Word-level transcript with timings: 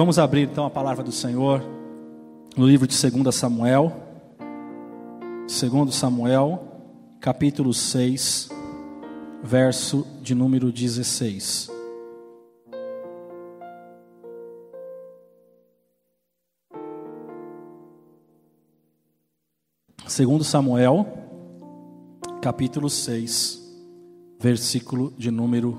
Vamos 0.00 0.18
abrir 0.18 0.48
então 0.48 0.64
a 0.64 0.70
palavra 0.70 1.04
do 1.04 1.12
Senhor 1.12 1.62
no 2.56 2.66
livro 2.66 2.86
de 2.86 2.96
2 2.96 3.34
Samuel. 3.34 3.92
2 5.46 5.94
Samuel, 5.94 6.58
capítulo 7.20 7.74
6, 7.74 8.48
verso 9.44 10.06
de 10.22 10.34
número 10.34 10.72
16. 10.72 11.70
Segundo 20.06 20.44
Samuel, 20.44 21.06
capítulo 22.40 22.88
6, 22.88 23.60
versículo 24.40 25.12
de 25.18 25.30
número 25.30 25.76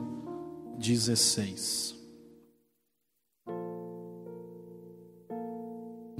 16. 0.78 1.91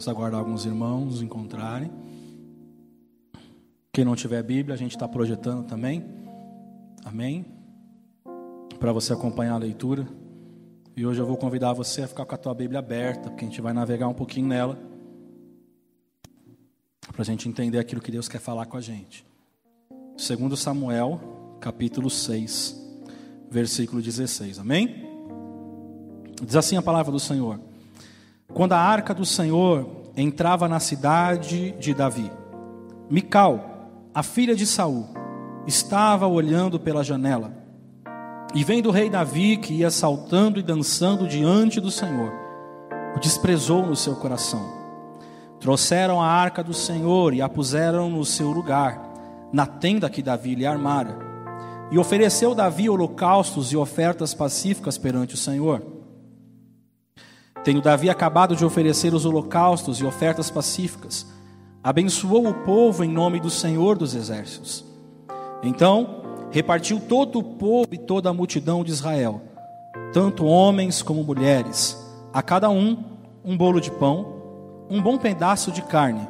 Vamos 0.02 0.18
aguardar 0.18 0.40
alguns 0.40 0.66
irmãos 0.66 1.06
nos 1.06 1.22
encontrarem. 1.22 1.92
Quem 3.94 4.04
não 4.04 4.16
tiver 4.16 4.42
Bíblia, 4.42 4.74
a 4.74 4.78
gente 4.78 4.96
está 4.96 5.08
projetando 5.08 5.64
também. 5.68 6.04
Amém? 7.06 7.46
Para 8.80 8.92
você 8.92 9.14
acompanhar 9.14 9.54
a 9.54 9.58
leitura. 9.60 10.08
E 10.98 11.06
hoje 11.06 11.22
eu 11.22 11.26
vou 11.28 11.38
convidar 11.38 11.74
você 11.74 12.02
a 12.02 12.08
ficar 12.08 12.26
com 12.26 12.34
a 12.34 12.38
tua 12.40 12.56
Bíblia 12.56 12.80
aberta, 12.80 13.30
porque 13.30 13.46
a 13.46 13.48
gente 13.48 13.62
vai 13.62 13.74
navegar 13.74 14.08
um 14.08 14.14
pouquinho 14.16 14.48
nela. 14.48 14.76
Para 17.12 17.22
a 17.22 17.26
gente 17.26 17.48
entender 17.48 17.78
aquilo 17.78 18.02
que 18.02 18.12
Deus 18.12 18.28
quer 18.28 18.40
falar 18.40 18.66
com 18.66 18.78
a 18.78 18.82
gente. 18.82 19.24
Segundo 20.18 20.58
Samuel, 20.58 21.22
capítulo 21.60 22.10
6, 22.10 22.76
versículo 23.52 24.02
16. 24.02 24.58
Amém? 24.58 25.08
Diz 26.44 26.56
assim 26.56 26.76
a 26.76 26.82
palavra 26.82 27.12
do 27.12 27.20
Senhor. 27.20 27.70
Quando 28.54 28.74
a 28.74 28.80
arca 28.80 29.14
do 29.14 29.26
Senhor 29.26 29.88
entrava 30.16 30.68
na 30.68 30.80
cidade 30.80 31.72
de 31.80 31.94
Davi, 31.94 32.30
Mical, 33.10 33.90
a 34.14 34.22
filha 34.22 34.56
de 34.56 34.66
Saul, 34.66 35.08
estava 35.66 36.28
olhando 36.28 36.80
pela 36.80 37.04
janela. 37.04 37.54
E 38.54 38.64
vendo 38.64 38.90
o 38.90 38.92
rei 38.92 39.10
Davi 39.10 39.56
que 39.56 39.74
ia 39.74 39.90
saltando 39.90 40.60
e 40.60 40.64
dançando 40.64 41.28
diante 41.28 41.80
do 41.80 41.90
Senhor, 41.90 42.32
o 43.16 43.20
desprezou 43.20 43.86
no 43.86 43.96
seu 43.96 44.16
coração. 44.16 44.82
Trouxeram 45.60 46.22
a 46.22 46.28
arca 46.28 46.64
do 46.64 46.74
Senhor 46.74 47.34
e 47.34 47.42
a 47.42 47.48
puseram 47.48 48.10
no 48.10 48.26
seu 48.26 48.50
lugar, 48.50 49.14
na 49.54 49.66
tenda 49.66 50.10
que 50.10 50.22
Davi 50.22 50.56
lhe 50.56 50.66
armara. 50.66 51.18
E 51.92 51.98
ofereceu 51.98 52.56
Davi 52.56 52.90
holocaustos 52.90 53.72
e 53.72 53.78
ofertas 53.78 54.34
pacíficas 54.34 54.98
perante 54.98 55.36
o 55.36 55.38
Senhor. 55.38 56.01
Tendo 57.64 57.82
Davi 57.82 58.10
acabado 58.10 58.56
de 58.56 58.66
oferecer 58.66 59.14
os 59.14 59.24
holocaustos 59.24 60.00
e 60.00 60.06
ofertas 60.06 60.50
pacíficas, 60.50 61.28
abençoou 61.84 62.48
o 62.48 62.54
povo 62.54 63.04
em 63.04 63.10
nome 63.10 63.40
do 63.40 63.52
Senhor 63.52 63.98
dos 63.98 64.16
Exércitos. 64.16 64.84
Então, 65.62 66.22
repartiu 66.50 67.00
todo 67.00 67.38
o 67.38 67.44
povo 67.44 67.90
e 67.92 68.00
toda 68.00 68.30
a 68.30 68.34
multidão 68.34 68.84
de 68.84 68.92
Israel, 68.92 69.42
tanto 70.12 70.46
homens 70.46 71.04
como 71.04 71.24
mulheres, 71.24 71.96
a 72.34 72.42
cada 72.42 72.70
um 72.70 73.12
um 73.44 73.58
bolo 73.58 73.80
de 73.80 73.92
pão, 73.92 74.42
um 74.90 75.02
bom 75.02 75.18
pedaço 75.18 75.72
de 75.72 75.82
carne 75.82 76.28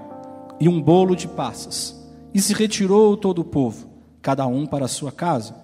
e 0.59 0.67
um 0.67 0.81
bolo 0.81 1.15
de 1.15 1.27
passas. 1.27 1.97
E 2.33 2.41
se 2.41 2.53
retirou 2.53 3.17
todo 3.17 3.39
o 3.39 3.45
povo, 3.45 3.87
cada 4.21 4.45
um 4.47 4.65
para 4.65 4.85
a 4.85 4.89
sua 4.89 5.11
casa. 5.11 5.55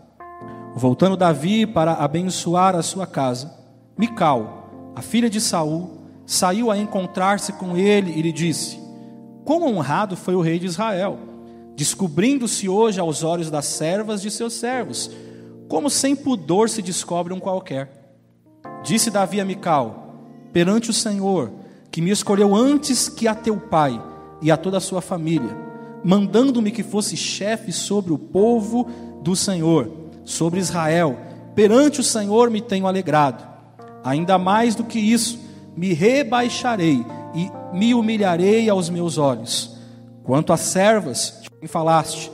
Voltando 0.75 1.15
Davi 1.15 1.65
para 1.65 1.93
abençoar 1.93 2.75
a 2.75 2.81
sua 2.81 3.07
casa, 3.07 3.53
Mical, 3.97 4.66
a 4.97 5.01
filha 5.03 5.29
de 5.29 5.39
Saul, 5.39 5.91
saiu 6.25 6.71
a 6.71 6.77
encontrar-se 6.77 7.53
com 7.53 7.77
ele 7.77 8.11
e 8.17 8.21
lhe 8.23 8.31
disse: 8.31 8.79
Quão 9.45 9.61
honrado 9.61 10.17
foi 10.17 10.33
o 10.33 10.41
rei 10.41 10.57
de 10.57 10.65
Israel, 10.65 11.19
descobrindo-se 11.75 12.67
hoje 12.67 12.99
aos 12.99 13.23
olhos 13.23 13.51
das 13.51 13.67
servas 13.67 14.23
de 14.23 14.31
seus 14.31 14.53
servos, 14.53 15.11
como 15.69 15.87
sem 15.87 16.15
pudor 16.15 16.67
se 16.67 16.81
descobre 16.81 17.31
um 17.31 17.39
qualquer. 17.39 18.17
Disse 18.83 19.11
Davi 19.11 19.39
a 19.39 19.45
Mical: 19.45 20.15
Perante 20.51 20.89
o 20.89 20.93
Senhor, 20.93 21.51
que 21.91 22.01
me 22.01 22.09
escolheu 22.09 22.55
antes 22.55 23.07
que 23.07 23.27
a 23.27 23.35
teu 23.35 23.55
pai 23.55 24.01
e 24.41 24.49
a 24.49 24.57
toda 24.57 24.77
a 24.77 24.81
sua 24.81 24.99
família, 24.99 25.55
mandando-me 26.03 26.71
que 26.71 26.81
fosse 26.81 27.15
chefe 27.15 27.71
sobre 27.71 28.11
o 28.11 28.17
povo 28.17 28.89
do 29.21 29.35
Senhor, 29.35 29.91
sobre 30.25 30.59
Israel, 30.59 31.15
perante 31.53 31.99
o 31.99 32.03
Senhor 32.03 32.49
me 32.49 32.61
tenho 32.61 32.87
alegrado. 32.87 33.56
Ainda 34.07 34.37
mais 34.37 34.73
do 34.73 34.85
que 34.85 34.99
isso, 34.99 35.37
me 35.75 35.91
rebaixarei 35.91 37.05
e 37.35 37.51
me 37.75 37.93
humilharei 37.93 38.69
aos 38.69 38.89
meus 38.89 39.17
olhos. 39.17 39.75
Quanto 40.23 40.53
às 40.53 40.61
servas 40.61 41.39
de 41.41 41.49
quem 41.49 41.67
falaste, 41.67 42.31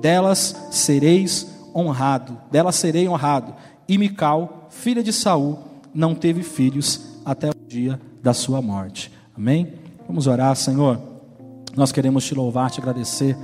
delas 0.00 0.54
sereis 0.70 1.58
honrado, 1.74 2.38
delas 2.52 2.76
serei 2.76 3.08
honrado. 3.08 3.52
E 3.88 3.98
Mical, 3.98 4.68
filha 4.70 5.02
de 5.02 5.12
Saul, 5.12 5.58
não 5.92 6.14
teve 6.14 6.44
filhos 6.44 7.00
até 7.24 7.50
o 7.50 7.54
dia 7.66 8.00
da 8.22 8.32
sua 8.32 8.62
morte. 8.62 9.10
Amém? 9.36 9.72
Vamos 10.06 10.28
orar, 10.28 10.54
Senhor. 10.54 11.00
Nós 11.74 11.90
queremos 11.90 12.24
te 12.24 12.32
louvar, 12.32 12.70
te 12.70 12.80
agradecer, 12.80 13.36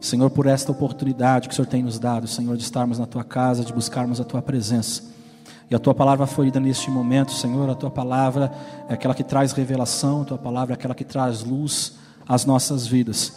Senhor, 0.00 0.30
por 0.30 0.46
esta 0.46 0.72
oportunidade 0.72 1.46
que 1.46 1.52
o 1.52 1.56
Senhor 1.56 1.68
tem 1.68 1.84
nos 1.84 1.96
dado, 1.96 2.26
Senhor, 2.26 2.56
de 2.56 2.64
estarmos 2.64 2.98
na 2.98 3.06
tua 3.06 3.22
casa, 3.22 3.64
de 3.64 3.72
buscarmos 3.72 4.20
a 4.20 4.24
tua 4.24 4.42
presença. 4.42 5.14
E 5.70 5.74
a 5.74 5.78
tua 5.78 5.94
palavra 5.94 6.26
foi 6.26 6.46
lida 6.46 6.60
neste 6.60 6.90
momento, 6.90 7.32
Senhor. 7.32 7.68
A 7.70 7.74
tua 7.74 7.90
palavra 7.90 8.52
é 8.88 8.94
aquela 8.94 9.14
que 9.14 9.24
traz 9.24 9.52
revelação, 9.52 10.22
a 10.22 10.24
tua 10.24 10.38
palavra 10.38 10.74
é 10.74 10.76
aquela 10.76 10.94
que 10.94 11.04
traz 11.04 11.42
luz 11.42 11.94
às 12.28 12.44
nossas 12.44 12.86
vidas. 12.86 13.34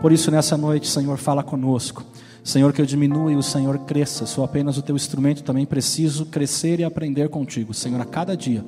Por 0.00 0.12
isso, 0.12 0.30
nessa 0.30 0.56
noite, 0.56 0.88
Senhor, 0.88 1.16
fala 1.16 1.42
conosco. 1.42 2.04
Senhor, 2.42 2.72
que 2.72 2.80
eu 2.80 2.86
diminua 2.86 3.32
e 3.32 3.36
o 3.36 3.42
Senhor 3.42 3.78
cresça. 3.80 4.24
Sou 4.24 4.44
apenas 4.44 4.78
o 4.78 4.82
teu 4.82 4.94
instrumento, 4.94 5.42
também 5.42 5.66
preciso 5.66 6.26
crescer 6.26 6.80
e 6.80 6.84
aprender 6.84 7.28
contigo, 7.28 7.74
Senhor, 7.74 8.00
a 8.00 8.04
cada 8.04 8.36
dia. 8.36 8.64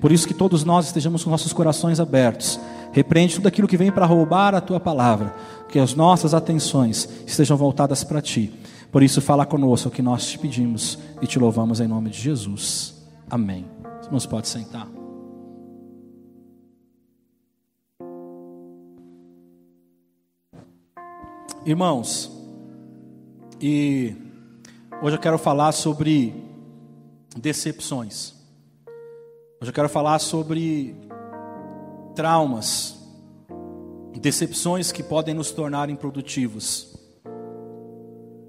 Por 0.00 0.10
isso 0.10 0.26
que 0.26 0.32
todos 0.32 0.64
nós 0.64 0.86
estejamos 0.86 1.22
com 1.22 1.30
nossos 1.30 1.52
corações 1.52 2.00
abertos. 2.00 2.58
Repreende 2.92 3.34
tudo 3.34 3.46
aquilo 3.46 3.68
que 3.68 3.76
vem 3.76 3.92
para 3.92 4.06
roubar 4.06 4.54
a 4.54 4.60
tua 4.60 4.80
palavra. 4.80 5.34
Que 5.68 5.78
as 5.78 5.94
nossas 5.94 6.32
atenções 6.32 7.08
estejam 7.26 7.56
voltadas 7.56 8.02
para 8.02 8.22
ti. 8.22 8.52
Por 8.90 9.04
isso, 9.04 9.20
fala 9.20 9.46
conosco 9.46 9.88
o 9.88 9.92
que 9.92 10.02
nós 10.02 10.26
te 10.26 10.38
pedimos 10.38 10.98
e 11.22 11.26
te 11.26 11.38
louvamos 11.38 11.80
em 11.80 11.86
nome 11.86 12.10
de 12.10 12.20
Jesus. 12.20 13.06
Amém. 13.30 13.64
Os 14.00 14.06
irmãos 14.06 14.26
pode 14.26 14.48
sentar. 14.48 14.88
Irmãos, 21.64 22.32
e 23.60 24.16
hoje 25.00 25.14
eu 25.14 25.20
quero 25.20 25.38
falar 25.38 25.70
sobre 25.70 26.34
decepções. 27.36 28.34
Hoje 29.60 29.70
eu 29.70 29.74
quero 29.74 29.88
falar 29.88 30.18
sobre 30.18 30.96
traumas, 32.16 32.98
decepções 34.20 34.90
que 34.90 35.02
podem 35.02 35.32
nos 35.32 35.52
tornar 35.52 35.88
improdutivos 35.90 36.89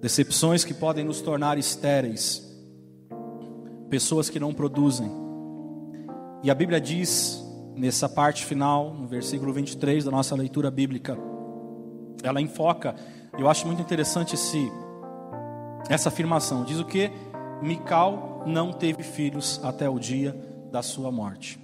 decepções 0.02 0.66
que 0.66 0.74
podem 0.74 1.06
nos 1.06 1.22
tornar 1.22 1.58
estéreis, 1.60 2.44
pessoas 3.90 4.30
que 4.30 4.40
não 4.40 4.54
produzem. 4.54 5.10
E 6.44 6.50
a 6.50 6.56
Bíblia 6.56 6.82
diz, 6.82 7.40
nessa 7.76 8.10
parte 8.10 8.44
final, 8.44 8.94
no 8.94 9.08
versículo 9.08 9.54
23 9.54 10.04
da 10.04 10.12
nossa 10.12 10.36
leitura 10.36 10.72
bíblica, 10.72 11.16
ela 12.24 12.42
enfoca, 12.42 12.96
eu 13.38 13.48
acho 13.48 13.68
muito 13.68 13.82
interessante 13.82 14.34
esse, 14.34 14.72
essa 15.88 16.10
afirmação. 16.10 16.64
Diz 16.64 16.80
o 16.80 16.86
que? 16.86 17.12
Mical 17.62 18.44
não 18.48 18.74
teve 18.74 19.04
filhos 19.04 19.62
até 19.64 19.88
o 19.88 20.00
dia 20.00 20.36
da 20.72 20.82
sua 20.82 21.12
morte. 21.12 21.60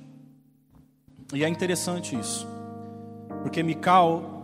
E 1.34 1.44
é 1.44 1.50
interessante 1.50 2.16
isso, 2.16 2.48
porque 3.42 3.64
Mical 3.64 4.37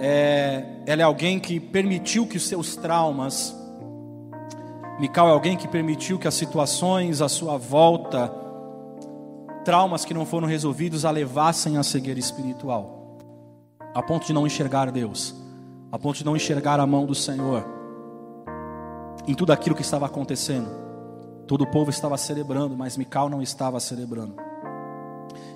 é, 0.00 0.64
ela 0.86 1.02
é 1.02 1.04
alguém 1.04 1.40
que 1.40 1.58
permitiu 1.58 2.26
que 2.26 2.36
os 2.36 2.46
seus 2.46 2.76
traumas, 2.76 3.54
Mical 4.98 5.28
é 5.28 5.32
alguém 5.32 5.56
que 5.56 5.68
permitiu 5.68 6.18
que 6.18 6.26
as 6.26 6.34
situações 6.34 7.20
à 7.20 7.28
sua 7.28 7.56
volta, 7.56 8.32
traumas 9.64 10.04
que 10.04 10.12
não 10.12 10.26
foram 10.26 10.48
resolvidos, 10.48 11.04
a 11.04 11.10
levassem 11.10 11.76
à 11.76 11.82
cegueira 11.82 12.18
espiritual, 12.18 13.18
a 13.94 14.02
ponto 14.02 14.26
de 14.26 14.32
não 14.32 14.46
enxergar 14.46 14.90
Deus, 14.90 15.34
a 15.90 15.98
ponto 15.98 16.18
de 16.18 16.24
não 16.24 16.36
enxergar 16.36 16.80
a 16.80 16.86
mão 16.86 17.06
do 17.06 17.14
Senhor 17.14 17.64
em 19.26 19.34
tudo 19.34 19.52
aquilo 19.52 19.76
que 19.76 19.82
estava 19.82 20.06
acontecendo. 20.06 20.68
Todo 21.46 21.62
o 21.62 21.66
povo 21.66 21.90
estava 21.90 22.16
celebrando, 22.16 22.76
mas 22.76 22.96
Mical 22.96 23.28
não 23.28 23.42
estava 23.42 23.78
celebrando. 23.78 24.34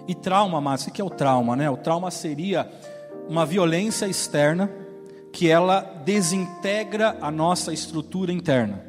E 0.06 0.14
trauma, 0.14 0.61
mas 0.61 0.87
o 0.87 0.90
que 0.90 1.00
é 1.00 1.05
o 1.05 1.11
trauma, 1.11 1.56
né? 1.56 1.70
O 1.70 1.76
trauma 1.76 2.11
seria 2.11 2.70
uma 3.29 3.47
violência 3.47 4.07
externa 4.07 4.71
que 5.33 5.49
ela 5.49 5.81
desintegra 6.05 7.17
a 7.21 7.31
nossa 7.31 7.73
estrutura 7.73 8.33
interna, 8.33 8.85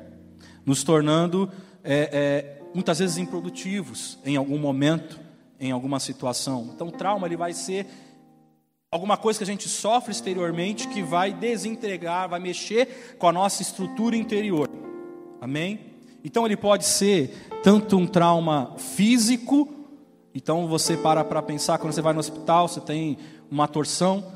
nos 0.65 0.83
tornando 0.83 1.50
é, 1.83 2.09
é, 2.12 2.62
muitas 2.74 3.00
vezes 3.00 3.18
improdutivos 3.18 4.19
em 4.25 4.35
algum 4.35 4.57
momento, 4.57 5.19
em 5.59 5.71
alguma 5.71 6.00
situação. 6.00 6.71
Então, 6.74 6.88
o 6.88 6.91
trauma 6.91 7.27
ele 7.27 7.38
vai 7.38 7.53
ser 7.53 7.88
alguma 8.91 9.18
coisa 9.18 9.39
que 9.39 9.44
a 9.44 9.47
gente 9.47 9.68
sofre 9.68 10.12
exteriormente 10.12 10.88
que 10.88 11.01
vai 11.01 11.33
desintegrar, 11.33 12.29
vai 12.29 12.39
mexer 12.39 13.15
com 13.18 13.27
a 13.27 13.31
nossa 13.31 13.62
estrutura 13.62 14.15
interior. 14.15 14.69
Amém? 15.41 15.94
Então 16.24 16.45
ele 16.45 16.56
pode 16.56 16.86
ser 16.86 17.50
tanto 17.63 17.97
um 17.97 18.07
trauma 18.07 18.75
físico, 18.77 19.68
então 20.33 20.68
você 20.68 20.95
para 20.95 21.24
para 21.24 21.41
pensar 21.41 21.77
quando 21.77 21.91
você 21.91 22.01
vai 22.01 22.13
no 22.13 22.19
hospital, 22.19 22.68
você 22.68 22.79
tem 22.79 23.18
uma 23.49 23.67
torção, 23.67 24.31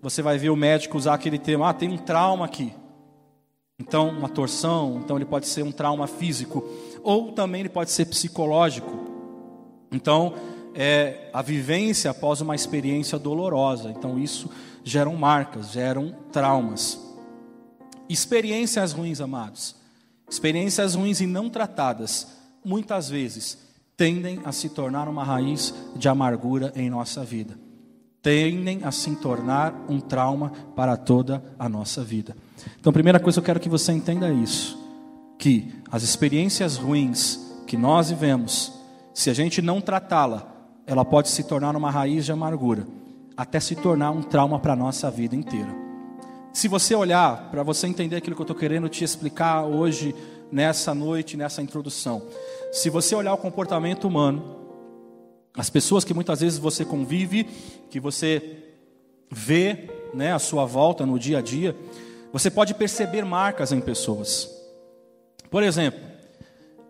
você 0.00 0.22
vai 0.22 0.38
ver 0.38 0.50
o 0.50 0.56
médico 0.56 0.96
usar 0.96 1.14
aquele 1.14 1.38
termo, 1.38 1.64
ah, 1.64 1.72
tem 1.72 1.88
um 1.88 1.96
trauma 1.96 2.44
aqui. 2.44 2.72
Então, 3.78 4.10
uma 4.10 4.28
torção, 4.28 5.00
então 5.02 5.16
ele 5.16 5.24
pode 5.24 5.46
ser 5.46 5.62
um 5.62 5.72
trauma 5.72 6.06
físico, 6.06 6.64
ou 7.02 7.32
também 7.32 7.60
ele 7.60 7.68
pode 7.68 7.90
ser 7.90 8.06
psicológico. 8.06 9.10
Então, 9.90 10.34
é 10.74 11.28
a 11.32 11.42
vivência 11.42 12.10
após 12.10 12.40
uma 12.40 12.54
experiência 12.54 13.18
dolorosa. 13.18 13.90
Então, 13.90 14.18
isso 14.18 14.50
geram 14.84 15.16
marcas, 15.16 15.70
geram 15.70 16.14
traumas. 16.30 16.98
Experiências 18.08 18.92
ruins, 18.92 19.20
amados. 19.20 19.76
Experiências 20.28 20.94
ruins 20.94 21.20
e 21.20 21.26
não 21.26 21.50
tratadas, 21.50 22.28
muitas 22.64 23.08
vezes, 23.08 23.58
tendem 23.96 24.40
a 24.44 24.52
se 24.52 24.68
tornar 24.70 25.08
uma 25.08 25.24
raiz 25.24 25.74
de 25.94 26.08
amargura 26.08 26.72
em 26.74 26.88
nossa 26.88 27.24
vida. 27.24 27.58
Tendem 28.22 28.84
a 28.84 28.92
se 28.92 29.16
tornar 29.16 29.74
um 29.88 29.98
trauma 29.98 30.52
para 30.76 30.96
toda 30.96 31.42
a 31.58 31.68
nossa 31.68 32.04
vida. 32.04 32.36
Então, 32.78 32.92
primeira 32.92 33.18
coisa 33.18 33.40
eu 33.40 33.42
quero 33.42 33.58
que 33.58 33.68
você 33.68 33.92
entenda 33.92 34.28
é 34.28 34.32
isso: 34.32 34.78
que 35.38 35.74
as 35.90 36.02
experiências 36.02 36.76
ruins 36.76 37.40
que 37.66 37.76
nós 37.76 38.10
vivemos, 38.10 38.72
se 39.12 39.28
a 39.28 39.34
gente 39.34 39.60
não 39.60 39.80
tratá-la, 39.80 40.46
ela 40.86 41.04
pode 41.04 41.28
se 41.28 41.42
tornar 41.44 41.74
uma 41.74 41.90
raiz 41.90 42.24
de 42.24 42.32
amargura, 42.32 42.86
até 43.36 43.58
se 43.58 43.74
tornar 43.74 44.10
um 44.10 44.22
trauma 44.22 44.58
para 44.58 44.74
a 44.74 44.76
nossa 44.76 45.10
vida 45.10 45.34
inteira. 45.34 45.74
Se 46.52 46.68
você 46.68 46.94
olhar, 46.94 47.50
para 47.50 47.62
você 47.62 47.86
entender 47.86 48.16
aquilo 48.16 48.36
que 48.36 48.42
eu 48.42 48.44
estou 48.44 48.56
querendo 48.56 48.88
te 48.88 49.02
explicar 49.02 49.64
hoje, 49.64 50.14
nessa 50.52 50.94
noite, 50.94 51.36
nessa 51.36 51.62
introdução, 51.62 52.22
se 52.70 52.90
você 52.90 53.14
olhar 53.14 53.32
o 53.32 53.38
comportamento 53.38 54.06
humano, 54.06 54.61
as 55.56 55.68
pessoas 55.68 56.04
que 56.04 56.14
muitas 56.14 56.40
vezes 56.40 56.58
você 56.58 56.84
convive, 56.84 57.44
que 57.90 58.00
você 58.00 58.58
vê 59.30 59.88
né, 60.14 60.32
à 60.32 60.38
sua 60.38 60.64
volta 60.64 61.04
no 61.04 61.18
dia 61.18 61.38
a 61.38 61.42
dia, 61.42 61.76
você 62.32 62.50
pode 62.50 62.74
perceber 62.74 63.24
marcas 63.24 63.72
em 63.72 63.80
pessoas. 63.80 64.50
Por 65.50 65.62
exemplo, 65.62 66.00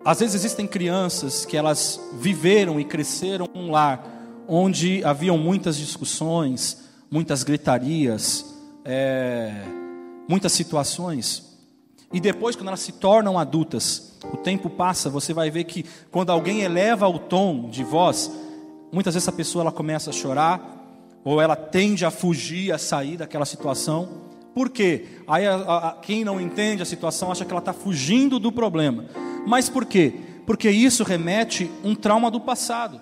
às 0.04 0.20
vezes 0.20 0.36
existem 0.36 0.66
crianças 0.66 1.44
que 1.44 1.56
elas 1.56 2.00
viveram 2.14 2.78
e 2.78 2.84
cresceram 2.84 3.48
um 3.54 3.70
lar 3.70 4.04
onde 4.48 5.04
haviam 5.04 5.38
muitas 5.38 5.76
discussões, 5.76 6.84
muitas 7.10 7.42
gritarias, 7.42 8.44
é, 8.84 9.52
muitas 10.28 10.52
situações. 10.52 11.58
E 12.12 12.20
depois, 12.20 12.54
quando 12.54 12.68
elas 12.68 12.80
se 12.80 12.92
tornam 12.92 13.38
adultas, 13.38 14.18
o 14.32 14.36
tempo 14.36 14.68
passa, 14.68 15.08
você 15.08 15.32
vai 15.32 15.50
ver 15.50 15.64
que 15.64 15.84
quando 16.10 16.30
alguém 16.30 16.62
eleva 16.62 17.08
o 17.08 17.18
tom 17.18 17.68
de 17.70 17.82
voz, 17.82 18.30
muitas 18.92 19.14
vezes 19.14 19.28
a 19.28 19.32
pessoa 19.32 19.62
ela 19.62 19.72
começa 19.72 20.10
a 20.10 20.12
chorar, 20.12 20.80
ou 21.24 21.40
ela 21.40 21.56
tende 21.56 22.04
a 22.04 22.10
fugir, 22.10 22.72
a 22.72 22.78
sair 22.78 23.16
daquela 23.16 23.46
situação. 23.46 24.08
Por 24.54 24.68
quê? 24.68 25.06
Aí 25.26 25.46
a, 25.46 25.54
a, 25.54 25.92
quem 26.02 26.24
não 26.24 26.40
entende 26.40 26.82
a 26.82 26.86
situação 26.86 27.32
acha 27.32 27.44
que 27.44 27.50
ela 27.50 27.60
está 27.60 27.72
fugindo 27.72 28.38
do 28.38 28.52
problema. 28.52 29.06
Mas 29.46 29.68
por 29.68 29.86
quê? 29.86 30.14
Porque 30.44 30.68
isso 30.68 31.04
remete 31.04 31.70
um 31.82 31.94
trauma 31.94 32.30
do 32.30 32.40
passado. 32.40 33.00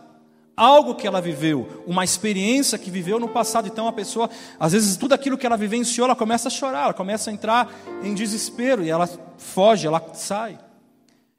Algo 0.57 0.95
que 0.95 1.07
ela 1.07 1.21
viveu, 1.23 1.83
uma 1.87 2.05
experiência 2.05 2.79
que 2.79 2.91
viveu 2.91 3.19
no 3.19 3.29
passado. 3.29 3.67
Então 3.67 3.89
a 3.89 3.93
pessoa, 3.93 4.29
às 4.59 4.73
vezes, 4.73 4.97
tudo 4.97 5.15
aquilo 5.15 5.39
que 5.39 5.47
ela 5.47 5.57
vivenciou, 5.57 6.05
ela 6.05 6.15
começa 6.15 6.49
a 6.49 6.51
chorar, 6.51 6.85
ela 6.85 6.95
começa 6.95 7.31
a 7.31 7.33
entrar 7.33 7.75
em 8.03 8.15
desespero 8.15 8.85
e 8.85 8.91
ela 8.91 9.09
foge, 9.39 9.87
ela 9.87 10.05
sai. 10.13 10.59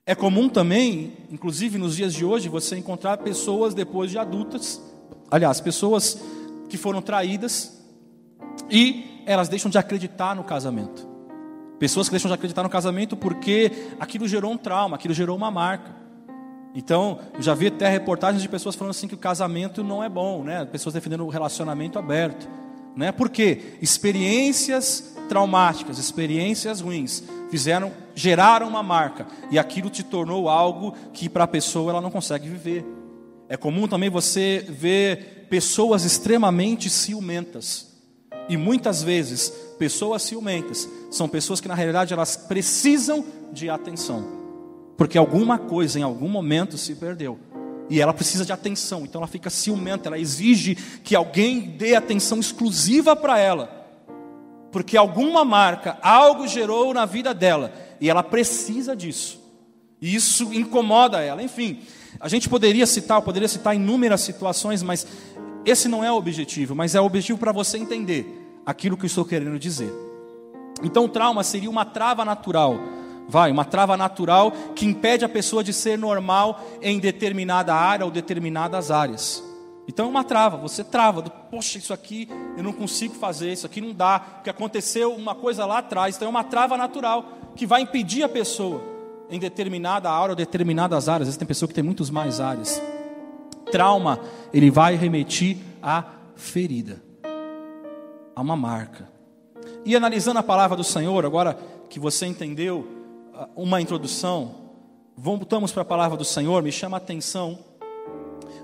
É 0.03 0.15
comum 0.15 0.49
também, 0.49 1.13
inclusive 1.29 1.77
nos 1.77 1.95
dias 1.95 2.13
de 2.13 2.25
hoje, 2.25 2.49
você 2.49 2.75
encontrar 2.75 3.17
pessoas 3.17 3.75
depois 3.75 4.09
de 4.09 4.17
adultas, 4.17 4.81
aliás, 5.29 5.61
pessoas 5.61 6.19
que 6.67 6.75
foram 6.75 7.03
traídas 7.03 7.79
e 8.69 9.21
elas 9.27 9.47
deixam 9.47 9.69
de 9.69 9.77
acreditar 9.77 10.35
no 10.35 10.43
casamento. 10.43 11.07
Pessoas 11.77 12.07
que 12.07 12.13
deixam 12.13 12.29
de 12.29 12.33
acreditar 12.33 12.63
no 12.63 12.69
casamento 12.69 13.15
porque 13.15 13.71
aquilo 13.99 14.27
gerou 14.27 14.51
um 14.51 14.57
trauma, 14.57 14.95
aquilo 14.95 15.13
gerou 15.13 15.37
uma 15.37 15.51
marca. 15.51 15.95
Então, 16.73 17.19
eu 17.35 17.41
já 17.41 17.53
vi 17.53 17.67
até 17.67 17.87
reportagens 17.87 18.41
de 18.41 18.49
pessoas 18.49 18.75
falando 18.75 18.91
assim 18.91 19.07
que 19.07 19.15
o 19.15 19.19
casamento 19.19 19.83
não 19.83 20.03
é 20.03 20.09
bom, 20.09 20.43
né? 20.43 20.65
Pessoas 20.65 20.93
defendendo 20.93 21.25
o 21.25 21.29
relacionamento 21.29 21.99
aberto, 21.99 22.47
né? 22.95 23.11
Porque 23.11 23.75
experiências 23.79 25.15
traumáticas, 25.29 25.99
experiências 25.99 26.81
ruins 26.81 27.23
fizeram, 27.51 27.91
geraram 28.15 28.67
uma 28.67 28.83
marca 28.83 29.27
e 29.49 29.57
aquilo 29.57 29.89
te 29.89 30.03
tornou 30.03 30.49
algo 30.49 30.93
que 31.13 31.29
para 31.29 31.43
a 31.43 31.47
pessoa 31.47 31.91
ela 31.91 32.01
não 32.01 32.11
consegue 32.11 32.47
viver. 32.47 32.85
É 33.49 33.57
comum 33.57 33.87
também 33.87 34.09
você 34.09 34.65
ver 34.69 35.47
pessoas 35.49 36.05
extremamente 36.05 36.89
ciumentas. 36.89 37.91
E 38.47 38.57
muitas 38.57 39.03
vezes, 39.03 39.49
pessoas 39.77 40.21
ciumentas 40.23 40.87
são 41.09 41.27
pessoas 41.27 41.59
que 41.59 41.67
na 41.67 41.75
realidade 41.75 42.13
elas 42.13 42.35
precisam 42.35 43.25
de 43.51 43.69
atenção. 43.69 44.25
Porque 44.97 45.17
alguma 45.17 45.57
coisa 45.57 45.99
em 45.99 46.03
algum 46.03 46.29
momento 46.29 46.77
se 46.77 46.95
perdeu. 46.95 47.39
E 47.89 47.99
ela 47.99 48.13
precisa 48.13 48.45
de 48.45 48.53
atenção, 48.53 49.03
então 49.03 49.19
ela 49.19 49.27
fica 49.27 49.49
ciumenta, 49.49 50.07
ela 50.07 50.17
exige 50.17 50.75
que 51.03 51.13
alguém 51.13 51.59
dê 51.59 51.93
atenção 51.93 52.39
exclusiva 52.39 53.15
para 53.15 53.37
ela. 53.37 53.80
Porque 54.71 54.95
alguma 54.95 55.43
marca, 55.43 55.97
algo 56.01 56.47
gerou 56.47 56.93
na 56.93 57.05
vida 57.05 57.33
dela, 57.33 57.73
e 57.99 58.09
ela 58.09 58.23
precisa 58.23 58.95
disso. 58.95 59.39
E 60.01 60.15
isso 60.15 60.53
incomoda 60.53 61.21
ela. 61.21 61.43
Enfim, 61.43 61.79
a 62.19 62.27
gente 62.27 62.49
poderia 62.49 62.85
citar, 62.85 63.21
poderia 63.21 63.47
citar 63.47 63.75
inúmeras 63.75 64.21
situações, 64.21 64.81
mas 64.81 65.05
esse 65.65 65.87
não 65.87 66.03
é 66.03 66.11
o 66.11 66.15
objetivo, 66.15 66.73
mas 66.73 66.95
é 66.95 67.01
o 67.01 67.05
objetivo 67.05 67.37
para 67.37 67.51
você 67.51 67.77
entender 67.77 68.25
aquilo 68.65 68.97
que 68.97 69.05
eu 69.05 69.07
estou 69.07 69.25
querendo 69.25 69.59
dizer. 69.59 69.93
Então, 70.83 71.05
o 71.05 71.09
trauma 71.09 71.43
seria 71.43 71.69
uma 71.69 71.85
trava 71.85 72.25
natural, 72.25 72.79
vai, 73.27 73.51
uma 73.51 73.65
trava 73.65 73.95
natural 73.95 74.51
que 74.75 74.85
impede 74.85 75.23
a 75.23 75.29
pessoa 75.29 75.63
de 75.63 75.73
ser 75.73 75.97
normal 75.97 76.59
em 76.81 76.97
determinada 76.99 77.75
área 77.75 78.05
ou 78.05 78.11
determinadas 78.11 78.89
áreas. 78.89 79.43
Então 79.91 80.05
é 80.05 80.09
uma 80.09 80.23
trava, 80.23 80.55
você 80.55 80.85
trava, 80.85 81.21
poxa, 81.21 81.77
isso 81.77 81.91
aqui 81.91 82.29
eu 82.55 82.63
não 82.63 82.71
consigo 82.71 83.13
fazer, 83.13 83.51
isso 83.51 83.65
aqui 83.65 83.81
não 83.81 83.93
dá, 83.93 84.21
porque 84.21 84.49
aconteceu 84.49 85.13
uma 85.13 85.35
coisa 85.35 85.65
lá 85.65 85.79
atrás, 85.79 86.15
então 86.15 86.27
é 86.27 86.29
uma 86.29 86.45
trava 86.45 86.77
natural 86.77 87.25
que 87.57 87.67
vai 87.67 87.81
impedir 87.81 88.23
a 88.23 88.29
pessoa 88.29 88.81
em 89.29 89.37
determinada 89.37 90.09
área 90.09 90.29
ou 90.29 90.35
determinadas 90.35 91.09
áreas. 91.09 91.23
Às 91.23 91.27
vezes 91.27 91.37
tem 91.37 91.45
pessoa 91.45 91.67
que 91.67 91.75
tem 91.75 91.83
muitas 91.83 92.09
mais 92.09 92.39
áreas. 92.39 92.81
Trauma, 93.69 94.21
ele 94.53 94.71
vai 94.71 94.95
remetir 94.95 95.57
à 95.83 96.05
ferida 96.37 97.03
a 98.33 98.39
uma 98.39 98.55
marca. 98.55 99.09
E 99.83 99.93
analisando 99.93 100.39
a 100.39 100.43
palavra 100.43 100.77
do 100.77 100.85
Senhor, 100.85 101.25
agora 101.25 101.59
que 101.89 101.99
você 101.99 102.25
entendeu 102.25 102.87
ah, 103.33 103.49
uma 103.57 103.81
introdução, 103.81 104.55
voltamos 105.17 105.73
para 105.73 105.81
a 105.81 105.85
palavra 105.85 106.17
do 106.17 106.23
Senhor, 106.23 106.63
me 106.63 106.71
chama 106.71 106.95
a 106.95 106.99
atenção 106.99 107.70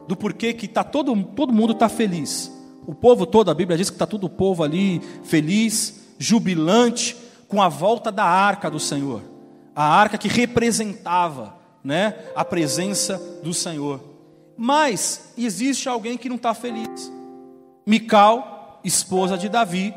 do 0.08 0.16
porquê 0.16 0.54
que 0.54 0.68
tá 0.68 0.84
todo, 0.84 1.16
todo 1.24 1.54
mundo 1.54 1.74
está 1.74 1.90
feliz. 1.90 2.52
O 2.86 2.96
povo 2.96 3.26
todo, 3.26 3.52
a 3.52 3.54
Bíblia 3.54 3.78
diz 3.78 3.90
que 3.90 3.96
está 3.96 4.06
todo 4.06 4.26
o 4.26 4.30
povo 4.30 4.64
ali 4.64 5.02
feliz, 5.24 6.08
jubilante, 6.18 7.18
com 7.48 7.62
a 7.62 7.68
volta 7.68 8.12
da 8.12 8.24
arca 8.24 8.70
do 8.70 8.80
Senhor. 8.80 9.22
A 9.76 9.84
arca 9.84 10.18
que 10.18 10.28
representava 10.28 11.56
né, 11.84 12.16
a 12.36 12.44
presença 12.44 13.22
do 13.44 13.54
Senhor. 13.54 14.02
Mas 14.58 15.34
existe 15.38 15.88
alguém 15.88 16.18
que 16.18 16.30
não 16.30 16.38
está 16.38 16.54
feliz. 16.54 17.12
Mical 17.86 18.58
esposa 18.84 19.38
de 19.38 19.50
Davi, 19.50 19.94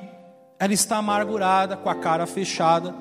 ela 0.58 0.72
está 0.72 0.96
amargurada, 0.96 1.76
com 1.76 1.88
a 1.88 1.94
cara 1.94 2.26
fechada. 2.26 2.94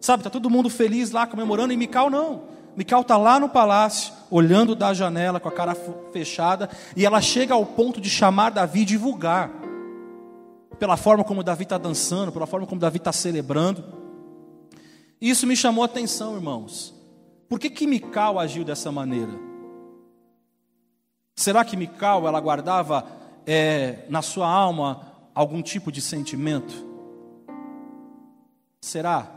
Sabe, 0.00 0.20
está 0.20 0.30
todo 0.30 0.48
mundo 0.48 0.70
feliz 0.70 1.10
lá 1.10 1.26
comemorando, 1.26 1.72
e 1.72 1.76
Mical 1.76 2.08
não. 2.08 2.44
Mical 2.76 3.02
está 3.02 3.16
lá 3.16 3.40
no 3.40 3.48
palácio, 3.48 4.12
olhando 4.30 4.74
da 4.74 4.92
janela 4.92 5.40
com 5.40 5.48
a 5.48 5.52
cara 5.52 5.74
fechada, 6.12 6.68
e 6.96 7.04
ela 7.04 7.20
chega 7.20 7.54
ao 7.54 7.64
ponto 7.64 8.00
de 8.00 8.10
chamar 8.10 8.50
Davi 8.50 8.80
e 8.80 8.84
divulgar. 8.84 9.50
Pela 10.78 10.96
forma 10.96 11.24
como 11.24 11.42
Davi 11.42 11.62
está 11.62 11.78
dançando, 11.78 12.32
pela 12.32 12.46
forma 12.46 12.66
como 12.66 12.80
Davi 12.80 12.98
está 12.98 13.12
celebrando. 13.12 13.84
Isso 15.20 15.46
me 15.46 15.56
chamou 15.56 15.82
a 15.82 15.86
atenção, 15.86 16.34
irmãos. 16.34 16.94
Por 17.48 17.58
que, 17.58 17.70
que 17.70 17.86
Mical 17.86 18.38
agiu 18.38 18.64
dessa 18.64 18.92
maneira? 18.92 19.32
Será 21.34 21.64
que 21.64 21.76
Mical 21.76 22.26
ela 22.26 22.40
guardava 22.40 23.06
é, 23.46 24.04
na 24.08 24.22
sua 24.22 24.48
alma 24.48 25.12
algum 25.34 25.62
tipo 25.62 25.92
de 25.92 26.00
sentimento? 26.00 26.84
Será? 28.80 29.36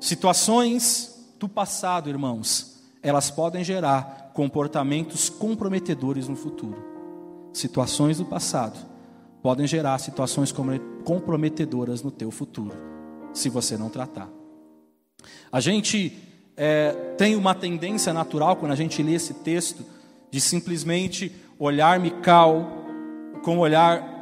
Situações 0.00 1.34
do 1.38 1.48
passado, 1.48 2.08
irmãos, 2.08 2.75
elas 3.02 3.30
podem 3.30 3.62
gerar 3.62 4.30
comportamentos 4.34 5.28
comprometedores 5.28 6.28
no 6.28 6.36
futuro. 6.36 6.84
Situações 7.52 8.18
do 8.18 8.24
passado 8.24 8.78
podem 9.42 9.66
gerar 9.66 9.98
situações 9.98 10.52
comprometedoras 11.04 12.02
no 12.02 12.10
teu 12.10 12.30
futuro, 12.30 12.74
se 13.32 13.48
você 13.48 13.76
não 13.76 13.88
tratar. 13.88 14.28
A 15.50 15.60
gente 15.60 16.12
é, 16.56 16.92
tem 17.16 17.36
uma 17.36 17.54
tendência 17.54 18.12
natural, 18.12 18.56
quando 18.56 18.72
a 18.72 18.76
gente 18.76 19.02
lê 19.02 19.14
esse 19.14 19.34
texto, 19.34 19.84
de 20.30 20.40
simplesmente 20.40 21.32
olhar 21.58 21.98
Mical 22.00 22.84
com 23.42 23.56
um 23.56 23.60
olhar 23.60 24.15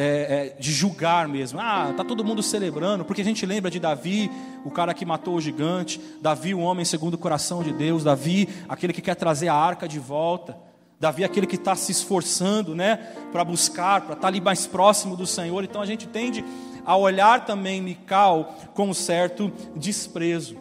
é, 0.00 0.54
é, 0.54 0.60
de 0.60 0.70
julgar 0.70 1.26
mesmo. 1.26 1.58
Ah, 1.60 1.92
tá 1.96 2.04
todo 2.04 2.24
mundo 2.24 2.40
celebrando, 2.40 3.04
porque 3.04 3.20
a 3.20 3.24
gente 3.24 3.44
lembra 3.44 3.68
de 3.68 3.80
Davi, 3.80 4.30
o 4.64 4.70
cara 4.70 4.94
que 4.94 5.04
matou 5.04 5.34
o 5.34 5.40
gigante, 5.40 6.00
Davi, 6.22 6.54
o 6.54 6.60
homem 6.60 6.84
segundo 6.84 7.14
o 7.14 7.18
coração 7.18 7.64
de 7.64 7.72
Deus, 7.72 8.04
Davi, 8.04 8.48
aquele 8.68 8.92
que 8.92 9.02
quer 9.02 9.16
trazer 9.16 9.48
a 9.48 9.54
arca 9.54 9.88
de 9.88 9.98
volta, 9.98 10.56
Davi, 11.00 11.24
aquele 11.24 11.48
que 11.48 11.56
está 11.56 11.74
se 11.74 11.90
esforçando, 11.90 12.76
né, 12.76 12.96
para 13.32 13.42
buscar, 13.42 14.02
para 14.02 14.12
estar 14.12 14.22
tá 14.22 14.28
ali 14.28 14.40
mais 14.40 14.68
próximo 14.68 15.16
do 15.16 15.26
Senhor. 15.26 15.64
Então 15.64 15.82
a 15.82 15.86
gente 15.86 16.06
tende 16.06 16.44
a 16.86 16.96
olhar 16.96 17.44
também 17.44 17.82
Mical 17.82 18.56
com 18.74 18.90
um 18.90 18.94
certo 18.94 19.50
desprezo. 19.74 20.56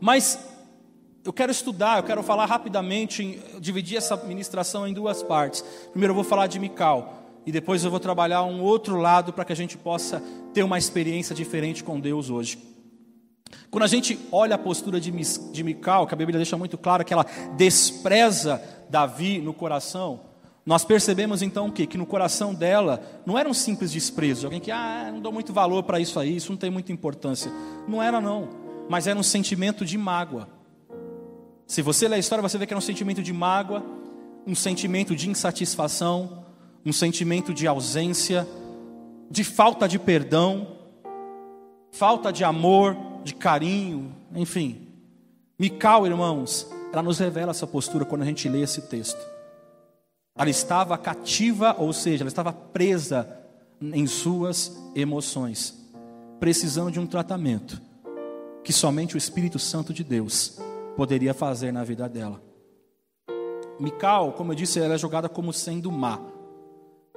Mas 0.00 0.38
eu 1.24 1.32
quero 1.32 1.50
estudar, 1.50 1.98
eu 1.98 2.04
quero 2.04 2.22
falar 2.22 2.46
rapidamente, 2.46 3.42
dividir 3.58 3.98
essa 3.98 4.16
ministração 4.16 4.86
em 4.86 4.94
duas 4.94 5.20
partes. 5.20 5.64
Primeiro 5.90 6.12
eu 6.12 6.14
vou 6.14 6.24
falar 6.24 6.46
de 6.46 6.60
Mical 6.60 7.19
e 7.46 7.52
depois 7.52 7.84
eu 7.84 7.90
vou 7.90 8.00
trabalhar 8.00 8.42
um 8.42 8.60
outro 8.62 8.96
lado 8.96 9.32
para 9.32 9.44
que 9.44 9.52
a 9.52 9.56
gente 9.56 9.76
possa 9.76 10.22
ter 10.52 10.62
uma 10.62 10.78
experiência 10.78 11.34
diferente 11.34 11.82
com 11.82 11.98
Deus 11.98 12.30
hoje. 12.30 12.58
Quando 13.70 13.84
a 13.84 13.88
gente 13.88 14.18
olha 14.30 14.54
a 14.56 14.58
postura 14.58 15.00
de, 15.00 15.10
de 15.10 15.64
Mical, 15.64 16.06
que 16.06 16.14
a 16.14 16.16
Bíblia 16.16 16.38
deixa 16.38 16.56
muito 16.56 16.76
claro 16.76 17.04
que 17.04 17.12
ela 17.12 17.26
despreza 17.56 18.62
Davi 18.88 19.40
no 19.40 19.54
coração, 19.54 20.20
nós 20.64 20.84
percebemos 20.84 21.40
então 21.42 21.68
o 21.68 21.72
quê? 21.72 21.86
Que 21.86 21.96
no 21.96 22.06
coração 22.06 22.54
dela 22.54 23.02
não 23.24 23.38
era 23.38 23.48
um 23.48 23.54
simples 23.54 23.90
desprezo, 23.90 24.46
alguém 24.46 24.60
que, 24.60 24.70
ah, 24.70 25.10
não 25.12 25.20
dou 25.20 25.32
muito 25.32 25.52
valor 25.52 25.82
para 25.84 25.98
isso 25.98 26.18
aí, 26.18 26.36
isso 26.36 26.50
não 26.52 26.58
tem 26.58 26.70
muita 26.70 26.92
importância. 26.92 27.50
Não 27.88 28.02
era, 28.02 28.20
não, 28.20 28.48
mas 28.88 29.06
era 29.06 29.18
um 29.18 29.22
sentimento 29.22 29.84
de 29.84 29.96
mágoa. 29.96 30.48
Se 31.66 31.82
você 31.82 32.08
ler 32.08 32.16
a 32.16 32.18
história, 32.18 32.42
você 32.42 32.58
vê 32.58 32.66
que 32.66 32.72
era 32.72 32.78
um 32.78 32.82
sentimento 32.82 33.22
de 33.22 33.32
mágoa, 33.32 33.82
um 34.46 34.54
sentimento 34.54 35.14
de 35.14 35.30
insatisfação, 35.30 36.39
um 36.84 36.92
sentimento 36.92 37.52
de 37.52 37.66
ausência, 37.66 38.46
de 39.30 39.44
falta 39.44 39.86
de 39.86 39.98
perdão, 39.98 40.76
falta 41.92 42.32
de 42.32 42.44
amor, 42.44 42.96
de 43.22 43.34
carinho, 43.34 44.14
enfim. 44.34 44.88
Mical, 45.58 46.06
irmãos, 46.06 46.70
ela 46.92 47.02
nos 47.02 47.18
revela 47.18 47.50
essa 47.50 47.66
postura 47.66 48.04
quando 48.04 48.22
a 48.22 48.26
gente 48.26 48.48
lê 48.48 48.62
esse 48.62 48.82
texto. 48.82 49.20
Ela 50.36 50.50
estava 50.50 50.96
cativa, 50.96 51.76
ou 51.78 51.92
seja, 51.92 52.22
ela 52.22 52.28
estava 52.28 52.52
presa 52.52 53.28
em 53.80 54.06
suas 54.06 54.76
emoções, 54.94 55.74
precisando 56.38 56.90
de 56.90 57.00
um 57.00 57.06
tratamento 57.06 57.80
que 58.62 58.72
somente 58.72 59.14
o 59.14 59.18
Espírito 59.18 59.58
Santo 59.58 59.92
de 59.92 60.04
Deus 60.04 60.58
poderia 60.96 61.32
fazer 61.32 61.72
na 61.72 61.82
vida 61.84 62.08
dela. 62.08 62.42
Mical, 63.78 64.32
como 64.32 64.52
eu 64.52 64.56
disse, 64.56 64.78
ela 64.78 64.94
é 64.94 64.98
jogada 64.98 65.28
como 65.28 65.52
sendo 65.52 65.90
má. 65.90 66.20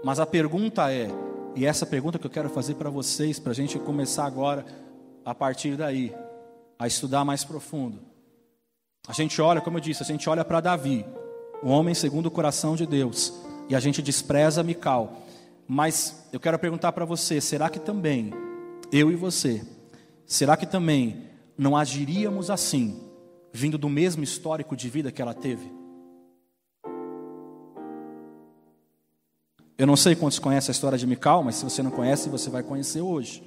Mas 0.04 0.20
a 0.20 0.26
pergunta 0.26 0.92
é, 0.92 1.08
e 1.56 1.66
essa 1.66 1.86
pergunta 1.86 2.20
que 2.20 2.28
eu 2.28 2.32
quero 2.32 2.50
fazer 2.50 2.76
para 2.76 2.90
vocês, 2.90 3.40
para 3.40 3.52
a 3.52 3.56
gente 3.56 3.80
começar 3.80 4.26
agora, 4.26 4.66
a 5.24 5.34
partir 5.34 5.78
daí, 5.78 6.14
a 6.78 6.86
estudar 6.86 7.24
mais 7.24 7.46
profundo. 7.46 8.00
A 9.08 9.14
gente 9.14 9.42
olha, 9.42 9.62
como 9.62 9.78
eu 9.78 9.82
disse, 9.82 10.04
a 10.04 10.06
gente 10.06 10.30
olha 10.30 10.44
para 10.44 10.60
Davi, 10.60 11.06
o 11.62 11.70
homem 11.70 11.96
segundo 11.96 12.26
o 12.26 12.32
coração 12.32 12.76
de 12.76 12.86
Deus, 12.86 13.34
e 13.70 13.76
a 13.76 13.80
gente 13.80 14.02
despreza 14.02 14.62
Mical. 14.62 15.22
Mas 15.66 16.28
eu 16.34 16.40
quero 16.40 16.60
perguntar 16.60 16.92
para 16.92 17.06
você: 17.06 17.40
será 17.40 17.70
que 17.70 17.80
também, 17.80 18.34
eu 18.92 19.10
e 19.10 19.16
você, 19.16 19.66
será 20.26 20.58
que 20.58 20.66
também 20.66 21.30
não 21.58 21.78
agiríamos 21.78 22.50
assim, 22.50 23.02
vindo 23.54 23.78
do 23.78 23.88
mesmo 23.88 24.22
histórico 24.22 24.76
de 24.76 24.90
vida 24.90 25.12
que 25.14 25.22
ela 25.22 25.34
teve? 25.34 25.83
Eu 29.84 29.88
não 29.88 29.98
sei 29.98 30.16
quantos 30.16 30.40
conhecem 30.40 30.72
a 30.72 30.72
história 30.72 30.98
de 30.98 31.06
Mical, 31.06 31.44
mas 31.44 31.56
se 31.56 31.66
você 31.66 31.84
não 31.84 31.92
conhece, 31.92 32.30
você 32.30 32.50
vai 32.50 32.64
conhecer 32.64 33.02
hoje. 33.02 33.44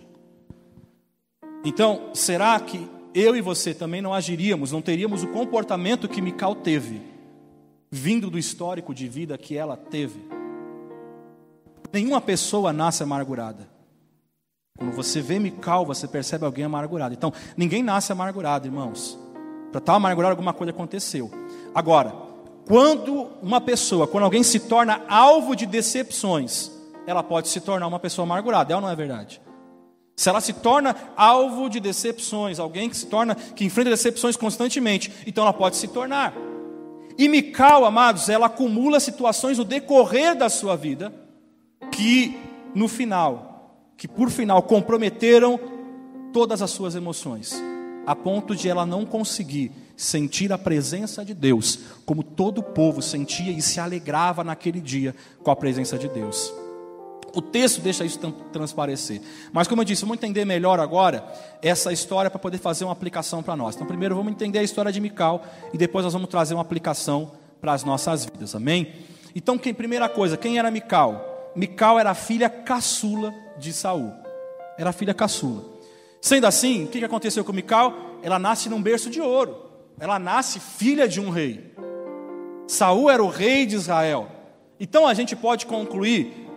Então, 1.64 2.10
será 2.12 2.60
que 2.60 2.86
eu 3.14 3.34
e 3.34 3.40
você 3.40 3.72
também 3.72 4.02
não 4.02 4.12
agiríamos, 4.12 4.70
não 4.70 4.82
teríamos 4.82 5.22
o 5.22 5.28
comportamento 5.28 6.06
que 6.06 6.20
Mical 6.20 6.54
teve, 6.54 7.00
vindo 7.90 8.28
do 8.28 8.38
histórico 8.38 8.92
de 8.92 9.08
vida 9.08 9.38
que 9.38 9.56
ela 9.56 9.78
teve? 9.78 10.28
Nenhuma 11.90 12.20
pessoa 12.20 12.70
nasce 12.70 13.02
amargurada. 13.02 13.66
Quando 14.76 14.92
você 14.92 15.22
vê 15.22 15.38
Mical, 15.38 15.86
você 15.86 16.06
percebe 16.06 16.44
alguém 16.44 16.66
amargurado. 16.66 17.14
Então, 17.14 17.32
ninguém 17.56 17.82
nasce 17.82 18.12
amargurado, 18.12 18.66
irmãos. 18.66 19.18
Para 19.72 19.78
estar 19.78 19.94
amargurado, 19.94 20.32
alguma 20.32 20.52
coisa 20.52 20.70
aconteceu. 20.70 21.30
Agora, 21.74 22.25
quando 22.66 23.28
uma 23.40 23.60
pessoa, 23.60 24.08
quando 24.08 24.24
alguém 24.24 24.42
se 24.42 24.60
torna 24.60 25.02
alvo 25.08 25.54
de 25.54 25.64
decepções, 25.66 26.70
ela 27.06 27.22
pode 27.22 27.48
se 27.48 27.60
tornar 27.60 27.86
uma 27.86 28.00
pessoa 28.00 28.24
amargurada, 28.24 28.72
é 28.72 28.76
ou 28.76 28.82
não 28.82 28.90
é 28.90 28.96
verdade? 28.96 29.40
Se 30.16 30.28
ela 30.28 30.40
se 30.40 30.52
torna 30.52 30.96
alvo 31.16 31.70
de 31.70 31.78
decepções, 31.78 32.58
alguém 32.58 32.90
que 32.90 32.96
se 32.96 33.06
torna, 33.06 33.34
que 33.34 33.64
enfrenta 33.64 33.90
decepções 33.90 34.36
constantemente, 34.36 35.12
então 35.26 35.44
ela 35.44 35.52
pode 35.52 35.76
se 35.76 35.86
tornar. 35.86 36.34
E 37.16 37.28
Mical, 37.28 37.84
amados, 37.84 38.28
ela 38.28 38.46
acumula 38.46 38.98
situações 38.98 39.58
no 39.58 39.64
decorrer 39.64 40.34
da 40.34 40.48
sua 40.48 40.74
vida 40.74 41.12
que 41.92 42.36
no 42.74 42.88
final, 42.88 43.92
que 43.96 44.08
por 44.08 44.28
final 44.28 44.62
comprometeram 44.62 45.60
todas 46.32 46.60
as 46.60 46.70
suas 46.70 46.96
emoções, 46.96 47.54
a 48.04 48.16
ponto 48.16 48.56
de 48.56 48.68
ela 48.68 48.84
não 48.84 49.06
conseguir 49.06 49.70
sentir 49.96 50.52
a 50.52 50.58
presença 50.58 51.24
de 51.24 51.32
Deus, 51.32 51.78
como 52.04 52.22
todo 52.22 52.58
o 52.58 52.62
povo 52.62 53.00
sentia 53.00 53.50
e 53.50 53.62
se 53.62 53.80
alegrava 53.80 54.44
naquele 54.44 54.80
dia 54.80 55.14
com 55.42 55.50
a 55.50 55.56
presença 55.56 55.96
de 55.98 56.08
Deus. 56.08 56.52
O 57.34 57.42
texto 57.42 57.80
deixa 57.80 58.04
isso 58.04 58.18
transparecer. 58.52 59.20
Mas, 59.52 59.68
como 59.68 59.82
eu 59.82 59.84
disse, 59.84 60.02
vamos 60.02 60.16
entender 60.16 60.44
melhor 60.44 60.80
agora 60.80 61.24
essa 61.60 61.92
história 61.92 62.30
para 62.30 62.38
poder 62.38 62.58
fazer 62.58 62.84
uma 62.84 62.92
aplicação 62.92 63.42
para 63.42 63.56
nós. 63.56 63.74
Então, 63.74 63.86
primeiro 63.86 64.14
vamos 64.14 64.32
entender 64.32 64.58
a 64.58 64.62
história 64.62 64.92
de 64.92 65.00
Mical 65.00 65.44
e 65.72 65.76
depois 65.76 66.04
nós 66.04 66.14
vamos 66.14 66.30
trazer 66.30 66.54
uma 66.54 66.62
aplicação 66.62 67.32
para 67.60 67.72
as 67.72 67.84
nossas 67.84 68.24
vidas. 68.24 68.54
Amém? 68.54 68.92
Então, 69.34 69.58
quem, 69.58 69.74
primeira 69.74 70.08
coisa, 70.08 70.36
quem 70.36 70.58
era 70.58 70.70
Mical? 70.70 71.52
Mical 71.54 71.98
era 71.98 72.10
a 72.10 72.14
filha 72.14 72.48
caçula 72.48 73.34
de 73.58 73.72
Saul. 73.72 74.12
Era 74.78 74.90
a 74.90 74.92
filha 74.92 75.12
caçula. 75.12 75.62
Sendo 76.22 76.46
assim, 76.46 76.84
o 76.84 76.88
que 76.88 77.04
aconteceu 77.04 77.44
com 77.44 77.52
Mical? 77.52 77.92
Ela 78.22 78.38
nasce 78.38 78.70
num 78.70 78.80
berço 78.80 79.10
de 79.10 79.20
ouro 79.20 79.65
ela 79.98 80.18
nasce 80.18 80.60
filha 80.60 81.08
de 81.08 81.20
um 81.20 81.30
rei. 81.30 81.74
Saul 82.66 83.10
era 83.10 83.22
o 83.22 83.28
rei 83.28 83.64
de 83.66 83.76
Israel. 83.76 84.28
Então 84.78 85.06
a 85.06 85.14
gente 85.14 85.34
pode 85.34 85.66
concluir, 85.66 86.48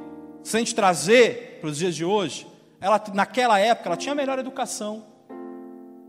se 0.44 0.58
a 0.58 0.60
gente 0.60 0.76
trazer 0.76 1.60
para 1.62 1.70
os 1.70 1.78
dias 1.78 1.96
de 1.96 2.04
hoje, 2.04 2.48
ela 2.82 3.02
naquela 3.14 3.60
época 3.60 3.90
ela 3.90 3.98
tinha 3.98 4.14
a 4.14 4.16
melhor 4.16 4.40
educação, 4.40 5.06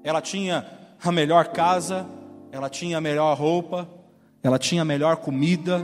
ela 0.03 0.21
tinha 0.21 0.67
a 1.03 1.13
melhor 1.13 1.49
casa, 1.49 2.07
ela 2.51 2.69
tinha 2.69 2.99
a 2.99 3.01
melhor 3.01 3.37
roupa, 3.37 3.89
ela 4.43 4.59
tinha 4.59 4.83
a 4.83 4.85
melhor 4.85 5.17
comida, 5.17 5.81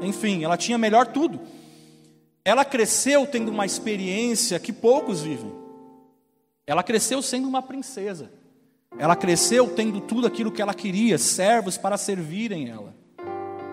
enfim, 0.00 0.44
ela 0.44 0.56
tinha 0.56 0.78
melhor 0.78 1.06
tudo. 1.06 1.40
Ela 2.44 2.64
cresceu 2.64 3.26
tendo 3.26 3.50
uma 3.50 3.64
experiência 3.64 4.60
que 4.60 4.72
poucos 4.72 5.22
vivem. 5.22 5.52
Ela 6.66 6.82
cresceu 6.82 7.22
sendo 7.22 7.48
uma 7.48 7.62
princesa. 7.62 8.30
Ela 8.98 9.16
cresceu 9.16 9.68
tendo 9.68 10.00
tudo 10.00 10.26
aquilo 10.26 10.52
que 10.52 10.62
ela 10.62 10.74
queria, 10.74 11.18
servos 11.18 11.76
para 11.76 11.96
servirem 11.96 12.68
ela. 12.68 12.94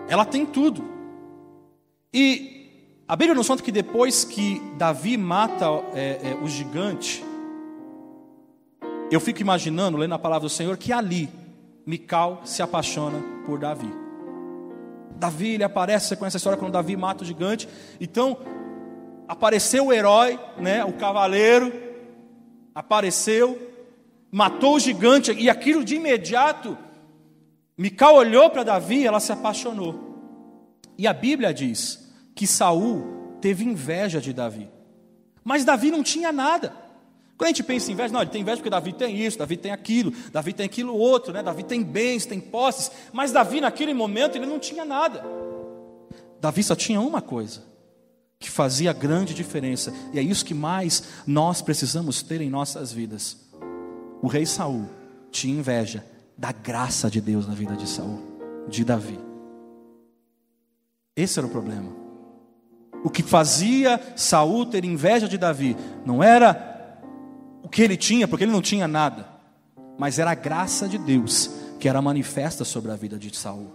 Ela 0.08 0.24
tem 0.24 0.44
tudo. 0.44 0.84
E 2.12 2.62
a 3.06 3.16
Bíblia 3.16 3.34
nos 3.34 3.46
conta 3.46 3.62
que 3.62 3.72
depois 3.72 4.24
que 4.24 4.60
Davi 4.76 5.16
mata 5.16 5.66
é, 5.94 6.18
é, 6.22 6.38
o 6.42 6.48
gigante, 6.48 7.24
eu 9.10 9.20
fico 9.20 9.40
imaginando, 9.40 9.96
lendo 9.96 10.14
a 10.14 10.18
palavra 10.18 10.48
do 10.48 10.50
Senhor, 10.50 10.76
que 10.76 10.92
ali 10.92 11.28
Mical 11.84 12.42
se 12.44 12.62
apaixona 12.62 13.22
por 13.44 13.58
Davi. 13.58 13.92
Davi, 15.16 15.54
ele 15.54 15.64
aparece 15.64 16.16
com 16.16 16.24
essa 16.24 16.36
história 16.36 16.58
quando 16.58 16.72
Davi 16.72 16.96
mata 16.96 17.22
o 17.22 17.26
gigante. 17.26 17.68
Então, 18.00 18.38
apareceu 19.28 19.86
o 19.86 19.92
herói, 19.92 20.38
né, 20.58 20.84
o 20.84 20.92
cavaleiro, 20.92 21.72
apareceu, 22.74 23.71
matou 24.32 24.76
o 24.76 24.80
gigante, 24.80 25.30
e 25.32 25.50
aquilo 25.50 25.84
de 25.84 25.94
imediato, 25.94 26.76
Mical 27.76 28.14
olhou 28.16 28.48
para 28.48 28.62
Davi 28.62 29.00
e 29.00 29.06
ela 29.06 29.20
se 29.20 29.32
apaixonou. 29.32 30.12
E 30.96 31.06
a 31.06 31.12
Bíblia 31.12 31.52
diz 31.52 32.10
que 32.34 32.46
Saul 32.46 33.36
teve 33.40 33.64
inveja 33.64 34.20
de 34.20 34.32
Davi. 34.32 34.70
Mas 35.44 35.64
Davi 35.64 35.90
não 35.90 36.02
tinha 36.02 36.32
nada. 36.32 36.72
Quando 37.36 37.46
a 37.46 37.48
gente 37.48 37.62
pensa 37.64 37.90
em 37.90 37.94
inveja, 37.94 38.12
não, 38.12 38.20
ele 38.20 38.30
tem 38.30 38.42
inveja 38.42 38.58
porque 38.58 38.70
Davi 38.70 38.92
tem 38.92 39.20
isso, 39.20 39.38
Davi 39.38 39.56
tem 39.56 39.72
aquilo, 39.72 40.12
Davi 40.30 40.52
tem 40.52 40.64
aquilo 40.64 40.94
outro, 40.94 41.32
né? 41.32 41.42
Davi 41.42 41.64
tem 41.64 41.82
bens, 41.82 42.24
tem 42.24 42.38
posses, 42.38 42.90
mas 43.12 43.32
Davi 43.32 43.60
naquele 43.60 43.92
momento 43.92 44.36
ele 44.36 44.46
não 44.46 44.58
tinha 44.58 44.84
nada. 44.84 45.24
Davi 46.40 46.62
só 46.62 46.76
tinha 46.76 47.00
uma 47.00 47.20
coisa 47.20 47.64
que 48.38 48.50
fazia 48.50 48.92
grande 48.92 49.34
diferença, 49.34 49.92
e 50.12 50.18
é 50.18 50.22
isso 50.22 50.44
que 50.44 50.54
mais 50.54 51.02
nós 51.26 51.62
precisamos 51.62 52.22
ter 52.22 52.40
em 52.40 52.50
nossas 52.50 52.92
vidas. 52.92 53.41
O 54.22 54.28
rei 54.28 54.46
Saul 54.46 54.88
tinha 55.32 55.58
inveja 55.58 56.06
da 56.38 56.52
graça 56.52 57.10
de 57.10 57.20
Deus 57.20 57.46
na 57.46 57.54
vida 57.54 57.76
de 57.76 57.88
Saul, 57.88 58.20
de 58.68 58.84
Davi. 58.84 59.18
Esse 61.16 61.40
era 61.40 61.46
o 61.46 61.50
problema. 61.50 61.90
O 63.04 63.10
que 63.10 63.22
fazia 63.22 64.00
Saul 64.16 64.64
ter 64.64 64.84
inveja 64.84 65.26
de 65.26 65.36
Davi 65.36 65.76
não 66.06 66.22
era 66.22 67.00
o 67.64 67.68
que 67.68 67.82
ele 67.82 67.96
tinha, 67.96 68.28
porque 68.28 68.44
ele 68.44 68.52
não 68.52 68.62
tinha 68.62 68.86
nada, 68.86 69.28
mas 69.98 70.20
era 70.20 70.30
a 70.30 70.36
graça 70.36 70.88
de 70.88 70.98
Deus 70.98 71.50
que 71.80 71.88
era 71.88 72.00
manifesta 72.00 72.64
sobre 72.64 72.92
a 72.92 72.96
vida 72.96 73.18
de 73.18 73.36
Saul. 73.36 73.72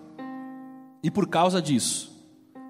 E 1.04 1.12
por 1.12 1.28
causa 1.28 1.62
disso, 1.62 2.10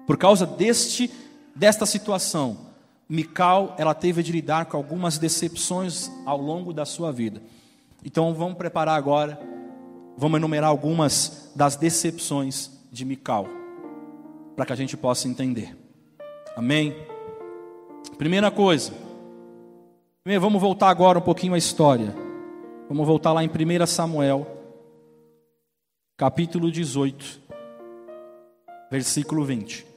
por 0.04 0.16
causa 0.18 0.44
deste 0.44 1.08
desta 1.54 1.86
situação, 1.86 2.66
Mical 3.08 3.74
ela 3.78 3.94
teve 3.94 4.22
de 4.22 4.30
lidar 4.30 4.66
com 4.66 4.76
algumas 4.76 5.16
decepções 5.16 6.10
ao 6.26 6.36
longo 6.36 6.72
da 6.72 6.84
sua 6.84 7.10
vida. 7.10 7.40
Então 8.04 8.32
vamos 8.32 8.56
preparar 8.56 8.96
agora, 8.96 9.38
vamos 10.16 10.38
enumerar 10.38 10.70
algumas 10.70 11.50
das 11.54 11.76
decepções 11.76 12.70
de 12.90 13.04
Mical, 13.04 13.46
para 14.54 14.66
que 14.66 14.72
a 14.72 14.76
gente 14.76 14.96
possa 14.96 15.28
entender. 15.28 15.76
Amém? 16.56 16.94
Primeira 18.16 18.50
coisa, 18.50 18.92
vamos 20.40 20.60
voltar 20.60 20.90
agora 20.90 21.18
um 21.18 21.22
pouquinho 21.22 21.54
à 21.54 21.58
história. 21.58 22.14
Vamos 22.88 23.06
voltar 23.06 23.32
lá 23.32 23.44
em 23.44 23.48
1 23.48 23.86
Samuel, 23.86 24.46
capítulo 26.16 26.70
18, 26.70 27.42
versículo 28.90 29.44
20. 29.44 29.87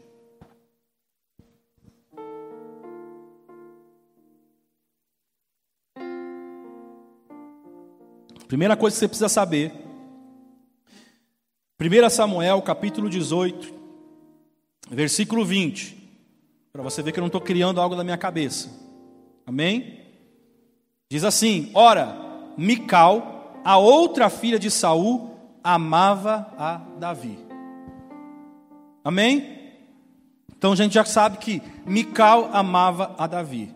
Primeira 8.52 8.76
coisa 8.76 8.94
que 8.94 9.00
você 9.00 9.08
precisa 9.08 9.30
saber. 9.30 9.72
1 11.80 12.10
Samuel, 12.10 12.62
capítulo 12.62 13.10
18, 13.10 13.74
versículo 14.90 15.46
20. 15.46 15.96
Para 16.74 16.84
você 16.84 17.02
ver 17.02 17.14
que 17.14 17.20
eu 17.20 17.22
não 17.22 17.28
estou 17.28 17.40
criando 17.40 17.80
algo 17.80 17.96
da 17.96 18.04
minha 18.04 18.18
cabeça. 18.18 18.70
Amém? 19.46 20.02
Diz 21.10 21.24
assim: 21.24 21.72
Ora, 21.74 22.14
Mical, 22.58 23.62
a 23.64 23.78
outra 23.78 24.30
filha 24.30 24.60
de 24.60 24.70
Saul, 24.70 25.34
amava 25.64 26.54
a 26.58 26.76
Davi. 27.00 27.40
Amém? 29.02 29.78
Então 30.58 30.74
a 30.74 30.76
gente 30.76 30.96
já 30.96 31.06
sabe 31.06 31.38
que 31.38 31.62
Mical 31.86 32.50
amava 32.52 33.16
a 33.18 33.28
Davi. 33.28 33.74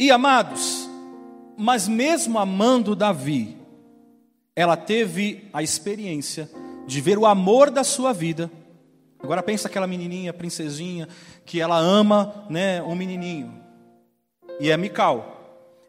E 0.00 0.10
amados, 0.10 0.83
mas 1.56 1.88
mesmo 1.88 2.38
amando 2.38 2.94
Davi, 2.94 3.56
ela 4.56 4.76
teve 4.76 5.48
a 5.52 5.62
experiência 5.62 6.50
de 6.86 7.00
ver 7.00 7.18
o 7.18 7.26
amor 7.26 7.70
da 7.70 7.82
sua 7.82 8.12
vida. 8.12 8.50
Agora 9.22 9.42
pensa 9.42 9.68
aquela 9.68 9.86
menininha, 9.86 10.32
princesinha, 10.32 11.08
que 11.44 11.60
ela 11.60 11.78
ama, 11.78 12.46
né, 12.50 12.82
um 12.82 12.94
menininho. 12.94 13.52
E 14.60 14.70
é 14.70 14.76
Mical. 14.76 15.32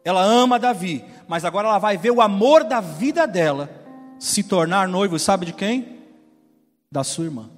Ela 0.04 0.22
ama 0.22 0.58
Davi, 0.58 1.04
mas 1.26 1.44
agora 1.44 1.68
ela 1.68 1.78
vai 1.78 1.96
ver 1.96 2.10
o 2.10 2.20
amor 2.20 2.64
da 2.64 2.80
vida 2.80 3.26
dela 3.26 3.68
se 4.18 4.42
tornar 4.42 4.88
noivo, 4.88 5.18
sabe 5.18 5.46
de 5.46 5.52
quem? 5.52 5.98
Da 6.90 7.02
sua 7.04 7.24
irmã. 7.24 7.55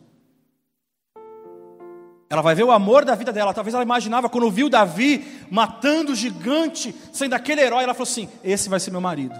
Ela 2.30 2.42
vai 2.42 2.54
ver 2.54 2.64
o 2.64 2.70
amor 2.70 3.04
da 3.04 3.14
vida 3.14 3.32
dela. 3.32 3.54
Talvez 3.54 3.74
ela 3.74 3.82
imaginava, 3.82 4.28
quando 4.28 4.50
viu 4.50 4.68
Davi 4.68 5.24
matando 5.50 6.12
o 6.12 6.14
gigante, 6.14 6.94
sendo 7.12 7.34
aquele 7.34 7.62
herói, 7.62 7.84
ela 7.84 7.94
falou 7.94 8.08
assim: 8.08 8.28
Esse 8.44 8.68
vai 8.68 8.78
ser 8.78 8.90
meu 8.90 9.00
marido. 9.00 9.34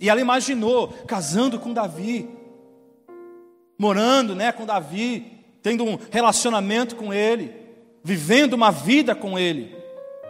E 0.00 0.08
ela 0.08 0.20
imaginou 0.20 0.88
casando 1.06 1.58
com 1.58 1.72
Davi, 1.72 2.28
morando 3.78 4.34
né, 4.34 4.52
com 4.52 4.66
Davi, 4.66 5.42
tendo 5.62 5.84
um 5.84 5.98
relacionamento 6.10 6.96
com 6.96 7.12
ele, 7.12 7.54
vivendo 8.02 8.54
uma 8.54 8.70
vida 8.70 9.14
com 9.14 9.38
ele. 9.38 9.74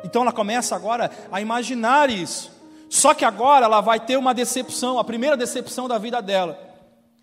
Então 0.05 0.23
ela 0.23 0.33
começa 0.33 0.75
agora 0.75 1.11
a 1.31 1.41
imaginar 1.41 2.11
isso. 2.11 2.53
Só 2.89 3.13
que 3.13 3.25
agora 3.25 3.67
ela 3.67 3.81
vai 3.81 3.99
ter 3.99 4.17
uma 4.17 4.33
decepção, 4.33 4.99
a 4.99 5.05
primeira 5.05 5.37
decepção 5.37 5.89
da 5.89 5.99
vida 5.99 6.23
dela. 6.23 6.59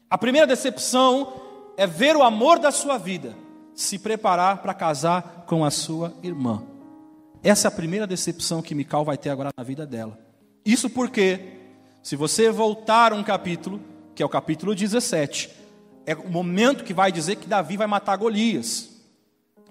A 0.10 0.18
primeira 0.18 0.46
decepção 0.46 1.34
é 1.78 1.88
ver 1.88 2.16
o 2.16 2.24
amor 2.24 2.60
da 2.60 2.72
sua 2.72 2.98
vida 2.98 3.36
se 3.76 3.98
preparar 3.98 4.62
para 4.62 4.74
casar 4.74 5.46
com 5.48 5.66
a 5.66 5.72
sua 5.72 6.14
irmã. 6.22 6.64
Essa 7.44 7.68
é 7.68 7.70
a 7.70 7.72
primeira 7.72 8.08
decepção 8.08 8.62
que 8.62 8.76
Mical 8.76 9.04
vai 9.04 9.18
ter 9.18 9.30
agora 9.30 9.50
na 9.58 9.64
vida 9.64 9.86
dela. 9.86 10.18
Isso 10.66 10.90
porque, 10.90 11.58
se 12.02 12.16
você 12.16 12.50
voltar 12.50 13.12
um 13.12 13.24
capítulo, 13.24 13.82
que 14.16 14.24
é 14.24 14.26
o 14.26 14.30
capítulo 14.30 14.74
17, 14.74 15.50
é 16.06 16.16
o 16.16 16.30
momento 16.30 16.84
que 16.84 16.94
vai 16.94 17.12
dizer 17.12 17.36
que 17.38 17.48
Davi 17.48 17.76
vai 17.76 17.88
matar 17.88 18.16
Golias. 18.16 18.93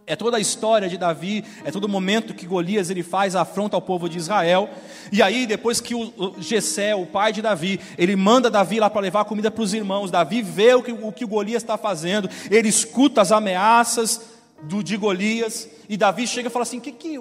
É 0.06 0.16
toda 0.16 0.36
a 0.36 0.40
história 0.40 0.88
de 0.88 0.98
Davi, 0.98 1.44
é 1.64 1.70
todo 1.70 1.84
o 1.84 1.88
momento 1.88 2.34
que 2.34 2.46
Golias 2.46 2.90
ele 2.90 3.04
faz 3.04 3.36
afronta 3.36 3.76
ao 3.76 3.82
povo 3.82 4.08
de 4.08 4.18
Israel. 4.18 4.68
E 5.12 5.22
aí, 5.22 5.46
depois 5.46 5.80
que 5.80 5.94
o, 5.94 6.34
Gessé, 6.38 6.94
o 6.94 7.06
pai 7.06 7.32
de 7.32 7.40
Davi, 7.40 7.78
ele 7.96 8.16
manda 8.16 8.50
Davi 8.50 8.80
lá 8.80 8.90
para 8.90 9.00
levar 9.00 9.24
comida 9.24 9.50
para 9.50 9.62
os 9.62 9.72
irmãos. 9.72 10.10
Davi 10.10 10.42
vê 10.42 10.74
o 10.74 10.82
que 10.82 10.90
o, 10.90 11.12
que 11.12 11.24
o 11.24 11.28
Golias 11.28 11.62
está 11.62 11.78
fazendo, 11.78 12.28
ele 12.50 12.68
escuta 12.68 13.20
as 13.20 13.30
ameaças 13.30 14.20
do, 14.64 14.82
de 14.82 14.96
Golias. 14.96 15.68
E 15.88 15.96
Davi 15.96 16.26
chega 16.26 16.48
e 16.48 16.52
fala 16.52 16.64
assim: 16.64 16.80
que, 16.80 16.90
que, 16.90 17.20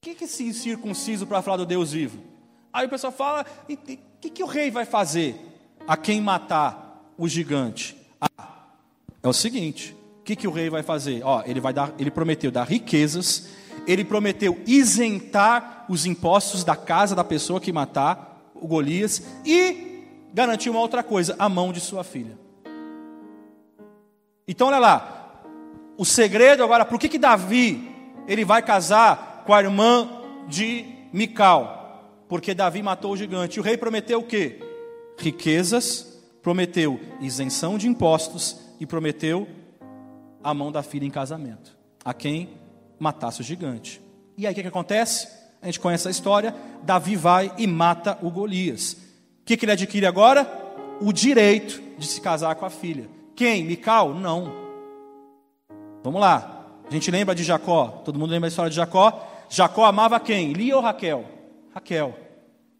que, 0.00 0.14
que 0.14 0.24
esse 0.24 0.52
circunciso 0.54 1.26
para 1.26 1.42
falar 1.42 1.58
do 1.58 1.66
Deus 1.66 1.92
vivo? 1.92 2.22
Aí 2.72 2.86
o 2.86 2.90
pessoal 2.90 3.12
fala: 3.12 3.44
O 3.68 3.76
que, 3.76 4.30
que 4.30 4.42
o 4.42 4.46
rei 4.46 4.70
vai 4.70 4.86
fazer 4.86 5.36
a 5.86 5.94
quem 5.94 6.22
matar 6.22 7.12
o 7.18 7.28
gigante? 7.28 7.94
Ah, 8.18 8.64
é 9.22 9.28
o 9.28 9.32
seguinte 9.34 9.94
o 10.22 10.24
que, 10.24 10.36
que 10.36 10.46
o 10.46 10.52
rei 10.52 10.70
vai 10.70 10.84
fazer? 10.84 11.20
Ó, 11.24 11.42
ele, 11.44 11.58
vai 11.58 11.72
dar, 11.72 11.92
ele 11.98 12.08
prometeu 12.08 12.48
dar 12.52 12.62
riquezas, 12.62 13.48
ele 13.88 14.04
prometeu 14.04 14.56
isentar 14.64 15.84
os 15.88 16.06
impostos 16.06 16.62
da 16.62 16.76
casa 16.76 17.16
da 17.16 17.24
pessoa 17.24 17.60
que 17.60 17.72
matar 17.72 18.52
o 18.54 18.68
Golias 18.68 19.20
e 19.44 20.04
garantir 20.32 20.70
uma 20.70 20.78
outra 20.78 21.02
coisa: 21.02 21.34
a 21.40 21.48
mão 21.48 21.72
de 21.72 21.80
sua 21.80 22.04
filha. 22.04 22.38
Então, 24.46 24.68
olha 24.68 24.78
lá, 24.78 25.42
o 25.98 26.04
segredo 26.04 26.62
agora, 26.62 26.84
por 26.84 27.00
que, 27.00 27.08
que 27.08 27.18
Davi 27.18 27.90
ele 28.28 28.44
vai 28.44 28.62
casar 28.62 29.42
com 29.44 29.52
a 29.52 29.60
irmã 29.60 30.08
de 30.46 30.84
Mical? 31.12 32.22
Porque 32.28 32.54
Davi 32.54 32.80
matou 32.80 33.10
o 33.10 33.16
gigante. 33.16 33.58
O 33.58 33.62
rei 33.62 33.76
prometeu 33.76 34.20
o 34.20 34.24
quê? 34.24 34.60
Riquezas, 35.18 36.16
prometeu 36.40 37.00
isenção 37.20 37.76
de 37.76 37.88
impostos 37.88 38.60
e 38.78 38.86
prometeu 38.86 39.48
a 40.42 40.54
mão 40.54 40.72
da 40.72 40.82
filha 40.82 41.04
em 41.04 41.10
casamento, 41.10 41.76
a 42.04 42.12
quem 42.12 42.50
matasse 42.98 43.40
o 43.40 43.44
gigante. 43.44 44.00
E 44.36 44.46
aí 44.46 44.52
o 44.52 44.54
que, 44.54 44.62
que 44.62 44.68
acontece? 44.68 45.28
A 45.60 45.66
gente 45.66 45.78
conhece 45.80 46.08
a 46.08 46.10
história. 46.10 46.54
Davi 46.82 47.16
vai 47.16 47.52
e 47.56 47.66
mata 47.66 48.18
o 48.22 48.30
Golias. 48.30 48.94
O 48.94 49.44
que, 49.44 49.56
que 49.56 49.64
ele 49.64 49.72
adquire 49.72 50.06
agora? 50.06 50.50
O 51.00 51.12
direito 51.12 51.80
de 51.98 52.06
se 52.06 52.20
casar 52.20 52.54
com 52.56 52.64
a 52.66 52.70
filha. 52.70 53.08
Quem? 53.36 53.64
Mical? 53.64 54.14
Não. 54.14 54.52
Vamos 56.02 56.20
lá. 56.20 56.66
A 56.88 56.92
gente 56.92 57.10
lembra 57.10 57.34
de 57.34 57.44
Jacó. 57.44 58.02
Todo 58.04 58.18
mundo 58.18 58.30
lembra 58.30 58.48
da 58.48 58.52
história 58.52 58.70
de 58.70 58.76
Jacó? 58.76 59.28
Jacó 59.48 59.84
amava 59.84 60.18
quem? 60.18 60.52
Lia 60.52 60.76
ou 60.76 60.82
Raquel? 60.82 61.24
Raquel. 61.74 62.18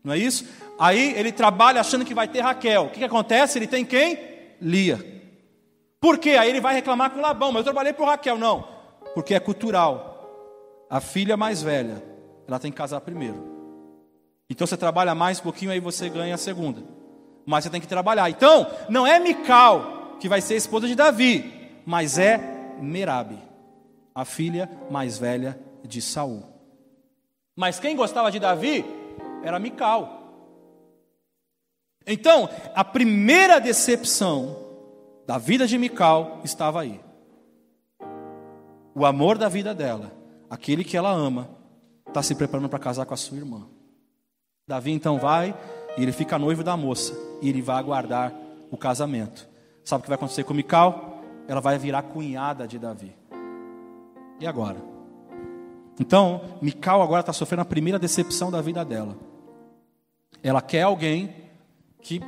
Não 0.03 0.13
é 0.13 0.19
isso? 0.19 0.45
Aí 0.79 1.15
ele 1.17 1.31
trabalha 1.31 1.81
achando 1.81 2.05
que 2.05 2.15
vai 2.15 2.27
ter 2.27 2.41
Raquel. 2.41 2.87
O 2.87 2.91
que, 2.91 2.99
que 2.99 3.05
acontece? 3.05 3.59
Ele 3.59 3.67
tem 3.67 3.85
quem? 3.85 4.19
Lia. 4.61 5.22
Por 6.03 6.19
quê? 6.19 6.31
Aí 6.31 6.51
ele 6.51 6.61
vai 6.61 6.75
reclamar 6.75 7.13
com 7.13 7.21
Labão, 7.21 7.53
mas 7.53 7.61
eu 7.61 7.65
trabalhei 7.67 7.93
por 7.93 8.09
Raquel. 8.09 8.37
Não, 8.37 8.67
porque 9.15 9.35
é 9.35 9.39
cultural. 9.39 10.89
A 10.91 11.01
filha 11.01 11.37
mais 11.37 11.63
velha, 11.63 12.03
ela 12.47 12.59
tem 12.59 12.73
que 12.73 12.77
casar 12.77 13.01
primeiro. 13.03 13.53
Então 14.51 14.67
você 14.67 14.77
trabalha 14.77 15.15
mais 15.15 15.39
um 15.39 15.45
pouquinho, 15.45 15.71
aí 15.71 15.79
você 15.79 16.09
ganha 16.09 16.35
a 16.35 16.39
segunda. 16.39 16.83
Mas 17.47 17.63
você 17.63 17.71
tem 17.71 17.81
que 17.81 17.87
trabalhar. 17.87 18.29
Então, 18.29 18.67
não 18.89 19.07
é 19.07 19.21
Mical 19.21 20.17
que 20.19 20.29
vai 20.29 20.41
ser 20.41 20.57
esposa 20.57 20.89
de 20.89 20.97
Davi, 20.97 21.71
mas 21.87 22.19
é 22.19 22.37
Merabe, 22.81 23.39
a 24.13 24.25
filha 24.25 24.69
mais 24.91 25.19
velha 25.19 25.57
de 25.85 26.03
Saul. 26.03 26.43
Mas 27.55 27.79
quem 27.79 27.95
gostava 27.95 28.29
de 28.29 28.41
Davi 28.41 28.85
era 29.45 29.61
Mical. 29.61 30.19
Então, 32.05 32.49
a 32.75 32.83
primeira 32.83 33.61
decepção 33.61 34.62
da 35.33 35.39
vida 35.39 35.67
de 35.67 35.79
Mical 35.79 36.43
estava 36.45 36.83
aí. 36.83 37.01
O 38.95 39.07
amor 39.07 39.39
da 39.39 39.49
vida 39.49 39.75
dela, 39.75 40.13
aquele 40.51 40.85
que 40.85 40.95
ela 40.95 41.11
ama, 41.11 41.49
está 42.07 42.23
se 42.23 42.35
preparando 42.35 42.69
para 42.69 42.79
casar 42.79 43.07
com 43.07 43.15
a 43.15 43.17
sua 43.17 43.39
irmã. 43.39 43.67
Davi 44.69 44.93
então 44.93 45.19
vai 45.19 45.57
e 45.97 46.03
ele 46.03 46.13
fica 46.13 46.39
noivo 46.39 46.63
da 46.63 46.77
moça 46.77 47.15
e 47.41 47.49
ele 47.49 47.63
vai 47.63 47.77
aguardar 47.77 48.31
o 48.71 48.77
casamento. 48.77 49.49
Sabe 49.83 50.01
o 50.01 50.03
que 50.03 50.11
vai 50.11 50.17
acontecer 50.17 50.45
com 50.45 50.53
Mical? 50.53 51.23
Ela 51.49 51.63
vai 51.63 51.79
virar 51.79 52.03
cunhada 52.03 52.69
de 52.69 52.79
Davi. 52.79 53.17
E 54.39 54.47
agora? 54.47 54.83
Então, 55.99 56.43
Mical 56.61 57.01
agora 57.01 57.21
está 57.21 57.33
sofrendo 57.33 57.63
a 57.63 57.65
primeira 57.65 57.99
decepção 57.99 58.51
da 58.51 58.61
vida 58.61 58.85
dela. 58.85 59.17
Ela 60.43 60.61
quer 60.61 60.83
alguém 60.83 61.35
que 62.03 62.21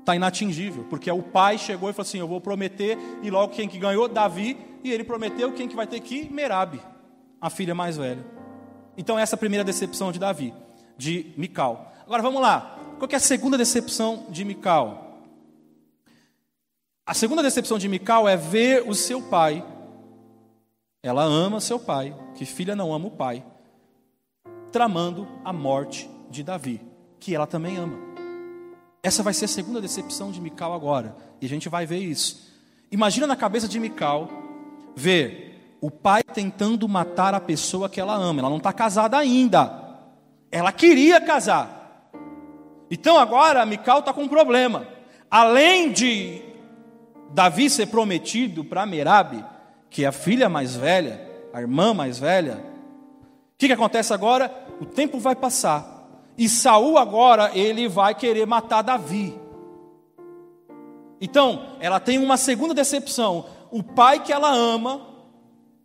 está 0.00 0.16
inatingível, 0.16 0.84
porque 0.90 1.10
o 1.10 1.22
pai 1.22 1.56
chegou 1.56 1.88
e 1.88 1.92
falou 1.92 2.08
assim: 2.08 2.18
Eu 2.18 2.28
vou 2.28 2.40
prometer, 2.40 2.98
e 3.22 3.30
logo 3.30 3.54
quem 3.54 3.68
que 3.68 3.78
ganhou? 3.78 4.08
Davi, 4.08 4.58
e 4.82 4.90
ele 4.90 5.04
prometeu 5.04 5.52
quem 5.52 5.68
que 5.68 5.76
vai 5.76 5.86
ter 5.86 6.00
que? 6.00 6.28
Merabe, 6.30 6.80
a 7.40 7.48
filha 7.48 7.74
mais 7.74 7.96
velha. 7.96 8.24
Então, 8.96 9.18
essa 9.18 9.34
é 9.34 9.36
a 9.36 9.38
primeira 9.38 9.64
decepção 9.64 10.10
de 10.10 10.18
Davi, 10.18 10.52
de 10.96 11.32
Mical. 11.36 11.92
Agora 12.04 12.22
vamos 12.22 12.42
lá, 12.42 12.78
qual 12.98 13.08
é 13.10 13.16
a 13.16 13.20
segunda 13.20 13.56
decepção 13.56 14.26
de 14.28 14.44
Mical? 14.44 15.22
A 17.06 17.14
segunda 17.14 17.42
decepção 17.42 17.78
de 17.78 17.88
Mical 17.88 18.28
é 18.28 18.36
ver 18.36 18.88
o 18.88 18.94
seu 18.94 19.22
pai. 19.22 19.64
Ela 21.02 21.22
ama 21.22 21.60
seu 21.60 21.78
pai, 21.78 22.14
que 22.34 22.44
filha 22.44 22.76
não 22.76 22.92
ama 22.92 23.08
o 23.08 23.10
pai, 23.10 23.44
tramando 24.70 25.26
a 25.44 25.52
morte 25.52 26.10
de 26.28 26.44
Davi, 26.44 26.80
que 27.18 27.34
ela 27.34 27.46
também 27.46 27.76
ama. 27.76 28.09
Essa 29.02 29.22
vai 29.22 29.32
ser 29.32 29.46
a 29.46 29.48
segunda 29.48 29.80
decepção 29.80 30.30
de 30.30 30.40
Mical 30.40 30.74
agora, 30.74 31.16
e 31.40 31.46
a 31.46 31.48
gente 31.48 31.68
vai 31.68 31.86
ver 31.86 31.98
isso. 31.98 32.50
Imagina 32.90 33.26
na 33.26 33.36
cabeça 33.36 33.68
de 33.68 33.78
Mical 33.80 34.28
ver 34.94 35.78
o 35.80 35.90
pai 35.90 36.22
tentando 36.22 36.88
matar 36.88 37.34
a 37.34 37.40
pessoa 37.40 37.88
que 37.88 38.00
ela 38.00 38.14
ama. 38.14 38.40
Ela 38.40 38.50
não 38.50 38.58
está 38.58 38.72
casada 38.72 39.16
ainda. 39.16 39.98
Ela 40.50 40.72
queria 40.72 41.20
casar. 41.20 42.10
Então 42.90 43.18
agora 43.18 43.64
Mical 43.64 44.00
está 44.00 44.12
com 44.12 44.24
um 44.24 44.28
problema. 44.28 44.86
Além 45.30 45.92
de 45.92 46.42
Davi 47.32 47.70
ser 47.70 47.86
prometido 47.86 48.64
para 48.64 48.84
Merabe, 48.84 49.44
que 49.88 50.04
é 50.04 50.08
a 50.08 50.12
filha 50.12 50.48
mais 50.48 50.74
velha, 50.74 51.28
a 51.52 51.60
irmã 51.60 51.94
mais 51.94 52.18
velha, 52.18 52.54
o 52.54 53.58
que, 53.58 53.68
que 53.68 53.72
acontece 53.72 54.12
agora? 54.12 54.52
O 54.80 54.84
tempo 54.84 55.18
vai 55.18 55.36
passar. 55.36 55.99
E 56.40 56.48
Saul 56.48 56.96
agora 56.96 57.50
ele 57.54 57.86
vai 57.86 58.14
querer 58.14 58.46
matar 58.46 58.80
Davi. 58.80 59.38
Então, 61.20 61.76
ela 61.78 62.00
tem 62.00 62.16
uma 62.16 62.38
segunda 62.38 62.72
decepção. 62.72 63.44
O 63.70 63.82
pai 63.82 64.20
que 64.20 64.32
ela 64.32 64.50
ama 64.50 65.06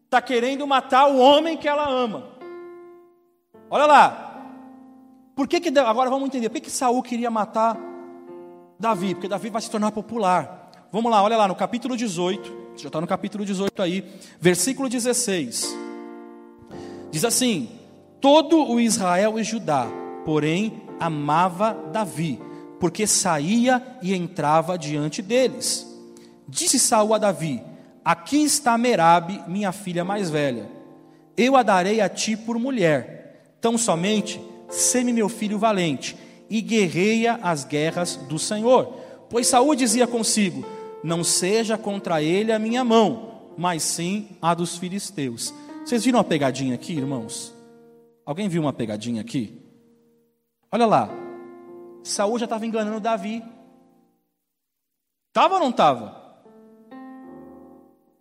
está 0.06 0.22
querendo 0.22 0.66
matar 0.66 1.08
o 1.08 1.18
homem 1.18 1.58
que 1.58 1.68
ela 1.68 1.86
ama. 1.90 2.30
Olha 3.70 3.86
lá. 3.86 4.46
Por 5.36 5.46
que, 5.46 5.60
que 5.60 5.78
agora 5.78 6.10
vamos 6.10 6.28
entender? 6.28 6.48
Por 6.48 6.56
que, 6.56 6.62
que 6.62 6.72
Saul 6.72 7.04
queria 7.04 7.30
matar 7.30 7.78
Davi? 8.80 9.14
Porque 9.14 9.28
Davi 9.28 9.50
vai 9.50 9.62
se 9.62 9.70
tornar 9.70 9.92
popular. 9.92 10.72
Vamos 10.90 11.12
lá, 11.12 11.22
olha 11.22 11.36
lá 11.36 11.50
no 11.50 11.56
capítulo 11.56 11.98
18, 11.98 12.78
já 12.78 12.88
está 12.88 13.02
no 13.02 13.08
capítulo 13.08 13.44
18 13.44 13.82
aí, 13.82 14.10
versículo 14.40 14.88
16. 14.88 15.78
Diz 17.12 17.26
assim: 17.26 17.70
Todo 18.22 18.72
o 18.72 18.80
Israel 18.80 19.38
e 19.38 19.44
Judá, 19.44 19.86
porém, 20.26 20.82
amava 21.00 21.74
Davi, 21.94 22.42
porque 22.80 23.08
saía 23.08 23.82
e 24.02 24.14
entrava 24.14 24.78
diante 24.78 25.22
deles. 25.22 25.88
Disse 26.48 26.80
Saul 26.80 27.14
a 27.14 27.18
Davi: 27.18 27.62
Aqui 28.04 28.44
está 28.44 28.78
Merabe, 28.78 29.42
minha 29.48 29.72
filha 29.72 30.04
mais 30.04 30.30
velha. 30.30 30.70
Eu 31.38 31.56
a 31.56 31.64
darei 31.64 32.02
a 32.02 32.10
ti 32.10 32.36
por 32.36 32.58
mulher. 32.58 33.56
Tão 33.62 33.78
somente, 33.78 34.42
seme 34.70 35.14
meu 35.14 35.30
filho 35.30 35.58
valente 35.58 36.16
e 36.50 36.62
guerreia 36.62 37.40
as 37.42 37.64
guerras 37.64 38.16
do 38.16 38.38
Senhor. 38.38 38.94
Pois 39.30 39.48
Saul 39.48 39.76
dizia 39.76 40.08
consigo: 40.08 40.66
não 41.04 41.24
seja 41.24 41.78
contra 41.78 42.22
ele 42.22 42.52
a 42.52 42.60
minha 42.60 42.84
mão, 42.84 43.42
mas 43.58 43.84
sim 43.84 44.30
a 44.42 44.54
dos 44.54 44.78
filisteus. 44.78 45.54
Vocês 45.84 46.04
viram 46.04 46.18
uma 46.18 46.24
pegadinha 46.24 46.76
aqui, 46.76 46.94
irmãos? 46.94 47.54
Alguém 48.26 48.50
viu 48.50 48.62
uma 48.62 48.74
pegadinha 48.74 49.22
aqui? 49.22 49.65
Olha 50.76 50.86
lá. 50.86 51.10
Saul 52.04 52.38
já 52.38 52.44
estava 52.44 52.66
enganando 52.66 53.00
Davi. 53.00 53.42
Estava 55.30 55.54
ou 55.54 55.60
não 55.62 55.70
estava? 55.70 56.22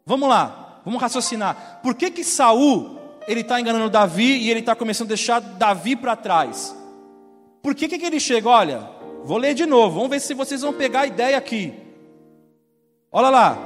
Vamos 0.06 0.28
lá, 0.28 0.80
vamos 0.84 1.02
raciocinar. 1.02 1.80
Por 1.82 1.96
que 1.96 2.12
que 2.12 2.22
Saul 2.22 2.96
ele 3.26 3.40
está 3.40 3.60
enganando 3.60 3.90
Davi 3.90 4.36
e 4.36 4.50
ele 4.52 4.60
está 4.60 4.76
começando 4.76 5.08
a 5.08 5.16
deixar 5.16 5.40
Davi 5.40 5.96
para 5.96 6.14
trás? 6.14 6.72
Por 7.60 7.74
que, 7.74 7.88
que 7.88 8.06
ele 8.06 8.20
chega? 8.20 8.48
Olha, 8.48 8.88
vou 9.24 9.36
ler 9.36 9.54
de 9.54 9.66
novo, 9.66 9.96
vamos 9.96 10.10
ver 10.10 10.20
se 10.20 10.32
vocês 10.32 10.62
vão 10.62 10.72
pegar 10.72 11.00
a 11.00 11.06
ideia 11.08 11.36
aqui. 11.36 11.74
Olha 13.10 13.30
lá. 13.30 13.58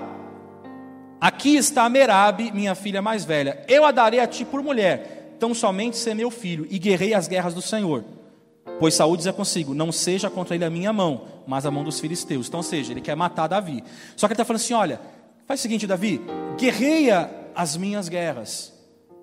Aqui 1.20 1.56
está 1.56 1.86
Merabe, 1.90 2.52
minha 2.52 2.74
filha 2.74 3.02
mais 3.02 3.22
velha. 3.22 3.62
Eu 3.68 3.84
a 3.84 3.90
darei 3.90 4.20
a 4.20 4.26
ti 4.26 4.46
por 4.46 4.62
mulher. 4.62 5.36
Tão 5.38 5.52
somente 5.52 5.98
ser 5.98 6.14
meu 6.14 6.30
filho 6.30 6.66
e 6.70 6.78
guerrei 6.78 7.12
as 7.12 7.28
guerras 7.28 7.52
do 7.52 7.60
Senhor. 7.60 8.16
Pois 8.78 8.94
Saúl 8.94 9.16
dizia 9.16 9.32
consigo: 9.32 9.74
Não 9.74 9.90
seja 9.90 10.30
contra 10.30 10.54
ele 10.54 10.64
a 10.64 10.70
minha 10.70 10.92
mão, 10.92 11.22
mas 11.46 11.66
a 11.66 11.70
mão 11.70 11.84
dos 11.84 12.00
filisteus. 12.00 12.48
Então, 12.48 12.58
ou 12.58 12.64
seja, 12.64 12.92
ele 12.92 13.00
quer 13.00 13.16
matar 13.16 13.48
Davi. 13.48 13.82
Só 14.16 14.26
que 14.26 14.32
ele 14.32 14.34
está 14.34 14.44
falando 14.44 14.60
assim: 14.60 14.74
olha, 14.74 15.00
faz 15.46 15.60
o 15.60 15.62
seguinte, 15.62 15.86
Davi, 15.86 16.20
guerreia 16.56 17.30
as 17.54 17.76
minhas 17.76 18.08
guerras, 18.08 18.72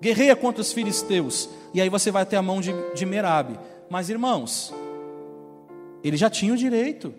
guerreia 0.00 0.36
contra 0.36 0.60
os 0.60 0.72
filisteus, 0.72 1.48
e 1.72 1.80
aí 1.80 1.88
você 1.88 2.10
vai 2.10 2.26
ter 2.26 2.36
a 2.36 2.42
mão 2.42 2.60
de, 2.60 2.72
de 2.94 3.06
Merabe. 3.06 3.58
Mas, 3.88 4.10
irmãos, 4.10 4.74
ele 6.02 6.16
já 6.16 6.28
tinha 6.28 6.52
o 6.52 6.56
direito. 6.56 7.14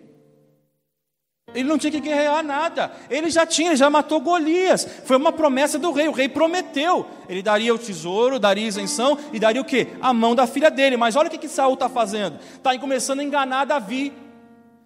Ele 1.54 1.68
não 1.68 1.78
tinha 1.78 1.90
que 1.90 2.00
guerrear 2.00 2.42
nada. 2.42 2.92
Ele 3.08 3.30
já 3.30 3.46
tinha, 3.46 3.74
já 3.74 3.88
matou 3.88 4.20
Golias. 4.20 4.86
Foi 5.04 5.16
uma 5.16 5.32
promessa 5.32 5.78
do 5.78 5.92
rei. 5.92 6.06
O 6.08 6.12
rei 6.12 6.28
prometeu. 6.28 7.06
Ele 7.28 7.42
daria 7.42 7.74
o 7.74 7.78
tesouro, 7.78 8.38
daria 8.38 8.66
isenção 8.66 9.18
e 9.32 9.40
daria 9.40 9.60
o 9.60 9.64
quê? 9.64 9.88
A 10.00 10.12
mão 10.12 10.34
da 10.34 10.46
filha 10.46 10.70
dele. 10.70 10.96
Mas 10.96 11.16
olha 11.16 11.28
o 11.28 11.30
que, 11.30 11.38
que 11.38 11.48
Saul 11.48 11.74
está 11.74 11.88
fazendo. 11.88 12.38
Está 12.54 12.78
começando 12.78 13.20
a 13.20 13.24
enganar 13.24 13.64
Davi. 13.64 14.12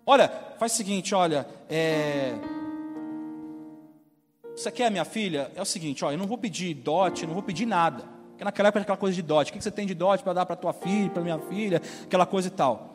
Olha, 0.07 0.31
faz 0.59 0.73
o 0.73 0.77
seguinte, 0.77 1.15
olha. 1.15 1.47
É... 1.69 2.35
Você 4.55 4.71
quer 4.71 4.87
a 4.87 4.91
minha 4.91 5.05
filha? 5.05 5.51
É 5.57 5.63
o 5.63 5.65
seguinte, 5.65 6.05
olha, 6.05 6.15
eu 6.15 6.19
não 6.19 6.27
vou 6.27 6.39
pedir 6.39 6.75
dote, 6.75 7.27
não 7.27 7.35
vou 7.35 7.43
pedir 7.43 7.67
nada. 7.67 8.05
Porque 8.31 8.45
naquela 8.45 8.69
época 8.69 8.83
aquela 8.83 8.99
coisa 8.99 9.15
de 9.15 9.23
dote. 9.23 9.51
O 9.51 9.55
que 9.55 9.61
você 9.63 9.71
tem 9.71 9.87
de 9.87 9.95
dote 9.95 10.23
para 10.23 10.33
dar 10.33 10.47
para 10.47 10.55
tua 10.55 10.73
filha, 10.73 11.11
para 11.11 11.23
minha 11.23 11.39
filha? 11.39 11.83
Aquela 12.05 12.27
coisa 12.27 12.49
e 12.49 12.51
tal. 12.51 12.93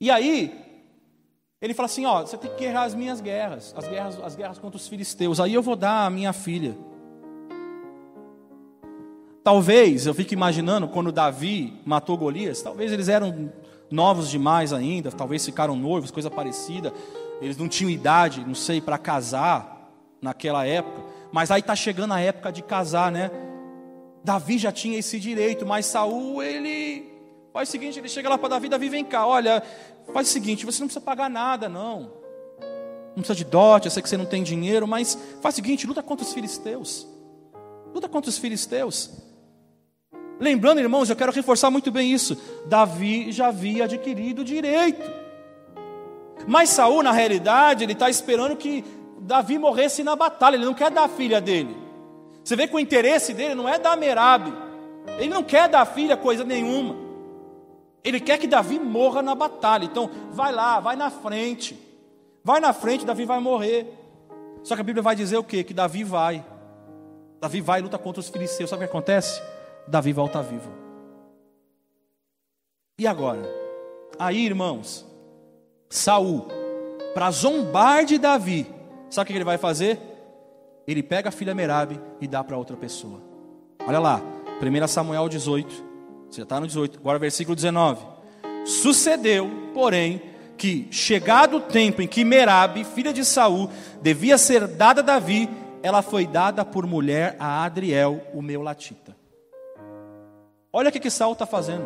E 0.00 0.10
aí, 0.10 0.67
ele 1.60 1.74
fala 1.74 1.86
assim: 1.86 2.06
ó, 2.06 2.22
você 2.22 2.36
tem 2.36 2.50
que 2.50 2.58
guerrear 2.58 2.84
as 2.84 2.94
minhas 2.94 3.20
guerras, 3.20 3.74
as 3.76 3.86
guerras, 3.88 4.18
as 4.22 4.36
guerras 4.36 4.58
contra 4.58 4.76
os 4.76 4.86
filisteus. 4.86 5.40
Aí 5.40 5.54
eu 5.54 5.62
vou 5.62 5.76
dar 5.76 6.06
a 6.06 6.10
minha 6.10 6.32
filha. 6.32 6.76
Talvez, 9.42 10.06
eu 10.06 10.14
fico 10.14 10.34
imaginando, 10.34 10.86
quando 10.88 11.10
Davi 11.10 11.80
matou 11.84 12.16
Golias, 12.18 12.60
talvez 12.60 12.92
eles 12.92 13.08
eram 13.08 13.50
novos 13.90 14.28
demais 14.28 14.72
ainda, 14.72 15.10
talvez 15.10 15.44
ficaram 15.44 15.74
noivos, 15.74 16.10
coisa 16.10 16.30
parecida. 16.30 16.92
Eles 17.40 17.56
não 17.56 17.68
tinham 17.68 17.90
idade, 17.90 18.44
não 18.46 18.54
sei, 18.54 18.80
para 18.80 18.98
casar 18.98 19.90
naquela 20.20 20.66
época. 20.66 21.02
Mas 21.32 21.50
aí 21.50 21.60
está 21.60 21.74
chegando 21.74 22.12
a 22.12 22.20
época 22.20 22.52
de 22.52 22.62
casar, 22.62 23.10
né? 23.10 23.30
Davi 24.22 24.58
já 24.58 24.70
tinha 24.70 24.98
esse 24.98 25.18
direito, 25.18 25.64
mas 25.64 25.86
Saul, 25.86 26.42
ele 26.42 27.17
faz 27.58 27.68
o 27.68 27.72
seguinte, 27.72 27.98
ele 27.98 28.08
chega 28.08 28.28
lá 28.28 28.38
para 28.38 28.50
Davi, 28.50 28.68
Davi 28.68 28.88
vem 28.88 29.04
cá, 29.04 29.26
olha, 29.26 29.62
Faz 30.12 30.28
o 30.28 30.30
seguinte: 30.30 30.64
você 30.64 30.80
não 30.80 30.88
precisa 30.88 31.04
pagar 31.04 31.28
nada, 31.28 31.68
não. 31.68 32.12
Não 33.08 33.22
precisa 33.22 33.34
de 33.34 33.44
dote, 33.44 33.86
eu 33.86 33.90
sei 33.90 34.02
que 34.02 34.08
você 34.08 34.16
não 34.16 34.26
tem 34.26 34.42
dinheiro, 34.42 34.86
mas 34.86 35.18
faz 35.40 35.54
o 35.54 35.56
seguinte: 35.56 35.86
luta 35.86 36.02
contra 36.02 36.24
os 36.24 36.32
filisteus. 36.32 37.06
Luta 37.94 38.08
contra 38.08 38.28
os 38.28 38.38
filisteus. 38.38 39.10
Lembrando, 40.40 40.80
irmãos, 40.80 41.10
eu 41.10 41.16
quero 41.16 41.32
reforçar 41.32 41.70
muito 41.70 41.90
bem 41.90 42.12
isso. 42.12 42.36
Davi 42.66 43.32
já 43.32 43.48
havia 43.48 43.84
adquirido 43.84 44.44
direito. 44.44 45.10
Mas 46.46 46.70
Saul, 46.70 47.02
na 47.02 47.12
realidade, 47.12 47.84
ele 47.84 47.92
está 47.92 48.08
esperando 48.08 48.56
que 48.56 48.84
Davi 49.20 49.58
morresse 49.58 50.04
na 50.04 50.14
batalha. 50.14 50.54
Ele 50.54 50.64
não 50.64 50.74
quer 50.74 50.90
dar 50.90 51.04
a 51.04 51.08
filha 51.08 51.40
dele. 51.40 51.76
Você 52.44 52.54
vê 52.54 52.68
que 52.68 52.76
o 52.76 52.78
interesse 52.78 53.34
dele 53.34 53.54
não 53.54 53.68
é 53.68 53.78
dar 53.78 53.96
Merabe. 53.96 54.52
Ele 55.18 55.28
não 55.28 55.42
quer 55.42 55.68
dar 55.68 55.80
a 55.80 55.86
filha 55.86 56.16
coisa 56.16 56.44
nenhuma. 56.44 57.07
Ele 58.08 58.20
quer 58.20 58.38
que 58.38 58.46
Davi 58.46 58.78
morra 58.78 59.20
na 59.20 59.34
batalha. 59.34 59.84
Então, 59.84 60.08
vai 60.32 60.50
lá, 60.50 60.80
vai 60.80 60.96
na 60.96 61.10
frente. 61.10 61.78
Vai 62.42 62.58
na 62.58 62.72
frente, 62.72 63.04
Davi 63.04 63.26
vai 63.26 63.38
morrer. 63.38 63.86
Só 64.62 64.74
que 64.74 64.80
a 64.80 64.84
Bíblia 64.84 65.02
vai 65.02 65.14
dizer 65.14 65.36
o 65.36 65.44
quê? 65.44 65.62
Que 65.62 65.74
Davi 65.74 66.04
vai. 66.04 66.42
Davi 67.38 67.60
vai 67.60 67.80
e 67.80 67.82
luta 67.82 67.98
contra 67.98 68.20
os 68.20 68.30
filisteus. 68.30 68.70
Sabe 68.70 68.82
o 68.82 68.86
que 68.86 68.90
acontece? 68.90 69.42
Davi 69.86 70.14
volta 70.14 70.42
vivo. 70.42 70.70
E 72.98 73.06
agora? 73.06 73.42
Aí, 74.18 74.42
irmãos, 74.42 75.06
Saul, 75.90 76.46
para 77.12 77.30
zombar 77.30 78.06
de 78.06 78.16
Davi, 78.16 78.66
sabe 79.10 79.24
o 79.24 79.32
que 79.32 79.36
ele 79.36 79.44
vai 79.44 79.58
fazer? 79.58 80.00
Ele 80.86 81.02
pega 81.02 81.28
a 81.28 81.32
filha 81.32 81.54
Merabe 81.54 82.00
e 82.22 82.26
dá 82.26 82.42
para 82.42 82.56
outra 82.56 82.74
pessoa. 82.74 83.20
Olha 83.86 83.98
lá, 83.98 84.22
1 84.62 84.86
Samuel 84.88 85.28
18. 85.28 85.87
Você 86.30 86.42
está 86.42 86.60
no 86.60 86.66
18. 86.66 86.98
Agora 86.98 87.18
versículo 87.18 87.54
19. 87.54 88.04
Sucedeu, 88.64 89.50
porém, 89.72 90.20
que 90.56 90.88
chegado 90.90 91.56
o 91.56 91.60
tempo 91.60 92.02
em 92.02 92.08
que 92.08 92.24
Merabe, 92.24 92.84
filha 92.84 93.12
de 93.12 93.24
Saul, 93.24 93.70
devia 94.02 94.36
ser 94.36 94.66
dada 94.66 95.00
a 95.00 95.04
Davi, 95.04 95.48
ela 95.82 96.02
foi 96.02 96.26
dada 96.26 96.64
por 96.64 96.86
mulher 96.86 97.36
a 97.38 97.64
Adriel, 97.64 98.20
o 98.34 98.42
meu 98.42 98.62
latita. 98.62 99.16
Olha 100.72 100.90
o 100.90 100.92
que, 100.92 101.00
que 101.00 101.10
Saul 101.10 101.32
está 101.32 101.46
fazendo. 101.46 101.84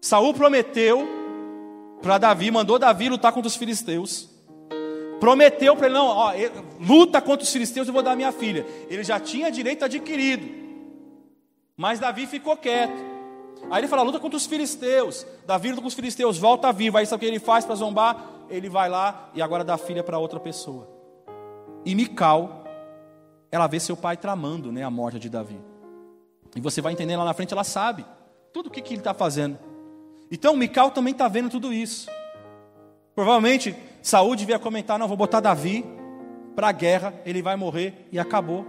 Saul 0.00 0.34
prometeu 0.34 1.06
para 2.02 2.18
Davi, 2.18 2.50
mandou 2.50 2.78
Davi 2.78 3.08
lutar 3.08 3.32
contra 3.32 3.48
os 3.48 3.56
filisteus. 3.56 4.28
Prometeu 5.20 5.76
para 5.76 5.86
ele, 5.86 5.94
não, 5.94 6.06
ó, 6.06 6.32
luta 6.80 7.20
contra 7.20 7.44
os 7.44 7.52
filisteus, 7.52 7.86
eu 7.86 7.94
vou 7.94 8.02
dar 8.02 8.16
minha 8.16 8.32
filha. 8.32 8.64
Ele 8.88 9.04
já 9.04 9.20
tinha 9.20 9.50
direito 9.50 9.84
adquirido. 9.84 10.67
Mas 11.78 12.00
Davi 12.00 12.26
ficou 12.26 12.56
quieto. 12.56 13.00
Aí 13.70 13.80
ele 13.80 13.86
fala, 13.86 14.02
luta 14.02 14.18
contra 14.18 14.36
os 14.36 14.46
filisteus. 14.46 15.24
Davi 15.46 15.70
luta 15.70 15.80
com 15.80 15.86
os 15.86 15.94
filisteus, 15.94 16.36
volta 16.36 16.72
vivo. 16.72 16.98
Aí 16.98 17.06
sabe 17.06 17.18
o 17.18 17.20
que 17.20 17.26
ele 17.32 17.38
faz 17.38 17.64
para 17.64 17.76
zombar? 17.76 18.20
Ele 18.50 18.68
vai 18.68 18.88
lá 18.88 19.30
e 19.32 19.40
agora 19.40 19.62
dá 19.62 19.78
filha 19.78 20.02
para 20.02 20.18
outra 20.18 20.40
pessoa. 20.40 20.88
E 21.84 21.94
Mical, 21.94 22.64
ela 23.52 23.68
vê 23.68 23.78
seu 23.78 23.96
pai 23.96 24.16
tramando 24.16 24.72
né, 24.72 24.82
a 24.82 24.90
morte 24.90 25.20
de 25.20 25.28
Davi. 25.28 25.60
E 26.56 26.60
você 26.60 26.80
vai 26.80 26.92
entender 26.92 27.16
lá 27.16 27.24
na 27.24 27.32
frente, 27.32 27.52
ela 27.52 27.62
sabe 27.62 28.04
tudo 28.52 28.66
o 28.66 28.70
que, 28.70 28.82
que 28.82 28.94
ele 28.94 29.00
está 29.00 29.14
fazendo. 29.14 29.56
Então 30.32 30.56
Mical 30.56 30.90
também 30.90 31.12
está 31.12 31.28
vendo 31.28 31.48
tudo 31.48 31.72
isso. 31.72 32.10
Provavelmente 33.14 33.76
Saúl 34.02 34.34
devia 34.34 34.58
comentar: 34.58 34.98
não, 34.98 35.06
vou 35.06 35.16
botar 35.16 35.38
Davi 35.38 35.84
para 36.56 36.70
a 36.70 36.72
guerra, 36.72 37.14
ele 37.24 37.40
vai 37.40 37.54
morrer 37.54 38.08
e 38.10 38.18
acabou. 38.18 38.66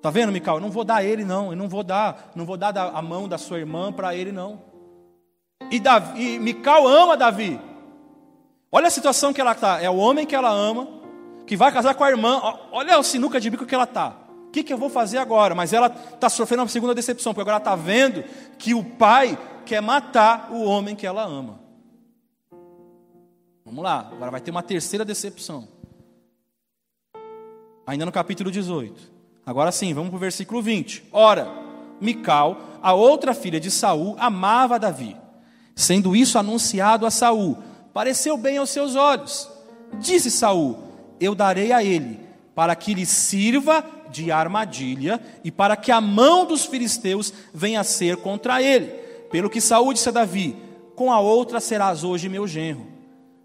Tá 0.00 0.10
vendo, 0.10 0.32
Mical? 0.32 0.56
Eu 0.56 0.60
não 0.60 0.70
vou 0.70 0.84
dar 0.84 1.04
ele 1.04 1.24
não, 1.24 1.50
eu 1.50 1.56
não 1.56 1.68
vou 1.68 1.82
dar, 1.82 2.30
não 2.34 2.44
vou 2.44 2.56
dar 2.56 2.76
a 2.76 3.02
mão 3.02 3.28
da 3.28 3.36
sua 3.36 3.58
irmã 3.58 3.92
para 3.92 4.14
ele 4.14 4.32
não. 4.32 4.62
E, 5.70 5.78
Davi, 5.78 6.34
e 6.34 6.38
Mical 6.38 6.86
ama 6.88 7.16
Davi. 7.16 7.60
Olha 8.72 8.86
a 8.86 8.90
situação 8.90 9.32
que 9.32 9.40
ela 9.40 9.52
está. 9.52 9.80
É 9.82 9.90
o 9.90 9.96
homem 9.96 10.24
que 10.24 10.34
ela 10.34 10.50
ama, 10.50 10.88
que 11.46 11.56
vai 11.56 11.70
casar 11.70 11.94
com 11.94 12.04
a 12.04 12.10
irmã. 12.10 12.40
Olha 12.72 12.98
o 12.98 13.02
sinuca 13.02 13.40
de 13.40 13.50
bico 13.50 13.66
que 13.66 13.74
ela 13.74 13.84
está. 13.84 14.16
O 14.46 14.50
que, 14.50 14.64
que 14.64 14.72
eu 14.72 14.78
vou 14.78 14.88
fazer 14.88 15.18
agora? 15.18 15.54
Mas 15.54 15.72
ela 15.72 15.86
está 15.86 16.28
sofrendo 16.28 16.62
uma 16.62 16.68
segunda 16.68 16.94
decepção, 16.94 17.32
porque 17.32 17.42
agora 17.42 17.62
ela 17.62 17.74
está 17.74 17.76
vendo 17.76 18.24
que 18.58 18.74
o 18.74 18.82
pai 18.82 19.38
quer 19.66 19.80
matar 19.80 20.50
o 20.50 20.64
homem 20.64 20.96
que 20.96 21.06
ela 21.06 21.24
ama. 21.24 21.60
Vamos 23.64 23.84
lá, 23.84 24.08
agora 24.10 24.32
vai 24.32 24.40
ter 24.40 24.50
uma 24.50 24.62
terceira 24.62 25.04
decepção. 25.04 25.68
Ainda 27.86 28.04
no 28.04 28.10
capítulo 28.10 28.50
18. 28.50 29.09
Agora 29.44 29.72
sim, 29.72 29.92
vamos 29.94 30.10
para 30.10 30.16
o 30.16 30.20
versículo 30.20 30.62
20. 30.62 31.04
Ora, 31.12 31.48
Mical, 32.00 32.60
a 32.82 32.94
outra 32.94 33.34
filha 33.34 33.60
de 33.60 33.70
Saul, 33.70 34.16
amava 34.18 34.78
Davi. 34.78 35.16
Sendo 35.74 36.14
isso 36.14 36.38
anunciado 36.38 37.06
a 37.06 37.10
Saul, 37.10 37.58
pareceu 37.92 38.36
bem 38.36 38.58
aos 38.58 38.70
seus 38.70 38.94
olhos. 38.94 39.50
Disse 39.98 40.30
Saul: 40.30 40.78
Eu 41.18 41.34
darei 41.34 41.72
a 41.72 41.82
ele, 41.82 42.20
para 42.54 42.74
que 42.74 42.94
lhe 42.94 43.06
sirva 43.06 43.84
de 44.10 44.30
armadilha 44.30 45.20
e 45.44 45.50
para 45.50 45.76
que 45.76 45.92
a 45.92 46.00
mão 46.00 46.44
dos 46.44 46.66
filisteus 46.66 47.32
venha 47.54 47.80
a 47.80 47.84
ser 47.84 48.16
contra 48.16 48.62
ele. 48.62 48.86
Pelo 49.30 49.48
que 49.48 49.60
Saul 49.60 49.92
disse 49.92 50.08
a 50.08 50.12
Davi: 50.12 50.56
Com 50.94 51.12
a 51.12 51.20
outra 51.20 51.60
serás 51.60 52.04
hoje 52.04 52.28
meu 52.28 52.46
genro. 52.46 52.86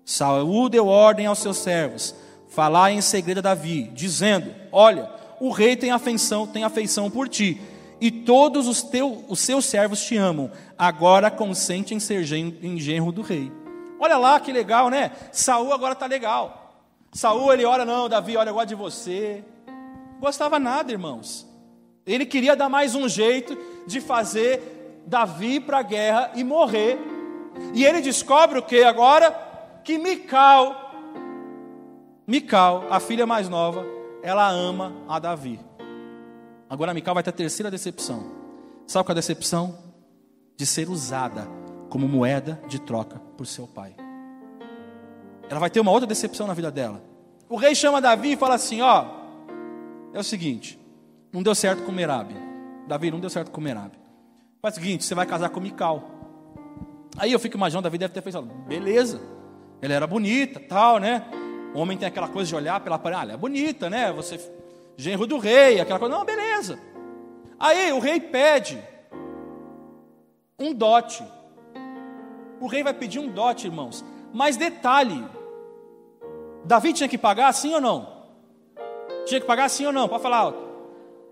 Saul 0.04 0.70
deu 0.70 0.88
ordem 0.88 1.26
aos 1.26 1.40
seus 1.40 1.58
servos: 1.58 2.16
Falai 2.50 2.94
em 2.94 3.02
segredo 3.02 3.40
a 3.40 3.42
Davi, 3.42 3.92
dizendo: 3.94 4.54
Olha, 4.72 5.10
o 5.40 5.50
rei 5.50 5.76
tem 5.76 5.92
afeição, 5.92 6.48
tem 6.48 6.64
afeição 6.64 7.10
por 7.10 7.28
ti, 7.28 7.60
e 8.00 8.12
todos 8.12 8.68
os, 8.68 8.82
teu, 8.82 9.24
os 9.28 9.40
seus 9.40 9.66
servos 9.66 10.04
te 10.04 10.18
amam. 10.18 10.52
Agora 10.78 11.32
consente 11.32 11.94
em 11.94 12.00
ser 12.00 12.24
genro 12.24 13.12
do 13.12 13.22
rei. 13.22 13.52
Olha 14.00 14.18
lá 14.18 14.40
que 14.40 14.52
legal, 14.52 14.90
né? 14.90 15.12
Saul 15.32 15.74
agora 15.74 15.94
está 15.94 16.06
legal. 16.06 16.84
Saul 17.14 17.54
ele 17.54 17.64
ora, 17.64 17.86
não, 17.86 18.10
Davi, 18.10 18.36
olha, 18.36 18.50
eu 18.50 18.54
gosto 18.54 18.68
de 18.68 18.76
você. 18.76 19.44
Gostava 20.20 20.60
nada, 20.60 20.92
irmãos. 20.92 21.48
Ele 22.06 22.26
queria 22.26 22.56
dar 22.56 22.70
mais 22.70 22.94
um 22.94 23.08
jeito 23.08 23.58
de 23.88 24.02
fazer 24.02 25.02
Davi 25.08 25.60
para 25.60 25.80
a 25.80 25.84
guerra 25.84 26.32
e 26.36 26.44
morrer. 26.44 27.00
E 27.74 27.86
ele 27.86 28.02
descobre 28.02 28.60
o 28.60 28.64
que 28.64 28.84
agora? 28.84 29.32
Que 29.84 29.98
Mical, 29.98 30.86
Mical, 32.28 32.86
a 32.90 33.00
filha 33.00 33.26
mais 33.26 33.48
nova, 33.48 33.86
ela 34.26 34.50
ama 34.50 34.92
a 35.08 35.20
Davi. 35.20 35.60
Agora 36.68 36.96
Mical 36.96 37.14
vai 37.14 37.22
ter 37.22 37.30
a 37.30 37.34
terceira 37.34 37.70
decepção. 37.70 38.24
Sabe 38.88 39.06
qual 39.06 39.12
é 39.12 39.20
a 39.20 39.22
decepção? 39.22 39.78
De 40.58 40.66
ser 40.66 40.90
usada 40.90 41.48
como 41.92 42.08
moeda 42.08 42.60
de 42.68 42.80
troca 42.80 43.20
por 43.38 43.46
seu 43.46 43.68
pai. 43.68 43.96
Ela 45.48 45.60
vai 45.60 45.70
ter 45.70 45.80
uma 45.80 45.92
outra 45.92 46.08
decepção 46.08 46.48
na 46.48 46.56
vida 46.56 46.72
dela. 46.72 47.04
O 47.48 47.56
rei 47.56 47.76
chama 47.76 48.02
Davi 48.02 48.32
e 48.32 48.36
fala 48.36 48.56
assim: 48.56 48.82
Ó, 48.82 49.06
é 50.12 50.20
o 50.20 50.24
seguinte, 50.24 50.80
não 51.32 51.44
deu 51.44 51.54
certo 51.54 51.84
com 51.84 51.92
Merabe. 51.92 52.34
Davi 52.88 53.12
não 53.12 53.20
deu 53.20 53.30
certo 53.30 53.52
com 53.52 53.62
Merabe. 53.62 54.00
Faz 54.60 54.76
o 54.76 54.80
seguinte, 54.80 55.06
você 55.06 55.14
vai 55.14 55.28
casar 55.28 55.50
com 55.50 55.60
Mical. 55.60 56.04
Aí 57.16 57.32
eu 57.32 57.40
fico 57.40 57.58
imaginando, 57.58 57.84
Davi 57.84 58.00
deve 58.00 58.14
ter 58.14 58.24
pensado, 58.24 58.48
beleza, 58.68 59.22
ela 59.84 59.94
era 59.94 60.08
bonita, 60.08 60.60
tal, 60.60 60.98
né? 60.98 61.24
O 61.76 61.80
homem 61.80 61.98
tem 61.98 62.08
aquela 62.08 62.30
coisa 62.30 62.48
de 62.48 62.56
olhar 62.56 62.80
pela 62.80 62.96
aparência, 62.96 63.32
ah, 63.32 63.34
é 63.34 63.38
bonita, 63.38 63.90
né? 63.90 64.10
Você, 64.14 64.40
genro 64.96 65.28
do 65.28 65.38
rei, 65.38 65.82
aquela 65.82 66.00
coisa, 66.00 66.16
não, 66.16 66.24
beleza. 66.24 66.80
Aí 67.60 67.92
o 67.92 68.00
rei 68.00 68.18
pede 68.18 68.82
um 70.58 70.74
dote. 70.74 71.22
O 72.62 72.68
rei 72.68 72.82
vai 72.82 72.94
pedir 72.94 73.20
um 73.20 73.28
dote, 73.28 73.68
irmãos. 73.68 74.06
Mas 74.34 74.56
detalhe: 74.56 75.28
Davi 76.64 76.94
tinha 76.94 77.10
que 77.10 77.18
pagar 77.18 77.52
sim 77.54 77.74
ou 77.74 77.82
não? 77.82 78.08
Tinha 79.26 79.42
que 79.42 79.46
pagar 79.46 79.70
sim 79.70 79.86
ou 79.86 79.92
não? 79.92 80.08
Pode 80.08 80.24
falar 80.24 80.38
alto. 80.38 80.66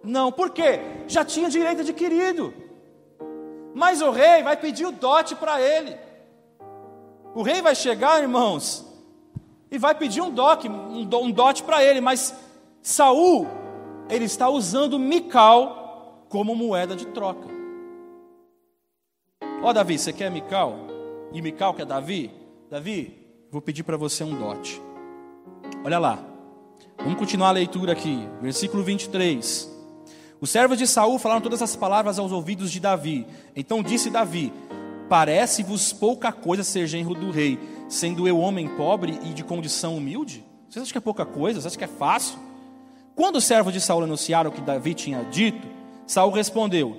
Não, 0.04 0.30
por 0.30 0.50
quê? 0.50 0.82
Já 1.08 1.24
tinha 1.24 1.50
direito 1.50 1.80
adquirido. 1.80 2.54
Mas 3.74 4.02
o 4.02 4.12
rei 4.12 4.44
vai 4.44 4.58
pedir 4.58 4.86
o 4.86 4.92
dote 4.92 5.36
para 5.36 5.62
ele. 5.62 5.98
O 7.34 7.44
rei 7.44 7.62
vai 7.62 7.74
chegar, 7.74 8.22
irmãos, 8.22 8.93
e 9.74 9.78
vai 9.80 9.96
pedir 9.96 10.22
um 10.22 10.30
dote, 10.30 10.70
um 10.70 11.32
dote 11.32 11.64
para 11.64 11.84
ele, 11.84 12.00
mas 12.00 12.36
Saul, 12.80 13.48
ele 14.08 14.26
está 14.26 14.48
usando 14.48 15.00
Mical 15.00 16.26
como 16.30 16.56
moeda 16.56 16.96
de 16.96 17.08
troca. 17.08 17.48
Ó 19.64 19.70
oh, 19.70 19.74
Davi, 19.74 19.98
você 19.98 20.14
quer 20.14 20.30
Mical? 20.30 20.76
E 21.32 21.42
Mical 21.42 21.74
quer 21.74 21.88
Davi? 21.88 22.30
Davi, 22.70 23.18
vou 23.50 23.64
pedir 23.64 23.82
para 23.82 23.98
você 23.98 24.24
um 24.24 24.38
dote. 24.38 24.80
Olha 25.84 25.98
lá. 25.98 26.20
Vamos 27.00 27.18
continuar 27.18 27.50
a 27.50 27.54
leitura 27.54 27.94
aqui, 27.94 28.30
versículo 28.44 28.84
23. 28.84 29.72
Os 30.40 30.52
servos 30.52 30.78
de 30.78 30.86
Saul 30.86 31.18
falaram 31.18 31.42
todas 31.42 31.64
essas 31.64 31.76
palavras 31.76 32.20
aos 32.20 32.32
ouvidos 32.32 32.72
de 32.72 32.80
Davi. 32.80 33.26
Então 33.56 33.82
disse 33.82 34.12
Davi: 34.12 34.54
Parece-vos 35.10 35.92
pouca 35.92 36.32
coisa 36.32 36.64
ser 36.64 36.86
genro 36.86 37.16
do 37.16 37.32
rei, 37.32 37.58
sendo 37.94 38.28
eu 38.28 38.40
homem 38.40 38.68
pobre 38.70 39.20
e 39.24 39.30
de 39.30 39.44
condição 39.44 39.96
humilde? 39.96 40.44
Vocês 40.68 40.82
acham 40.82 40.92
que 40.92 40.98
é 40.98 41.02
pouca 41.02 41.26
coisa? 41.26 41.62
Vocês 41.62 41.74
acham 41.74 41.78
que 41.78 41.94
é 41.94 41.98
fácil? 41.98 42.40
Quando 43.16 43.36
os 43.36 43.44
servos 43.44 43.72
de 43.72 43.80
Saul 43.80 44.04
anunciaram 44.04 44.50
o 44.50 44.54
que 44.54 44.62
Davi 44.62 44.96
tinha 44.96 45.24
dito, 45.26 45.68
Saul 46.08 46.32
respondeu: 46.32 46.98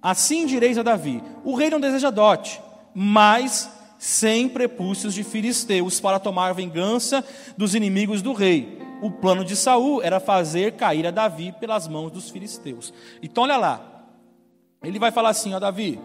Assim 0.00 0.46
direis 0.46 0.78
a 0.78 0.84
Davi: 0.84 1.20
O 1.44 1.56
rei 1.56 1.68
não 1.68 1.80
deseja 1.80 2.10
dote, 2.10 2.60
mas 2.94 3.68
sem 3.98 4.48
prepúcios 4.48 5.14
de 5.14 5.24
filisteus 5.24 5.98
para 5.98 6.20
tomar 6.20 6.54
vingança 6.54 7.24
dos 7.56 7.74
inimigos 7.74 8.22
do 8.22 8.32
rei. 8.32 8.78
O 9.02 9.10
plano 9.10 9.44
de 9.44 9.56
Saul 9.56 10.00
era 10.00 10.20
fazer 10.20 10.74
cair 10.74 11.06
a 11.08 11.10
Davi 11.10 11.52
pelas 11.58 11.88
mãos 11.88 12.12
dos 12.12 12.30
filisteus. 12.30 12.94
Então 13.20 13.42
olha 13.42 13.56
lá, 13.56 14.06
ele 14.80 15.00
vai 15.00 15.10
falar 15.10 15.30
assim, 15.30 15.52
ó 15.54 15.58
Davi, 15.58 15.98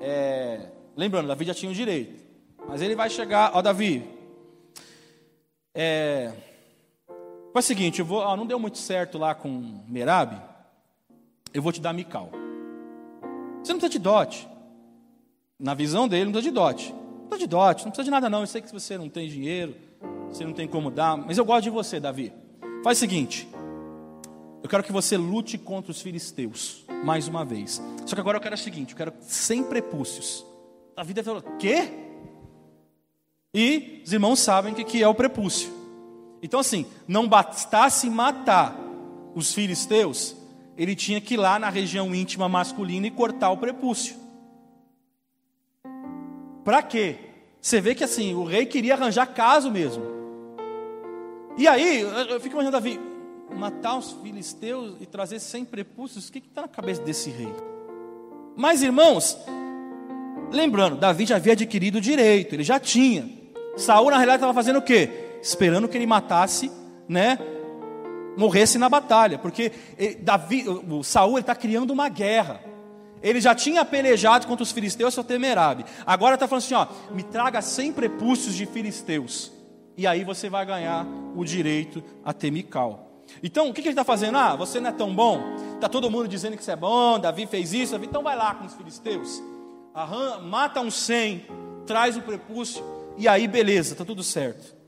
é, 0.00 0.68
lembrando, 0.96 1.26
Davi 1.26 1.44
já 1.44 1.52
tinha 1.52 1.72
o 1.72 1.74
direito. 1.74 2.27
Mas 2.68 2.82
ele 2.82 2.94
vai 2.94 3.08
chegar, 3.08 3.52
ó 3.54 3.62
Davi, 3.62 4.06
é, 5.74 6.32
foi 7.52 7.60
o 7.60 7.62
seguinte, 7.62 8.00
eu 8.00 8.04
vou, 8.04 8.18
ó, 8.18 8.36
não 8.36 8.46
deu 8.46 8.58
muito 8.58 8.78
certo 8.78 9.16
lá 9.16 9.34
com 9.34 9.82
Merabe, 9.88 10.36
eu 11.54 11.62
vou 11.62 11.72
te 11.72 11.80
dar 11.80 11.92
Mical. 11.92 12.30
Você 13.62 13.72
não 13.72 13.80
precisa 13.80 13.88
de 13.88 13.98
dote. 13.98 14.48
Na 15.58 15.74
visão 15.74 16.06
dele, 16.06 16.26
não 16.26 16.32
precisa 16.32 16.50
de 16.50 16.54
dote. 16.54 16.92
Não 16.92 17.28
precisa 17.28 17.38
de 17.38 17.46
dote, 17.46 17.84
não 17.84 17.90
precisa 17.90 18.04
de 18.04 18.10
nada 18.10 18.30
não. 18.30 18.40
Eu 18.40 18.46
sei 18.46 18.60
que 18.60 18.72
você 18.72 18.96
não 18.98 19.08
tem 19.08 19.28
dinheiro, 19.28 19.74
você 20.28 20.44
não 20.44 20.52
tem 20.52 20.68
como 20.68 20.90
dar, 20.90 21.16
mas 21.16 21.38
eu 21.38 21.44
gosto 21.44 21.64
de 21.64 21.70
você, 21.70 21.98
Davi. 21.98 22.32
Faz 22.84 22.98
o 22.98 23.00
seguinte, 23.00 23.48
eu 24.62 24.68
quero 24.68 24.82
que 24.82 24.92
você 24.92 25.16
lute 25.16 25.58
contra 25.58 25.90
os 25.90 26.00
filisteus, 26.00 26.84
mais 27.04 27.28
uma 27.28 27.44
vez. 27.44 27.82
Só 28.06 28.14
que 28.14 28.20
agora 28.20 28.36
eu 28.36 28.40
quero 28.40 28.54
o 28.54 28.58
seguinte, 28.58 28.92
eu 28.92 28.96
quero 28.96 29.12
sem 29.20 29.64
prepúcios. 29.64 30.44
Davi 30.94 31.14
deve 31.14 31.26
falar, 31.26 31.42
quê? 31.58 32.07
E 33.60 34.02
os 34.04 34.12
irmãos 34.12 34.38
sabem 34.38 34.72
o 34.72 34.76
que 34.76 35.02
é 35.02 35.08
o 35.08 35.14
prepúcio. 35.16 35.68
Então, 36.40 36.60
assim, 36.60 36.86
não 37.08 37.26
bastasse 37.26 38.08
matar 38.08 38.78
os 39.34 39.52
filisteus, 39.52 40.36
ele 40.76 40.94
tinha 40.94 41.20
que 41.20 41.34
ir 41.34 41.38
lá 41.38 41.58
na 41.58 41.68
região 41.68 42.14
íntima 42.14 42.48
masculina 42.48 43.08
e 43.08 43.10
cortar 43.10 43.50
o 43.50 43.56
prepúcio. 43.56 44.14
Para 46.62 46.80
quê? 46.82 47.16
Você 47.60 47.80
vê 47.80 47.96
que 47.96 48.04
assim, 48.04 48.32
o 48.32 48.44
rei 48.44 48.64
queria 48.64 48.94
arranjar 48.94 49.26
caso 49.26 49.72
mesmo. 49.72 50.04
E 51.56 51.66
aí, 51.66 52.02
eu 52.02 52.40
fico 52.40 52.54
imaginando 52.54 52.76
Davi, 52.76 53.00
matar 53.56 53.98
os 53.98 54.12
filisteus 54.12 54.94
e 55.00 55.06
trazer 55.06 55.40
100 55.40 55.64
prepúcios, 55.64 56.28
o 56.28 56.32
que 56.32 56.38
está 56.38 56.62
na 56.62 56.68
cabeça 56.68 57.02
desse 57.02 57.28
rei? 57.28 57.52
Mas, 58.56 58.84
irmãos, 58.84 59.36
lembrando, 60.52 60.94
Davi 60.94 61.26
já 61.26 61.34
havia 61.34 61.54
adquirido 61.54 61.96
o 61.96 62.00
direito, 62.00 62.54
ele 62.54 62.62
já 62.62 62.78
tinha. 62.78 63.36
Saul, 63.78 64.10
na 64.10 64.16
realidade, 64.16 64.38
estava 64.38 64.54
fazendo 64.54 64.78
o 64.78 64.82
quê? 64.82 65.38
Esperando 65.42 65.88
que 65.88 65.96
ele 65.96 66.06
matasse, 66.06 66.70
né? 67.08 67.38
Morresse 68.36 68.78
na 68.78 68.88
batalha, 68.88 69.38
porque 69.38 69.72
Davi, 70.20 70.64
o 70.68 71.02
Saul 71.02 71.38
está 71.38 71.54
criando 71.54 71.90
uma 71.90 72.08
guerra. 72.08 72.60
Ele 73.22 73.40
já 73.40 73.54
tinha 73.54 73.84
pelejado 73.84 74.46
contra 74.46 74.62
os 74.62 74.70
filisteus, 74.70 75.14
seu 75.14 75.24
temerabe. 75.24 75.84
Agora 76.06 76.34
está 76.34 76.46
falando 76.46 76.62
assim: 76.62 76.74
ó, 76.74 76.86
me 77.12 77.22
traga 77.22 77.60
100 77.60 77.92
prepúcios 77.92 78.54
de 78.54 78.66
filisteus. 78.66 79.50
E 79.96 80.06
aí 80.06 80.22
você 80.22 80.48
vai 80.48 80.64
ganhar 80.64 81.04
o 81.34 81.44
direito 81.44 82.02
a 82.24 82.32
ter 82.32 82.52
Mical. 82.52 83.08
Então, 83.42 83.68
o 83.68 83.74
que, 83.74 83.82
que 83.82 83.88
ele 83.88 83.92
está 83.92 84.04
fazendo? 84.04 84.38
Ah, 84.38 84.54
você 84.54 84.80
não 84.80 84.90
é 84.90 84.92
tão 84.92 85.14
bom. 85.14 85.40
Está 85.74 85.88
todo 85.88 86.10
mundo 86.10 86.28
dizendo 86.28 86.56
que 86.56 86.64
você 86.64 86.72
é 86.72 86.76
bom, 86.76 87.18
Davi 87.18 87.46
fez 87.46 87.72
isso, 87.72 87.92
Davi, 87.92 88.06
então 88.06 88.22
vai 88.22 88.36
lá 88.36 88.54
com 88.54 88.64
os 88.64 88.74
filisteus. 88.74 89.42
Arran, 89.94 90.38
mata 90.42 90.80
um 90.80 90.90
100, 90.90 91.46
traz 91.86 92.16
o 92.16 92.22
prepúcio, 92.22 92.82
e 93.18 93.26
aí 93.26 93.48
beleza, 93.48 93.92
está 93.92 94.04
tudo 94.04 94.22
certo. 94.22 94.78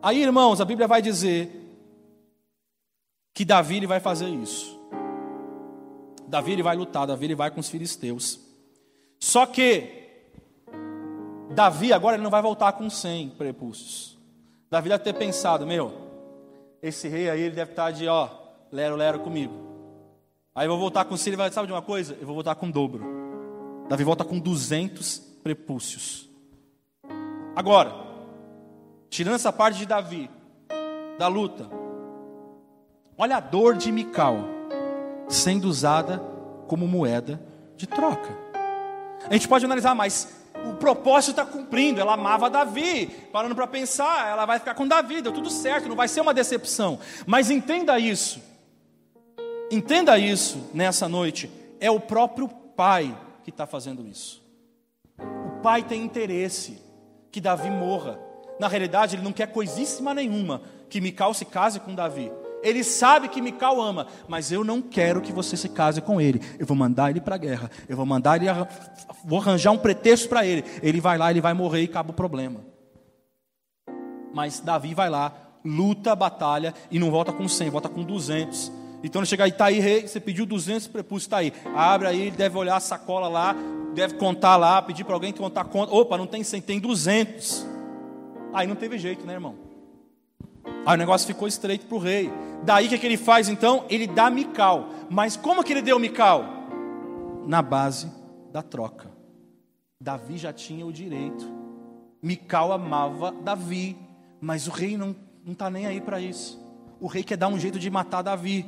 Aí, 0.00 0.22
irmãos, 0.22 0.60
a 0.60 0.64
Bíblia 0.64 0.86
vai 0.86 1.02
dizer 1.02 1.50
que 3.34 3.44
Davi 3.44 3.78
ele 3.78 3.86
vai 3.86 3.98
fazer 3.98 4.28
isso. 4.28 4.78
Davi 6.26 6.52
ele 6.52 6.62
vai 6.62 6.76
lutar, 6.76 7.06
Davi 7.06 7.24
ele 7.24 7.34
vai 7.34 7.50
com 7.50 7.60
os 7.60 7.68
filisteus. 7.68 8.38
Só 9.18 9.46
que 9.46 9.90
Davi 11.54 11.92
agora 11.92 12.16
ele 12.16 12.22
não 12.22 12.30
vai 12.30 12.42
voltar 12.42 12.72
com 12.72 12.88
100 12.88 13.30
prepúcios. 13.30 14.16
Davi 14.70 14.88
deve 14.88 15.02
ter 15.02 15.14
pensado, 15.14 15.66
meu, 15.66 15.92
esse 16.82 17.08
rei 17.08 17.30
aí 17.30 17.40
ele 17.40 17.54
deve 17.54 17.72
estar 17.72 17.90
de 17.90 18.06
ó, 18.06 18.28
lero 18.70 18.94
lero 18.94 19.20
comigo. 19.20 19.54
Aí 20.54 20.66
eu 20.66 20.70
vou 20.70 20.78
voltar 20.78 21.04
com 21.04 21.16
100, 21.16 21.30
ele 21.30 21.36
vai, 21.36 21.50
sabe 21.50 21.66
de 21.66 21.72
uma 21.72 21.82
coisa? 21.82 22.16
Eu 22.20 22.26
vou 22.26 22.34
voltar 22.34 22.54
com 22.54 22.66
o 22.66 22.72
dobro. 22.72 23.04
Davi 23.88 24.04
volta 24.04 24.24
com 24.24 24.38
200 24.38 25.27
prepúcios. 25.48 26.28
Agora, 27.56 27.90
tirando 29.08 29.36
essa 29.36 29.50
parte 29.50 29.78
de 29.78 29.86
Davi, 29.86 30.30
da 31.18 31.26
luta, 31.26 31.70
olha 33.16 33.38
a 33.38 33.40
dor 33.40 33.74
de 33.74 33.90
Mical 33.90 34.40
sendo 35.26 35.66
usada 35.66 36.18
como 36.66 36.86
moeda 36.86 37.40
de 37.78 37.86
troca. 37.86 38.36
A 39.26 39.32
gente 39.32 39.48
pode 39.48 39.64
analisar, 39.64 39.94
mas 39.94 40.36
o 40.66 40.74
propósito 40.74 41.30
está 41.30 41.46
cumprindo. 41.46 41.98
Ela 41.98 42.12
amava 42.12 42.50
Davi. 42.50 43.06
Parando 43.32 43.54
para 43.54 43.66
pensar, 43.66 44.28
ela 44.28 44.44
vai 44.44 44.58
ficar 44.58 44.74
com 44.74 44.86
Davi, 44.86 45.22
deu 45.22 45.32
tudo 45.32 45.48
certo, 45.48 45.88
não 45.88 45.96
vai 45.96 46.08
ser 46.08 46.20
uma 46.20 46.34
decepção. 46.34 46.98
Mas 47.26 47.48
entenda 47.48 47.98
isso. 47.98 48.42
Entenda 49.70 50.18
isso 50.18 50.68
nessa 50.74 51.08
noite. 51.08 51.50
É 51.80 51.90
o 51.90 51.98
próprio 51.98 52.48
pai 52.48 53.18
que 53.44 53.48
está 53.48 53.66
fazendo 53.66 54.06
isso. 54.06 54.46
Pai 55.62 55.82
tem 55.82 56.02
interesse 56.02 56.82
que 57.30 57.40
Davi 57.40 57.70
morra. 57.70 58.18
Na 58.58 58.68
realidade, 58.68 59.16
ele 59.16 59.22
não 59.22 59.32
quer 59.32 59.46
coisíssima 59.52 60.12
nenhuma 60.12 60.62
que 60.88 61.00
Mical 61.00 61.32
se 61.34 61.44
case 61.44 61.78
com 61.78 61.94
Davi. 61.94 62.32
Ele 62.62 62.82
sabe 62.82 63.28
que 63.28 63.40
Mical 63.40 63.80
ama, 63.80 64.06
mas 64.26 64.50
eu 64.50 64.64
não 64.64 64.82
quero 64.82 65.20
que 65.20 65.32
você 65.32 65.56
se 65.56 65.68
case 65.68 66.00
com 66.00 66.20
ele. 66.20 66.40
Eu 66.58 66.66
vou 66.66 66.76
mandar 66.76 67.10
ele 67.10 67.20
para 67.20 67.36
a 67.36 67.38
guerra. 67.38 67.70
Eu 67.88 67.96
vou 67.96 68.04
mandar 68.04 68.36
ele, 68.36 68.46
vou 69.24 69.38
arranjar 69.38 69.70
um 69.70 69.78
pretexto 69.78 70.28
para 70.28 70.44
ele. 70.44 70.64
Ele 70.82 71.00
vai 71.00 71.16
lá, 71.16 71.30
ele 71.30 71.40
vai 71.40 71.54
morrer 71.54 71.82
e 71.82 71.84
acaba 71.84 72.10
o 72.10 72.14
problema. 72.14 72.60
Mas 74.34 74.60
Davi 74.60 74.92
vai 74.92 75.08
lá, 75.08 75.32
luta 75.64 76.12
a 76.12 76.16
batalha 76.16 76.74
e 76.90 76.98
não 76.98 77.10
volta 77.10 77.32
com 77.32 77.46
100, 77.46 77.70
volta 77.70 77.88
com 77.88 78.02
200. 78.02 78.72
Então 79.02 79.20
ele 79.20 79.26
chega 79.26 79.44
aí, 79.44 79.50
está 79.50 79.66
aí, 79.66 79.78
rei, 79.78 80.06
você 80.06 80.18
pediu 80.18 80.44
200 80.44 80.88
prepúcios, 80.88 81.26
está 81.26 81.38
aí. 81.38 81.52
Abre 81.74 82.08
aí, 82.08 82.20
ele 82.22 82.36
deve 82.36 82.58
olhar 82.58 82.76
a 82.76 82.80
sacola 82.80 83.28
lá, 83.28 83.54
deve 83.94 84.14
contar 84.14 84.56
lá, 84.56 84.82
pedir 84.82 85.04
para 85.04 85.14
alguém 85.14 85.32
contar 85.32 85.64
conta. 85.64 85.92
Opa, 85.92 86.18
não 86.18 86.26
tem 86.26 86.42
100, 86.42 86.60
tem 86.62 86.80
200. 86.80 87.66
Aí 88.52 88.66
não 88.66 88.74
teve 88.74 88.98
jeito, 88.98 89.24
né, 89.26 89.34
irmão? 89.34 89.54
Aí 90.84 90.94
o 90.94 90.98
negócio 90.98 91.26
ficou 91.26 91.46
estreito 91.46 91.86
para 91.86 91.96
o 91.96 92.00
rei. 92.00 92.30
Daí 92.64 92.86
o 92.86 92.88
que, 92.88 92.94
é 92.94 92.98
que 92.98 93.06
ele 93.06 93.16
faz 93.16 93.48
então? 93.48 93.84
Ele 93.88 94.06
dá 94.06 94.30
Mical. 94.30 94.88
Mas 95.08 95.36
como 95.36 95.62
que 95.62 95.72
ele 95.72 95.82
deu 95.82 95.98
Mical? 95.98 96.44
Na 97.46 97.62
base 97.62 98.10
da 98.52 98.62
troca. 98.62 99.10
Davi 100.00 100.38
já 100.38 100.52
tinha 100.52 100.86
o 100.86 100.92
direito. 100.92 101.46
Mical 102.22 102.72
amava 102.72 103.32
Davi. 103.32 103.96
Mas 104.40 104.66
o 104.66 104.70
rei 104.70 104.96
não 104.96 105.14
está 105.46 105.70
nem 105.70 105.86
aí 105.86 106.00
para 106.00 106.20
isso. 106.20 106.58
O 107.00 107.06
rei 107.06 107.22
quer 107.22 107.36
dar 107.36 107.48
um 107.48 107.58
jeito 107.58 107.78
de 107.78 107.90
matar 107.90 108.22
Davi. 108.22 108.66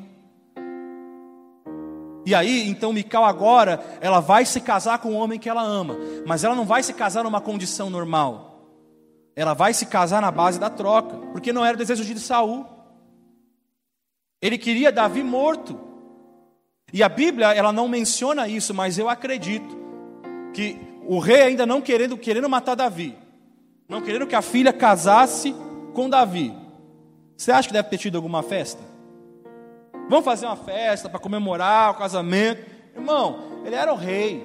E 2.30 2.34
aí, 2.34 2.68
então 2.68 2.92
Mical 2.92 3.24
agora, 3.24 3.82
ela 4.00 4.20
vai 4.20 4.46
se 4.46 4.60
casar 4.60 5.00
com 5.00 5.08
o 5.08 5.16
homem 5.16 5.36
que 5.36 5.48
ela 5.48 5.64
ama, 5.64 5.96
mas 6.24 6.44
ela 6.44 6.54
não 6.54 6.64
vai 6.64 6.80
se 6.80 6.94
casar 6.94 7.24
numa 7.24 7.40
condição 7.40 7.90
normal. 7.90 8.68
Ela 9.34 9.52
vai 9.52 9.74
se 9.74 9.86
casar 9.86 10.22
na 10.22 10.30
base 10.30 10.56
da 10.56 10.70
troca, 10.70 11.16
porque 11.32 11.52
não 11.52 11.64
era 11.64 11.74
o 11.74 11.76
desejo 11.76 12.04
de 12.04 12.20
Saul. 12.20 12.64
Ele 14.40 14.56
queria 14.56 14.92
Davi 14.92 15.24
morto. 15.24 15.76
E 16.92 17.02
a 17.02 17.08
Bíblia, 17.08 17.52
ela 17.52 17.72
não 17.72 17.88
menciona 17.88 18.46
isso, 18.46 18.72
mas 18.72 18.96
eu 18.96 19.08
acredito 19.08 19.76
que 20.54 20.80
o 21.08 21.18
rei 21.18 21.42
ainda 21.42 21.66
não 21.66 21.80
querendo, 21.80 22.16
querendo 22.16 22.48
matar 22.48 22.76
Davi, 22.76 23.18
não 23.88 24.00
querendo 24.00 24.28
que 24.28 24.36
a 24.36 24.42
filha 24.42 24.72
casasse 24.72 25.52
com 25.94 26.08
Davi. 26.08 26.54
Você 27.36 27.50
acha 27.50 27.66
que 27.66 27.74
deve 27.74 27.88
ter 27.88 27.98
tido 27.98 28.14
alguma 28.14 28.40
festa? 28.40 28.89
Vamos 30.10 30.26
fazer 30.26 30.44
uma 30.44 30.56
festa 30.56 31.08
para 31.08 31.18
comemorar 31.18 31.92
o 31.92 31.94
casamento. 31.94 32.62
Irmão, 32.94 33.62
ele 33.64 33.74
era 33.74 33.90
o 33.90 33.96
rei. 33.96 34.44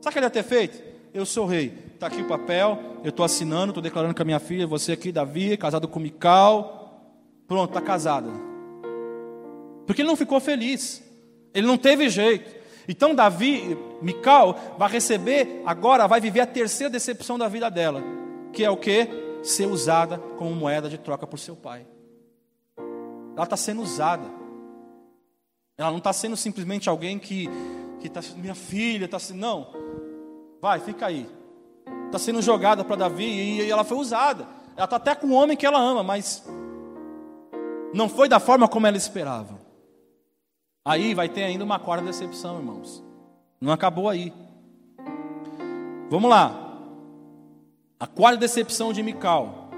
Sabe 0.00 0.08
o 0.08 0.12
que 0.12 0.18
ele 0.18 0.26
ia 0.26 0.30
ter 0.30 0.42
feito? 0.42 0.82
Eu 1.14 1.24
sou 1.24 1.46
rei 1.46 1.92
está 2.02 2.08
aqui 2.08 2.20
o 2.20 2.26
papel, 2.26 2.78
eu 3.04 3.10
estou 3.10 3.24
assinando, 3.24 3.70
estou 3.70 3.82
declarando 3.82 4.12
com 4.12 4.22
a 4.22 4.24
minha 4.24 4.40
filha, 4.40 4.66
você 4.66 4.92
aqui, 4.92 5.12
Davi, 5.12 5.56
casado 5.56 5.86
com 5.86 6.00
Mical. 6.00 7.00
Pronto, 7.46 7.70
está 7.70 7.80
casada. 7.80 8.28
Porque 9.86 10.02
ele 10.02 10.08
não 10.08 10.16
ficou 10.16 10.40
feliz, 10.40 11.02
ele 11.54 11.66
não 11.66 11.78
teve 11.78 12.08
jeito. 12.08 12.60
Então 12.88 13.14
Davi, 13.14 13.78
Mical, 14.00 14.74
vai 14.76 14.90
receber, 14.90 15.62
agora 15.64 16.08
vai 16.08 16.20
viver 16.20 16.40
a 16.40 16.46
terceira 16.46 16.90
decepção 16.90 17.38
da 17.38 17.46
vida 17.46 17.70
dela, 17.70 18.02
que 18.52 18.64
é 18.64 18.70
o 18.70 18.76
que? 18.76 19.08
Ser 19.42 19.66
usada 19.66 20.18
como 20.36 20.54
moeda 20.54 20.88
de 20.88 20.98
troca 20.98 21.26
por 21.26 21.38
seu 21.38 21.54
pai. 21.54 21.86
Ela 23.36 23.44
está 23.44 23.56
sendo 23.56 23.80
usada. 23.80 24.41
Ela 25.78 25.90
não 25.90 25.98
está 25.98 26.12
sendo 26.12 26.36
simplesmente 26.36 26.88
alguém 26.88 27.18
que 27.18 27.48
está, 28.02 28.20
minha 28.36 28.54
filha, 28.54 29.06
está 29.06 29.16
assim, 29.16 29.34
não. 29.34 29.68
Vai, 30.60 30.80
fica 30.80 31.06
aí 31.06 31.28
está 32.12 32.18
sendo 32.18 32.42
jogada 32.42 32.84
para 32.84 32.96
Davi 32.96 33.24
e 33.24 33.70
ela 33.70 33.84
foi 33.84 33.96
usada. 33.96 34.46
Ela 34.76 34.84
está 34.84 34.96
até 34.96 35.14
com 35.14 35.28
o 35.28 35.32
homem 35.32 35.56
que 35.56 35.64
ela 35.64 35.80
ama, 35.80 36.02
mas 36.02 36.46
não 37.94 38.08
foi 38.08 38.28
da 38.28 38.38
forma 38.38 38.68
como 38.68 38.86
ela 38.86 38.96
esperava. 38.96 39.58
Aí 40.84 41.14
vai 41.14 41.28
ter 41.28 41.44
ainda 41.44 41.64
uma 41.64 41.78
quarta 41.78 42.04
decepção, 42.04 42.58
irmãos. 42.58 43.02
Não 43.60 43.72
acabou 43.72 44.08
aí. 44.08 44.32
Vamos 46.10 46.28
lá. 46.28 46.76
A 47.98 48.06
quarta 48.06 48.38
decepção 48.38 48.92
de 48.92 49.02
Mical. 49.02 49.70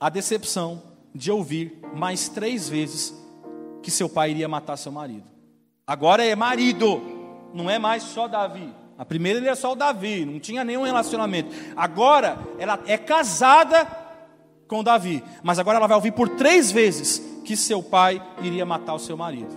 A 0.00 0.08
decepção 0.08 0.82
de 1.14 1.30
ouvir 1.30 1.78
mais 1.94 2.28
três 2.28 2.68
vezes 2.68 3.14
que 3.82 3.90
seu 3.90 4.08
pai 4.08 4.30
iria 4.30 4.48
matar 4.48 4.76
seu 4.76 4.92
marido. 4.92 5.24
Agora 5.86 6.24
é 6.24 6.34
marido, 6.34 7.02
não 7.52 7.68
é 7.68 7.78
mais 7.78 8.02
só 8.02 8.28
Davi. 8.28 8.72
A 8.96 9.04
primeira 9.04 9.38
ele 9.38 9.48
é 9.48 9.54
só 9.54 9.72
o 9.72 9.76
Davi, 9.76 10.24
não 10.24 10.38
tinha 10.38 10.64
nenhum 10.64 10.84
relacionamento. 10.84 11.50
Agora 11.76 12.38
ela 12.58 12.78
é 12.86 12.96
casada 12.96 13.86
com 14.68 14.82
Davi, 14.82 15.22
mas 15.42 15.58
agora 15.58 15.78
ela 15.78 15.86
vai 15.86 15.96
ouvir 15.96 16.12
por 16.12 16.28
três 16.28 16.70
vezes 16.70 17.20
que 17.44 17.56
seu 17.56 17.82
pai 17.82 18.22
iria 18.42 18.64
matar 18.64 18.94
o 18.94 18.98
seu 18.98 19.16
marido. 19.16 19.54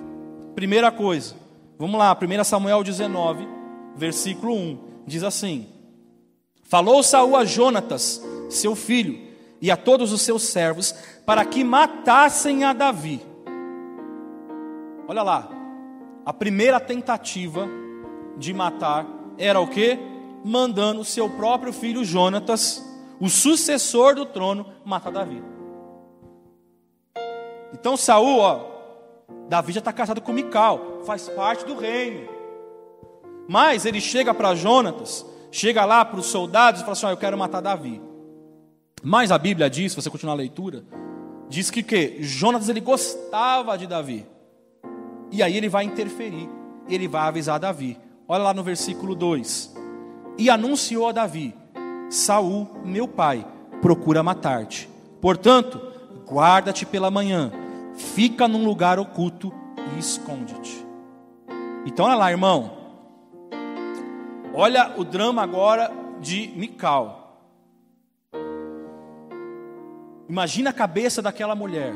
Primeira 0.55 0.91
coisa, 0.91 1.35
vamos 1.77 1.99
lá, 1.99 2.17
1 2.19 2.43
Samuel 2.43 2.83
19, 2.83 3.47
versículo 3.95 4.55
1, 4.55 4.77
diz 5.05 5.23
assim: 5.23 5.67
Falou 6.63 7.03
Saul 7.03 7.35
a 7.35 7.45
Jonatas, 7.45 8.21
seu 8.49 8.75
filho, 8.75 9.19
e 9.61 9.69
a 9.69 9.77
todos 9.77 10.11
os 10.11 10.21
seus 10.21 10.43
servos, 10.43 10.93
para 11.25 11.45
que 11.45 11.63
matassem 11.63 12.63
a 12.63 12.73
Davi. 12.73 13.21
Olha 15.07 15.23
lá, 15.23 15.47
a 16.25 16.33
primeira 16.33 16.79
tentativa 16.79 17.67
de 18.37 18.53
matar 18.53 19.05
era 19.37 19.59
o 19.59 19.67
que? 19.67 19.97
Mandando 20.43 21.03
seu 21.03 21.29
próprio 21.29 21.71
filho 21.71 22.03
Jonatas, 22.03 22.83
o 23.19 23.29
sucessor 23.29 24.15
do 24.15 24.25
trono, 24.25 24.65
matar 24.83 25.11
Davi. 25.11 25.41
Então 27.73 27.95
Saul, 27.95 28.39
ó, 28.39 28.65
Davi 29.47 29.73
já 29.73 29.79
está 29.79 29.93
casado 29.93 30.21
com 30.21 30.33
Mical, 30.33 31.01
faz 31.05 31.29
parte 31.29 31.65
do 31.65 31.75
reino. 31.75 32.27
Mas 33.47 33.85
ele 33.85 34.01
chega 34.01 34.33
para 34.33 34.55
Jonatas, 34.55 35.25
chega 35.51 35.85
lá 35.85 36.03
para 36.03 36.19
os 36.19 36.25
soldados 36.25 36.81
e 36.81 36.83
fala 36.83 36.93
assim: 36.93 37.07
eu 37.07 37.17
quero 37.17 37.37
matar 37.37 37.61
Davi. 37.61 38.01
Mas 39.03 39.31
a 39.31 39.37
Bíblia 39.37 39.69
diz, 39.69 39.91
se 39.91 40.01
você 40.01 40.09
continuar 40.09 40.33
a 40.33 40.37
leitura, 40.37 40.83
diz 41.47 41.69
que 41.69 41.83
que 41.83 42.23
Jonatas 42.23 42.69
ele 42.69 42.79
gostava 42.79 43.77
de 43.77 43.85
Davi. 43.85 44.25
E 45.31 45.41
aí 45.43 45.57
ele 45.57 45.69
vai 45.69 45.83
interferir, 45.83 46.49
ele 46.87 47.07
vai 47.07 47.27
avisar 47.27 47.59
Davi. 47.59 47.97
Olha 48.27 48.43
lá 48.43 48.53
no 48.53 48.63
versículo 48.63 49.15
2. 49.15 49.75
E 50.37 50.49
anunciou 50.49 51.07
a 51.07 51.11
Davi: 51.11 51.53
Saul, 52.09 52.67
meu 52.83 53.07
pai, 53.07 53.45
procura 53.81 54.23
matar-te. 54.23 54.89
Portanto, 55.21 55.81
guarda-te 56.27 56.85
pela 56.85 57.11
manhã, 57.11 57.51
fica 57.93 58.47
num 58.47 58.65
lugar 58.65 58.99
oculto 58.99 59.53
e 59.95 59.99
esconde-te. 59.99 60.85
Então, 61.85 62.05
olha 62.05 62.15
lá, 62.15 62.31
irmão. 62.31 62.71
Olha 64.53 64.93
o 64.97 65.03
drama 65.03 65.43
agora 65.43 65.91
de 66.19 66.47
Mical. 66.55 67.25
Imagina 70.27 70.71
a 70.71 70.73
cabeça 70.73 71.21
daquela 71.21 71.55
mulher. 71.55 71.93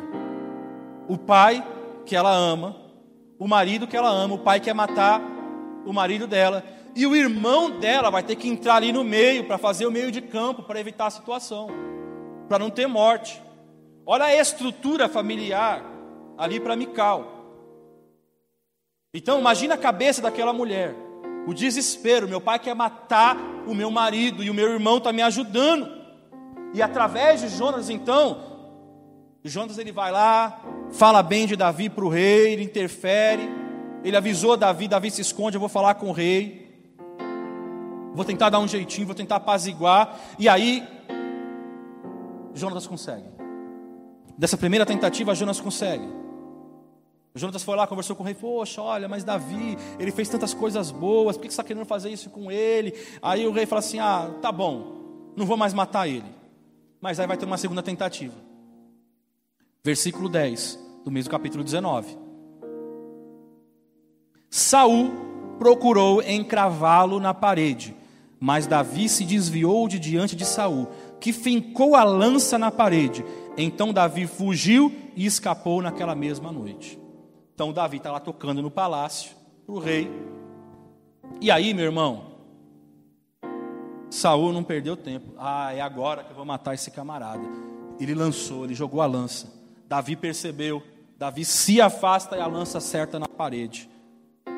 O 1.07 1.17
pai 1.17 1.65
que 2.05 2.15
ela 2.15 2.31
ama, 2.31 2.75
o 3.39 3.47
marido 3.47 3.87
que 3.87 3.95
ela 3.95 4.09
ama, 4.09 4.35
o 4.35 4.39
pai 4.39 4.59
quer 4.59 4.75
matar 4.75 5.21
o 5.85 5.93
marido 5.93 6.27
dela, 6.27 6.63
e 6.93 7.07
o 7.07 7.15
irmão 7.15 7.79
dela 7.79 8.09
vai 8.09 8.21
ter 8.21 8.35
que 8.35 8.49
entrar 8.49 8.75
ali 8.75 8.91
no 8.91 9.03
meio 9.03 9.45
para 9.45 9.57
fazer 9.57 9.85
o 9.85 9.91
meio 9.91 10.11
de 10.11 10.21
campo 10.21 10.61
para 10.63 10.79
evitar 10.79 11.07
a 11.07 11.11
situação, 11.11 11.69
para 12.49 12.59
não 12.59 12.69
ter 12.69 12.85
morte. 12.85 13.41
Olha 14.05 14.25
a 14.25 14.35
estrutura 14.35 15.07
familiar 15.07 15.81
ali 16.37 16.59
para 16.59 16.75
Mical. 16.75 17.39
Então, 19.13 19.39
imagina 19.39 19.75
a 19.75 19.77
cabeça 19.77 20.21
daquela 20.21 20.51
mulher, 20.51 20.93
o 21.47 21.53
desespero. 21.53 22.27
Meu 22.27 22.41
pai 22.41 22.59
quer 22.59 22.75
matar 22.75 23.37
o 23.65 23.73
meu 23.73 23.89
marido 23.89 24.43
e 24.43 24.49
o 24.49 24.53
meu 24.53 24.69
irmão 24.69 24.97
está 24.97 25.13
me 25.13 25.21
ajudando. 25.21 25.89
E 26.73 26.81
através 26.81 27.41
de 27.41 27.49
Jonas, 27.49 27.89
então, 27.89 28.37
Jonas 29.43 29.77
ele 29.77 29.91
vai 29.91 30.11
lá, 30.11 30.61
fala 30.91 31.21
bem 31.23 31.45
de 31.45 31.55
Davi 31.55 31.89
para 31.89 32.05
o 32.05 32.09
rei, 32.09 32.53
ele 32.53 32.63
interfere. 32.63 33.49
Ele 34.03 34.15
avisou 34.15 34.55
Davi, 34.55 34.87
Davi 34.87 35.11
se 35.11 35.21
esconde, 35.21 35.57
eu 35.57 35.59
vou 35.59 35.69
falar 35.69 35.95
com 35.95 36.09
o 36.09 36.11
rei. 36.11 36.67
Vou 38.13 38.25
tentar 38.25 38.49
dar 38.49 38.59
um 38.59 38.67
jeitinho, 38.67 39.07
vou 39.07 39.15
tentar 39.15 39.37
apaziguar. 39.37 40.19
E 40.37 40.47
aí, 40.47 40.87
Jonas 42.53 42.87
consegue. 42.87 43.27
Dessa 44.37 44.57
primeira 44.57 44.85
tentativa, 44.85 45.35
Jonas 45.35 45.59
consegue. 45.59 46.07
Jonas 47.35 47.61
foi 47.61 47.75
lá, 47.75 47.85
conversou 47.85 48.15
com 48.15 48.23
o 48.23 48.25
rei, 48.25 48.33
poxa, 48.33 48.81
olha, 48.81 49.07
mas 49.07 49.23
Davi, 49.23 49.77
ele 49.99 50.11
fez 50.11 50.27
tantas 50.27 50.53
coisas 50.53 50.91
boas, 50.91 51.37
por 51.37 51.43
que 51.43 51.49
você 51.49 51.53
está 51.53 51.63
querendo 51.63 51.85
fazer 51.85 52.09
isso 52.09 52.29
com 52.29 52.51
ele? 52.51 52.93
Aí 53.21 53.45
o 53.45 53.51
rei 53.51 53.65
fala 53.65 53.79
assim: 53.79 53.99
ah, 53.99 54.31
tá 54.41 54.51
bom, 54.51 55.31
não 55.35 55.45
vou 55.45 55.55
mais 55.55 55.73
matar 55.73 56.07
ele. 56.07 56.25
Mas 56.99 57.19
aí 57.19 57.27
vai 57.27 57.37
ter 57.37 57.45
uma 57.45 57.57
segunda 57.57 57.83
tentativa. 57.83 58.48
Versículo 59.83 60.27
10 60.27 60.77
do 61.05 61.11
mesmo 61.11 61.31
capítulo 61.31 61.63
19. 61.63 62.17
Saul 64.49 65.11
procurou 65.57 66.21
encravá-lo 66.21 67.19
na 67.19 67.33
parede, 67.33 67.95
mas 68.39 68.67
Davi 68.67 69.07
se 69.07 69.23
desviou 69.23 69.87
de 69.87 69.99
diante 69.99 70.35
de 70.35 70.45
Saul, 70.45 70.87
que 71.19 71.31
fincou 71.31 71.95
a 71.95 72.03
lança 72.03 72.57
na 72.57 72.71
parede. 72.71 73.23
Então 73.57 73.93
Davi 73.93 74.27
fugiu 74.27 74.91
e 75.15 75.25
escapou 75.25 75.81
naquela 75.81 76.15
mesma 76.15 76.51
noite. 76.51 76.99
Então 77.53 77.71
Davi 77.71 77.97
está 77.97 78.11
lá 78.11 78.19
tocando 78.19 78.61
no 78.61 78.71
palácio 78.71 79.31
para 79.65 79.75
o 79.75 79.79
rei. 79.79 80.09
E 81.39 81.51
aí, 81.51 81.73
meu 81.73 81.85
irmão, 81.85 82.23
Saul 84.09 84.51
não 84.51 84.63
perdeu 84.63 84.97
tempo. 84.97 85.33
Ah, 85.37 85.73
é 85.73 85.81
agora 85.81 86.23
que 86.23 86.31
eu 86.31 86.35
vou 86.35 86.45
matar 86.45 86.73
esse 86.73 86.91
camarada. 86.91 87.43
Ele 87.99 88.15
lançou, 88.15 88.65
ele 88.65 88.73
jogou 88.73 89.01
a 89.01 89.05
lança. 89.05 89.58
Davi 89.89 90.15
percebeu. 90.15 90.83
Davi 91.17 91.43
se 91.43 91.81
afasta 91.81 92.37
e 92.37 92.39
a 92.39 92.45
lança 92.45 92.77
acerta 92.77 93.17
na 93.17 93.27
parede. 93.27 93.89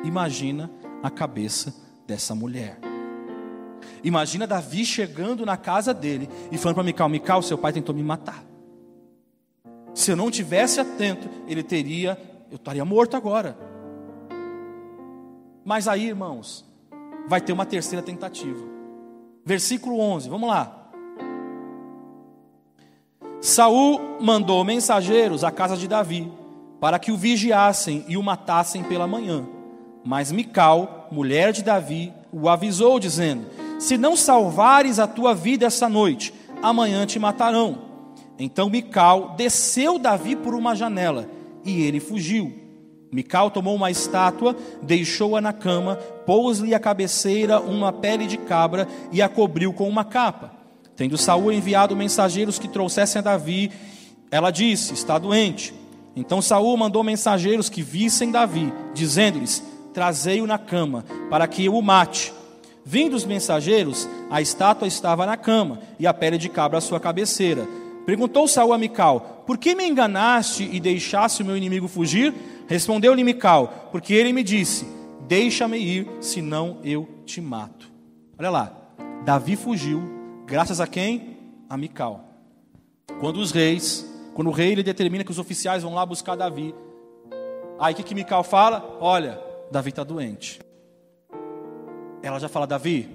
Imagina 0.04 0.70
a 1.02 1.10
cabeça 1.10 1.74
dessa 2.06 2.34
mulher. 2.34 2.78
Imagina 4.04 4.46
Davi 4.46 4.84
chegando 4.84 5.46
na 5.46 5.56
casa 5.56 5.94
dele 5.94 6.28
e 6.52 6.58
falando 6.58 6.74
para 6.74 6.84
Mical: 6.84 7.08
Mical, 7.08 7.42
seu 7.42 7.56
pai 7.56 7.72
tentou 7.72 7.94
me 7.94 8.02
matar. 8.02 8.44
Se 9.94 10.10
eu 10.10 10.16
não 10.16 10.30
tivesse 10.30 10.80
atento, 10.80 11.28
ele 11.48 11.62
teria, 11.62 12.18
eu 12.50 12.56
estaria 12.56 12.84
morto 12.84 13.16
agora. 13.16 13.56
Mas 15.64 15.88
aí, 15.88 16.08
irmãos, 16.08 16.64
vai 17.26 17.40
ter 17.40 17.52
uma 17.52 17.64
terceira 17.64 18.04
tentativa. 18.04 18.66
Versículo 19.44 19.98
11, 19.98 20.28
vamos 20.28 20.48
lá. 20.48 20.81
Saul 23.42 24.18
mandou 24.20 24.62
mensageiros 24.62 25.42
à 25.42 25.50
casa 25.50 25.76
de 25.76 25.88
Davi 25.88 26.30
para 26.80 26.96
que 26.96 27.10
o 27.10 27.16
vigiassem 27.16 28.04
e 28.06 28.16
o 28.16 28.22
matassem 28.22 28.84
pela 28.84 29.04
manhã. 29.04 29.44
Mas 30.04 30.30
Mical, 30.30 31.08
mulher 31.10 31.52
de 31.52 31.60
Davi, 31.60 32.12
o 32.32 32.48
avisou 32.48 33.00
dizendo: 33.00 33.46
Se 33.80 33.98
não 33.98 34.14
salvares 34.14 35.00
a 35.00 35.08
tua 35.08 35.34
vida 35.34 35.66
essa 35.66 35.88
noite, 35.88 36.32
amanhã 36.62 37.04
te 37.04 37.18
matarão. 37.18 37.78
Então 38.38 38.70
Mical 38.70 39.34
desceu 39.36 39.98
Davi 39.98 40.36
por 40.36 40.54
uma 40.54 40.76
janela 40.76 41.28
e 41.64 41.82
ele 41.82 41.98
fugiu. 41.98 42.52
Mical 43.10 43.50
tomou 43.50 43.74
uma 43.74 43.90
estátua, 43.90 44.56
deixou-a 44.80 45.40
na 45.40 45.52
cama, 45.52 45.96
pôs-lhe 46.24 46.76
a 46.76 46.80
cabeceira 46.80 47.60
uma 47.60 47.92
pele 47.92 48.28
de 48.28 48.38
cabra 48.38 48.86
e 49.10 49.20
a 49.20 49.28
cobriu 49.28 49.72
com 49.72 49.88
uma 49.88 50.04
capa. 50.04 50.61
Tendo 51.02 51.18
Saul 51.18 51.50
enviado 51.50 51.96
mensageiros 51.96 52.60
que 52.60 52.68
trouxessem 52.68 53.18
a 53.18 53.22
Davi, 53.22 53.72
ela 54.30 54.52
disse: 54.52 54.94
Está 54.94 55.18
doente. 55.18 55.74
Então 56.14 56.40
Saul 56.40 56.76
mandou 56.76 57.02
mensageiros 57.02 57.68
que 57.68 57.82
vissem 57.82 58.30
Davi, 58.30 58.72
dizendo-lhes: 58.94 59.64
Trazei-o 59.92 60.46
na 60.46 60.58
cama, 60.58 61.04
para 61.28 61.48
que 61.48 61.64
eu 61.64 61.74
o 61.74 61.82
mate. 61.82 62.32
Vindo 62.84 63.16
os 63.16 63.24
mensageiros, 63.24 64.08
a 64.30 64.40
estátua 64.40 64.86
estava 64.86 65.26
na 65.26 65.36
cama 65.36 65.80
e 65.98 66.06
a 66.06 66.14
pele 66.14 66.38
de 66.38 66.48
cabra 66.48 66.78
à 66.78 66.80
sua 66.80 67.00
cabeceira. 67.00 67.66
Perguntou 68.06 68.46
Saul 68.46 68.72
a 68.72 68.78
Mical: 68.78 69.42
Por 69.44 69.58
que 69.58 69.74
me 69.74 69.84
enganaste 69.84 70.70
e 70.70 70.78
deixaste 70.78 71.42
o 71.42 71.44
meu 71.44 71.56
inimigo 71.56 71.88
fugir? 71.88 72.32
Respondeu-lhe 72.68 73.24
Mical: 73.24 73.88
Porque 73.90 74.14
ele 74.14 74.32
me 74.32 74.44
disse: 74.44 74.86
Deixa-me 75.26 75.78
ir, 75.78 76.08
senão 76.20 76.78
eu 76.84 77.08
te 77.26 77.40
mato. 77.40 77.90
Olha 78.38 78.50
lá, 78.50 78.72
Davi 79.24 79.56
fugiu, 79.56 80.21
graças 80.52 80.82
a 80.82 80.86
quem? 80.86 81.38
A 81.66 81.78
Mical. 81.78 82.20
Quando 83.20 83.38
os 83.38 83.52
reis, 83.52 84.06
quando 84.34 84.48
o 84.48 84.50
rei 84.50 84.72
ele 84.72 84.82
determina 84.82 85.24
que 85.24 85.30
os 85.30 85.38
oficiais 85.38 85.82
vão 85.82 85.94
lá 85.94 86.04
buscar 86.04 86.36
Davi, 86.36 86.74
aí 87.80 87.94
o 87.94 87.96
que, 87.96 88.02
que 88.02 88.14
Mical 88.14 88.44
fala? 88.44 88.98
Olha, 89.00 89.40
Davi 89.70 89.88
está 89.88 90.04
doente. 90.04 90.60
Ela 92.22 92.38
já 92.38 92.50
fala: 92.50 92.66
Davi, 92.66 93.08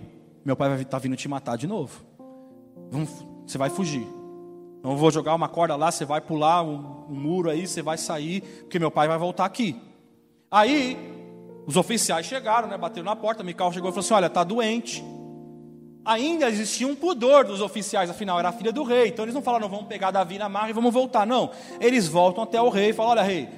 meu 0.43 0.55
pai 0.55 0.67
vai 0.67 0.77
estar 0.79 0.89
tá 0.89 0.97
vindo 0.97 1.15
te 1.15 1.27
matar 1.27 1.57
de 1.57 1.67
novo. 1.67 2.03
Vamos, 2.89 3.23
você 3.45 3.59
vai 3.59 3.69
fugir. 3.69 4.07
Não 4.81 4.97
vou 4.97 5.11
jogar 5.11 5.35
uma 5.35 5.47
corda 5.47 5.75
lá, 5.75 5.91
você 5.91 6.05
vai 6.05 6.19
pular 6.19 6.63
um, 6.63 7.05
um 7.07 7.13
muro 7.15 7.51
aí, 7.51 7.67
você 7.67 7.83
vai 7.83 7.99
sair, 7.99 8.41
porque 8.61 8.79
meu 8.79 8.89
pai 8.89 9.07
vai 9.07 9.17
voltar 9.19 9.45
aqui. 9.45 9.79
Aí, 10.49 10.97
os 11.67 11.77
oficiais 11.77 12.25
chegaram, 12.25 12.67
né, 12.67 12.79
bateram 12.79 13.05
na 13.05 13.15
porta, 13.15 13.43
Mical 13.43 13.71
chegou 13.71 13.91
e 13.91 13.93
falou 13.93 14.03
assim: 14.03 14.13
Olha, 14.15 14.25
está 14.25 14.43
doente. 14.43 15.03
Ainda 16.07 16.47
existia 16.47 16.87
um 16.87 16.95
pudor 16.95 17.43
dos 17.43 17.59
oficiais, 17.59 18.09
afinal, 18.09 18.39
era 18.39 18.47
a 18.47 18.53
filha 18.53 18.71
do 18.71 18.81
rei. 18.81 19.09
Então 19.09 19.25
eles 19.25 19.35
não 19.35 19.41
falaram, 19.41 19.67
vamos 19.67 19.87
pegar 19.87 20.09
Davi 20.09 20.37
na 20.37 20.47
marra 20.47 20.69
e 20.69 20.73
vamos 20.73 20.93
voltar. 20.93 21.27
Não, 21.27 21.51
eles 21.81 22.07
voltam 22.07 22.45
até 22.45 22.61
o 22.61 22.69
rei 22.69 22.91
e 22.91 22.93
falam: 22.93 23.11
Olha, 23.11 23.21
rei, 23.21 23.49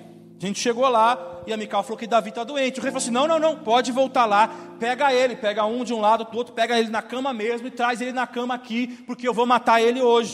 a 0.42 0.46
gente 0.48 0.60
chegou 0.60 0.90
lá 0.90 1.44
e 1.46 1.54
a 1.54 1.58
Mical 1.58 1.84
falou 1.84 1.96
que 1.96 2.08
Davi 2.08 2.30
está 2.30 2.44
doente. 2.44 2.80
O 2.80 2.82
rei 2.82 2.92
falou 2.92 3.04
assim: 3.04 3.12
Não, 3.12 3.28
não, 3.28 3.38
não, 3.38 3.56
pode 3.56 3.92
voltar 3.92 4.26
lá, 4.26 4.50
pega 4.80 5.14
ele, 5.14 5.36
pega 5.36 5.64
um 5.64 5.84
de 5.84 5.94
um 5.94 6.02
lado, 6.02 6.26
do 6.26 6.36
outro, 6.36 6.52
pega 6.52 6.80
ele 6.80 6.90
na 6.90 7.04
cama 7.04 7.32
mesmo 7.32 7.68
e 7.68 7.72
traz 7.72 8.02
ele 8.02 8.14
na 8.14 8.26
cama 8.26 8.56
aqui, 8.56 8.88
porque 9.06 9.28
eu 9.28 9.34
vou 9.34 9.46
matar 9.46 9.80
ele 9.80 10.02
hoje. 10.02 10.34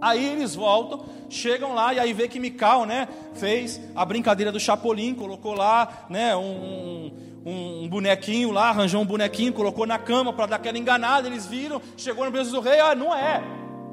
Aí 0.00 0.24
eles 0.24 0.54
voltam, 0.54 1.04
chegam 1.28 1.74
lá 1.74 1.92
e 1.92 1.98
aí 1.98 2.12
vê 2.12 2.26
que 2.26 2.40
Mical, 2.40 2.86
né, 2.86 3.06
fez 3.34 3.80
a 3.94 4.04
brincadeira 4.04 4.50
do 4.50 4.58
Chapolin, 4.58 5.14
colocou 5.14 5.52
lá, 5.52 6.06
né, 6.08 6.34
um, 6.34 6.40
um, 6.40 7.12
um 7.44 7.88
bonequinho 7.88 8.50
lá, 8.50 8.68
arranjou 8.68 9.00
um 9.00 9.06
bonequinho, 9.06 9.52
colocou 9.52 9.86
na 9.86 9.98
cama 9.98 10.32
para 10.32 10.46
dar 10.46 10.56
aquela 10.56 10.78
enganada. 10.78 11.26
Eles 11.26 11.46
viram, 11.46 11.80
chegou 11.96 12.24
no 12.24 12.32
preço 12.32 12.50
do 12.50 12.60
rei, 12.60 12.80
ah, 12.80 12.94
não 12.94 13.14
é, 13.14 13.42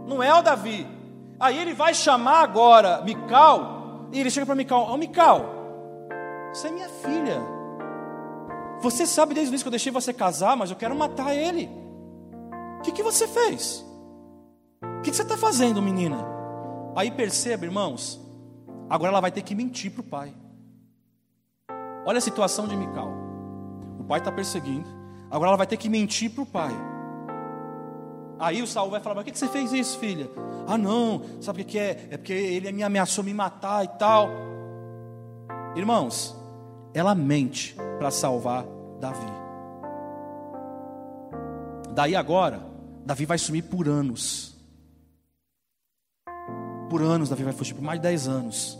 não 0.05 0.21
é 0.21 0.33
o 0.33 0.41
Davi. 0.41 0.85
Aí 1.39 1.57
ele 1.57 1.73
vai 1.73 1.93
chamar 1.93 2.41
agora 2.41 3.01
Mical 3.01 4.09
e 4.11 4.19
ele 4.19 4.29
chega 4.29 4.45
para 4.45 4.55
Mical, 4.55 4.89
oh, 4.91 4.97
Mical, 4.97 5.45
você 6.51 6.67
é 6.67 6.71
minha 6.71 6.89
filha. 6.89 7.41
Você 8.81 9.05
sabe 9.05 9.33
desde 9.33 9.49
o 9.49 9.51
início 9.51 9.63
que 9.63 9.69
eu 9.69 9.71
deixei 9.71 9.91
você 9.91 10.13
casar, 10.13 10.55
mas 10.55 10.69
eu 10.69 10.75
quero 10.75 10.95
matar 10.95 11.35
ele. 11.35 11.69
O 12.79 12.81
que, 12.81 12.91
que 12.91 13.01
você 13.01 13.27
fez? 13.27 13.83
O 14.99 15.01
que 15.01 15.11
você 15.11 15.23
está 15.23 15.35
fazendo, 15.35 15.81
menina? 15.81 16.23
Aí 16.95 17.09
perceba, 17.09 17.65
irmãos, 17.65 18.19
Agora 18.89 19.11
ela 19.11 19.21
vai 19.21 19.31
ter 19.31 19.41
que 19.41 19.53
mentir 19.53 19.91
para 19.91 20.01
o 20.01 20.03
pai. 20.03 20.33
Olha 22.05 22.19
a 22.19 22.21
situação 22.21 22.67
de 22.67 22.75
Mical. 22.75 23.26
O 24.07 24.09
pai 24.09 24.19
está 24.19 24.31
perseguindo. 24.31 24.87
Agora 25.29 25.49
ela 25.49 25.57
vai 25.57 25.67
ter 25.67 25.75
que 25.75 25.89
mentir 25.89 26.31
para 26.31 26.41
o 26.41 26.45
pai. 26.45 26.71
Aí 28.39 28.61
o 28.61 28.67
Saul 28.67 28.89
vai 28.89 29.01
falar: 29.01 29.15
Mas 29.15 29.25
por 29.25 29.33
que 29.33 29.37
você 29.37 29.49
fez 29.49 29.73
isso, 29.73 29.99
filha? 29.99 30.31
Ah, 30.65 30.77
não, 30.77 31.21
sabe 31.41 31.63
o 31.63 31.65
que 31.65 31.77
é? 31.77 32.07
É 32.11 32.15
porque 32.15 32.31
ele 32.31 32.71
me 32.71 32.83
ameaçou 32.83 33.21
me 33.21 33.33
matar 33.33 33.83
e 33.83 33.89
tal. 33.99 34.29
Irmãos, 35.75 36.33
ela 36.93 37.13
mente 37.13 37.75
para 37.99 38.09
salvar 38.09 38.65
Davi. 39.01 39.27
Daí 41.91 42.15
agora, 42.15 42.61
Davi 43.05 43.25
vai 43.25 43.37
sumir 43.37 43.63
por 43.63 43.89
anos. 43.89 44.55
Por 46.89 47.01
anos 47.01 47.27
Davi 47.27 47.43
vai 47.43 47.51
fugir, 47.51 47.73
por 47.73 47.83
mais 47.83 47.99
de 47.99 48.03
10 48.03 48.27
anos. 48.29 48.79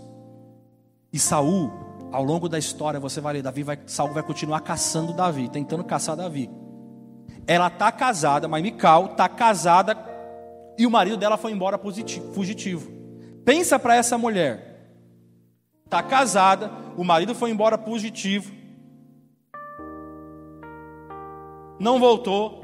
E 1.12 1.20
Saul, 1.20 1.70
ao 2.12 2.24
longo 2.24 2.48
da 2.48 2.58
história, 2.58 3.00
você 3.00 3.20
vai 3.20 3.34
ler, 3.34 3.42
Davi 3.42 3.64
vai, 3.64 3.80
Saul 3.86 4.14
vai 4.14 4.24
continuar 4.24 4.62
caçando 4.62 5.14
Davi, 5.14 5.50
tentando 5.50 5.84
caçar 5.84 6.16
Davi. 6.16 6.50
Ela 7.46 7.68
está 7.68 7.92
casada, 7.92 8.48
mas 8.48 8.62
Mical 8.62 9.08
está 9.08 9.28
casada 9.28 9.98
e 10.78 10.86
o 10.86 10.92
marido 10.92 11.18
dela 11.18 11.38
foi 11.38 11.52
embora 11.52 11.80
fugitivo. 12.34 12.92
Pensa 13.44 13.80
para 13.80 13.96
essa 13.96 14.18
mulher. 14.18 14.92
Está 15.86 16.04
casada, 16.04 16.70
o 16.98 17.04
marido 17.04 17.34
foi 17.34 17.50
embora 17.50 17.78
fugitivo. 17.78 18.52
Não 21.80 22.00
voltou. 22.00 22.62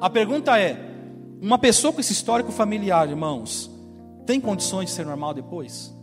A 0.00 0.10
pergunta 0.10 0.58
é: 0.58 0.76
uma 1.40 1.58
pessoa 1.58 1.92
com 1.92 2.00
esse 2.00 2.12
histórico 2.12 2.52
familiar, 2.52 3.08
irmãos, 3.08 3.70
tem 4.26 4.40
condições 4.40 4.90
de 4.90 4.96
ser 4.96 5.06
normal 5.06 5.32
depois? 5.32 5.94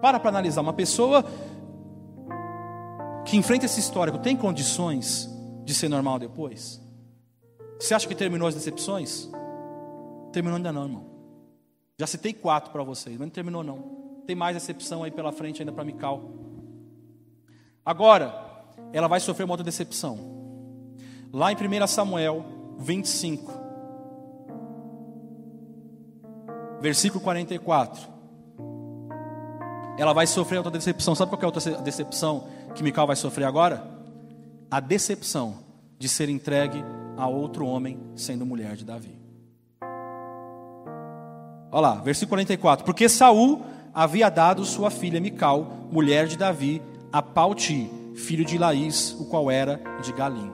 Para 0.00 0.18
para 0.18 0.30
analisar. 0.30 0.60
Uma 0.60 0.72
pessoa 0.72 1.24
que 3.24 3.36
enfrenta 3.36 3.66
esse 3.66 3.80
histórico 3.80 4.18
tem 4.18 4.36
condições 4.36 5.28
de 5.64 5.74
ser 5.74 5.88
normal 5.88 6.18
depois? 6.18 6.80
Você 7.78 7.94
acha 7.94 8.06
que 8.06 8.14
terminou 8.14 8.48
as 8.48 8.54
decepções? 8.54 9.30
Terminou 10.32 10.56
ainda 10.56 10.72
não, 10.72 10.84
irmão. 10.84 11.10
Já 11.98 12.06
citei 12.06 12.32
quatro 12.32 12.70
para 12.70 12.82
vocês, 12.82 13.16
mas 13.16 13.26
não 13.26 13.32
terminou 13.32 13.62
não. 13.62 14.22
Tem 14.26 14.36
mais 14.36 14.56
decepção 14.56 15.02
aí 15.02 15.10
pela 15.10 15.32
frente 15.32 15.62
ainda 15.62 15.72
para 15.72 15.84
Mical. 15.84 16.22
Agora, 17.84 18.64
ela 18.92 19.08
vai 19.08 19.20
sofrer 19.20 19.44
uma 19.44 19.52
outra 19.52 19.64
decepção. 19.64 20.18
Lá 21.32 21.52
em 21.52 21.56
1 21.56 21.86
Samuel 21.86 22.44
25, 22.78 23.52
versículo 26.80 27.22
44. 27.22 28.19
Ela 30.00 30.12
vai 30.12 30.26
sofrer 30.26 30.56
outra 30.56 30.72
decepção. 30.72 31.14
Sabe 31.14 31.30
qual 31.30 31.40
é 31.40 31.44
a 31.44 31.48
outra 31.48 31.82
decepção 31.82 32.48
que 32.74 32.82
Mical 32.82 33.06
vai 33.06 33.16
sofrer 33.16 33.44
agora? 33.44 33.84
A 34.70 34.80
decepção 34.80 35.58
de 35.98 36.08
ser 36.08 36.28
entregue 36.28 36.82
a 37.16 37.26
outro 37.26 37.66
homem 37.66 38.00
sendo 38.16 38.46
mulher 38.46 38.76
de 38.76 38.84
Davi. 38.84 39.18
Olha 41.70 41.80
lá, 41.80 41.94
versículo 41.96 42.30
44. 42.30 42.84
Porque 42.84 43.08
Saul 43.08 43.62
havia 43.92 44.30
dado 44.30 44.64
sua 44.64 44.90
filha 44.90 45.20
Mical, 45.20 45.66
mulher 45.90 46.26
de 46.26 46.36
Davi, 46.38 46.80
a 47.12 47.20
Pauti, 47.20 47.90
filho 48.16 48.44
de 48.44 48.56
Laís, 48.56 49.12
o 49.20 49.26
qual 49.26 49.50
era 49.50 49.80
de 50.02 50.12
Galim. 50.12 50.50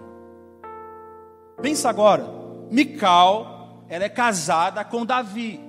Pensa 1.63 1.89
agora, 1.89 2.27
Mical, 2.71 3.85
ela 3.89 4.05
é 4.05 4.09
casada 4.09 4.85
com 4.85 5.07
Davi 5.07 5.67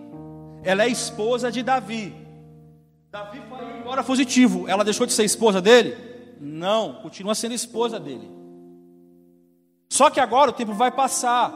ela 0.68 0.84
é 0.84 0.90
esposa 0.90 1.50
de 1.50 1.64
Davi. 1.64 2.14
Davi 3.10 3.40
embora 3.88 4.04
fugitivo. 4.04 4.68
Ela 4.68 4.84
deixou 4.84 5.08
de 5.08 5.14
ser 5.14 5.24
esposa 5.24 5.62
dele? 5.62 5.96
Não, 6.40 6.96
continua 6.96 7.34
sendo 7.34 7.54
esposa 7.54 7.98
dele. 8.00 8.30
Só 9.90 10.10
que 10.10 10.20
agora 10.20 10.52
o 10.52 10.54
tempo 10.54 10.74
vai 10.74 10.92
passar. 10.92 11.54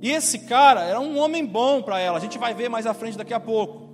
E 0.00 0.10
esse 0.10 0.40
cara 0.40 0.82
era 0.82 0.98
um 0.98 1.18
homem 1.18 1.44
bom 1.44 1.82
para 1.82 2.00
ela. 2.00 2.16
A 2.16 2.20
gente 2.20 2.38
vai 2.38 2.54
ver 2.54 2.70
mais 2.70 2.86
à 2.86 2.94
frente 2.94 3.18
daqui 3.18 3.34
a 3.34 3.40
pouco. 3.40 3.88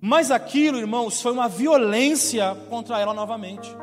Mas 0.00 0.30
aquilo, 0.30 0.78
irmãos, 0.78 1.20
foi 1.22 1.32
uma 1.32 1.48
violência 1.48 2.54
contra 2.68 2.98
ela 2.98 3.14
novamente. 3.14 3.74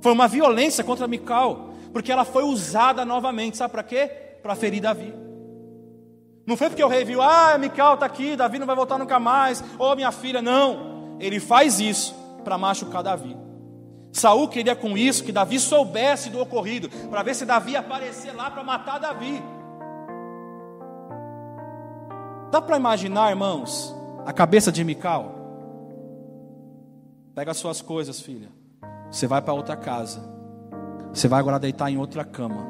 Foi 0.00 0.12
uma 0.12 0.28
violência 0.28 0.84
contra 0.84 1.06
Mical, 1.06 1.70
porque 1.92 2.10
ela 2.10 2.24
foi 2.24 2.44
usada 2.44 3.04
novamente. 3.04 3.56
Sabe 3.56 3.72
para 3.72 3.82
quê? 3.82 4.06
Para 4.42 4.54
ferir 4.54 4.80
Davi. 4.80 5.12
Não 6.46 6.56
foi 6.56 6.68
porque 6.68 6.82
o 6.82 6.88
rei 6.88 7.04
viu, 7.04 7.22
ah, 7.22 7.56
Mical 7.58 7.94
está 7.94 8.06
aqui, 8.06 8.34
Davi 8.34 8.58
não 8.58 8.66
vai 8.66 8.74
voltar 8.74 8.98
nunca 8.98 9.20
mais, 9.20 9.62
ou 9.78 9.92
oh, 9.92 9.94
minha 9.94 10.10
filha, 10.10 10.42
não. 10.42 10.91
Ele 11.22 11.40
faz 11.40 11.80
isso 11.80 12.14
para 12.44 12.58
machucar 12.58 13.02
Davi. 13.02 13.36
Saul 14.12 14.48
queria 14.48 14.76
com 14.76 14.98
isso 14.98 15.24
que 15.24 15.32
Davi 15.32 15.58
soubesse 15.58 16.28
do 16.28 16.38
ocorrido, 16.38 16.90
para 17.08 17.22
ver 17.22 17.34
se 17.34 17.46
Davi 17.46 17.72
ia 17.72 17.80
aparecer 17.80 18.34
lá 18.34 18.50
para 18.50 18.62
matar 18.62 18.98
Davi. 18.98 19.42
Dá 22.50 22.60
para 22.60 22.76
imaginar, 22.76 23.30
irmãos, 23.30 23.94
a 24.26 24.32
cabeça 24.34 24.70
de 24.70 24.84
Mical? 24.84 25.34
Pega 27.34 27.52
as 27.52 27.56
suas 27.56 27.80
coisas, 27.80 28.20
filha. 28.20 28.50
Você 29.10 29.26
vai 29.26 29.40
para 29.40 29.54
outra 29.54 29.76
casa. 29.76 30.20
Você 31.14 31.26
vai 31.26 31.40
agora 31.40 31.58
deitar 31.58 31.90
em 31.90 31.96
outra 31.96 32.22
cama. 32.22 32.66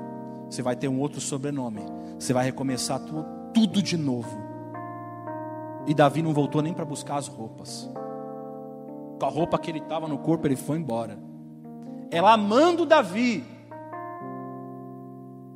Você 0.48 0.62
vai 0.62 0.76
ter 0.76 0.86
um 0.86 1.00
outro 1.00 1.20
sobrenome. 1.20 1.80
Você 2.16 2.32
vai 2.32 2.44
recomeçar 2.44 3.00
tudo 3.00 3.42
tudo 3.52 3.82
de 3.82 3.96
novo. 3.96 4.40
E 5.86 5.94
Davi 5.94 6.22
não 6.22 6.32
voltou 6.32 6.62
nem 6.62 6.72
para 6.72 6.84
buscar 6.84 7.16
as 7.16 7.26
roupas. 7.26 7.88
Com 9.22 9.26
a 9.26 9.30
roupa 9.30 9.56
que 9.56 9.70
ele 9.70 9.78
estava 9.78 10.08
no 10.08 10.18
corpo, 10.18 10.48
ele 10.48 10.56
foi 10.56 10.78
embora. 10.78 11.16
Ela 12.10 12.32
amando 12.32 12.84
Davi, 12.84 13.44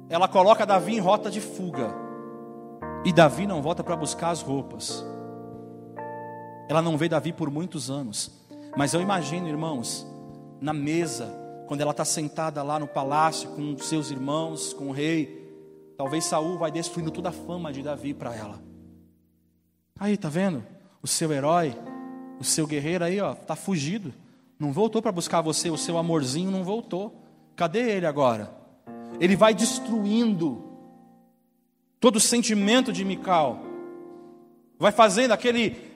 ela 0.09 0.29
coloca 0.29 0.65
Davi 0.65 0.95
em 0.95 1.01
rota 1.01 1.29
de 1.29 1.41
fuga. 1.41 1.93
E 3.05 3.13
Davi 3.13 3.45
não 3.45 3.61
volta 3.61 3.83
para 3.83 3.97
buscar 3.97 4.31
as 4.31 4.41
roupas. 4.41 5.05
Ela 6.69 6.81
não 6.81 6.97
vê 6.97 7.09
Davi 7.09 7.33
por 7.33 7.51
muitos 7.51 7.91
anos. 7.91 8.31
Mas 8.77 8.95
eu 8.95 9.01
imagino, 9.01 9.49
irmãos, 9.49 10.07
na 10.61 10.73
mesa, 10.73 11.27
quando 11.67 11.81
ela 11.81 11.91
está 11.91 12.05
sentada 12.05 12.63
lá 12.63 12.79
no 12.79 12.87
palácio 12.87 13.51
com 13.51 13.77
seus 13.79 14.13
irmãos, 14.13 14.73
com 14.73 14.91
o 14.91 14.93
rei, 14.93 15.45
Talvez 15.97 16.25
Saul 16.25 16.57
vai 16.57 16.71
destruindo 16.71 17.11
toda 17.11 17.31
a 17.31 17.33
fama 17.33 17.73
de 17.73 17.83
Davi 17.83 18.15
para 18.15 18.33
ela. 18.33 18.63
Aí, 19.99 20.17
tá 20.17 20.29
vendo? 20.29 20.63
O 21.03 21.09
seu 21.09 21.33
herói, 21.33 21.75
o 22.39 22.45
seu 22.45 22.67
guerreiro 22.67 23.05
aí, 23.05 23.21
ó, 23.21 23.35
tá 23.35 23.57
fugido. 23.57 24.13
Não 24.59 24.73
voltou 24.73 25.03
para 25.03 25.13
buscar 25.13 25.41
você, 25.41 25.71
o 25.71 25.77
seu 25.77 25.99
amorzinho 25.99 26.51
não 26.51 26.65
voltou. 26.65 27.15
Cadê 27.55 27.91
ele 27.91 28.07
agora? 28.07 28.51
Ele 29.21 29.37
vai 29.37 29.55
destruindo 29.55 30.65
todo 32.01 32.17
o 32.17 32.21
sentimento 32.21 32.93
de 32.93 33.05
Mical. 33.05 33.61
Vai 34.79 34.93
fazendo 34.93 35.33
aquele 35.33 35.87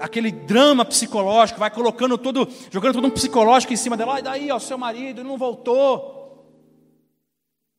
aquele 0.00 0.30
drama 0.30 0.84
psicológico, 0.84 1.58
vai 1.58 1.70
colocando 1.70 2.16
todo, 2.16 2.48
jogando 2.70 2.94
todo 2.94 3.06
um 3.06 3.10
psicológico 3.10 3.72
em 3.72 3.76
cima 3.76 3.96
dela. 3.96 4.18
Ah, 4.18 4.20
daí, 4.20 4.50
ó, 4.50 4.58
seu 4.58 4.78
marido, 4.78 5.20
ele 5.20 5.28
não 5.28 5.36
voltou. 5.36 6.46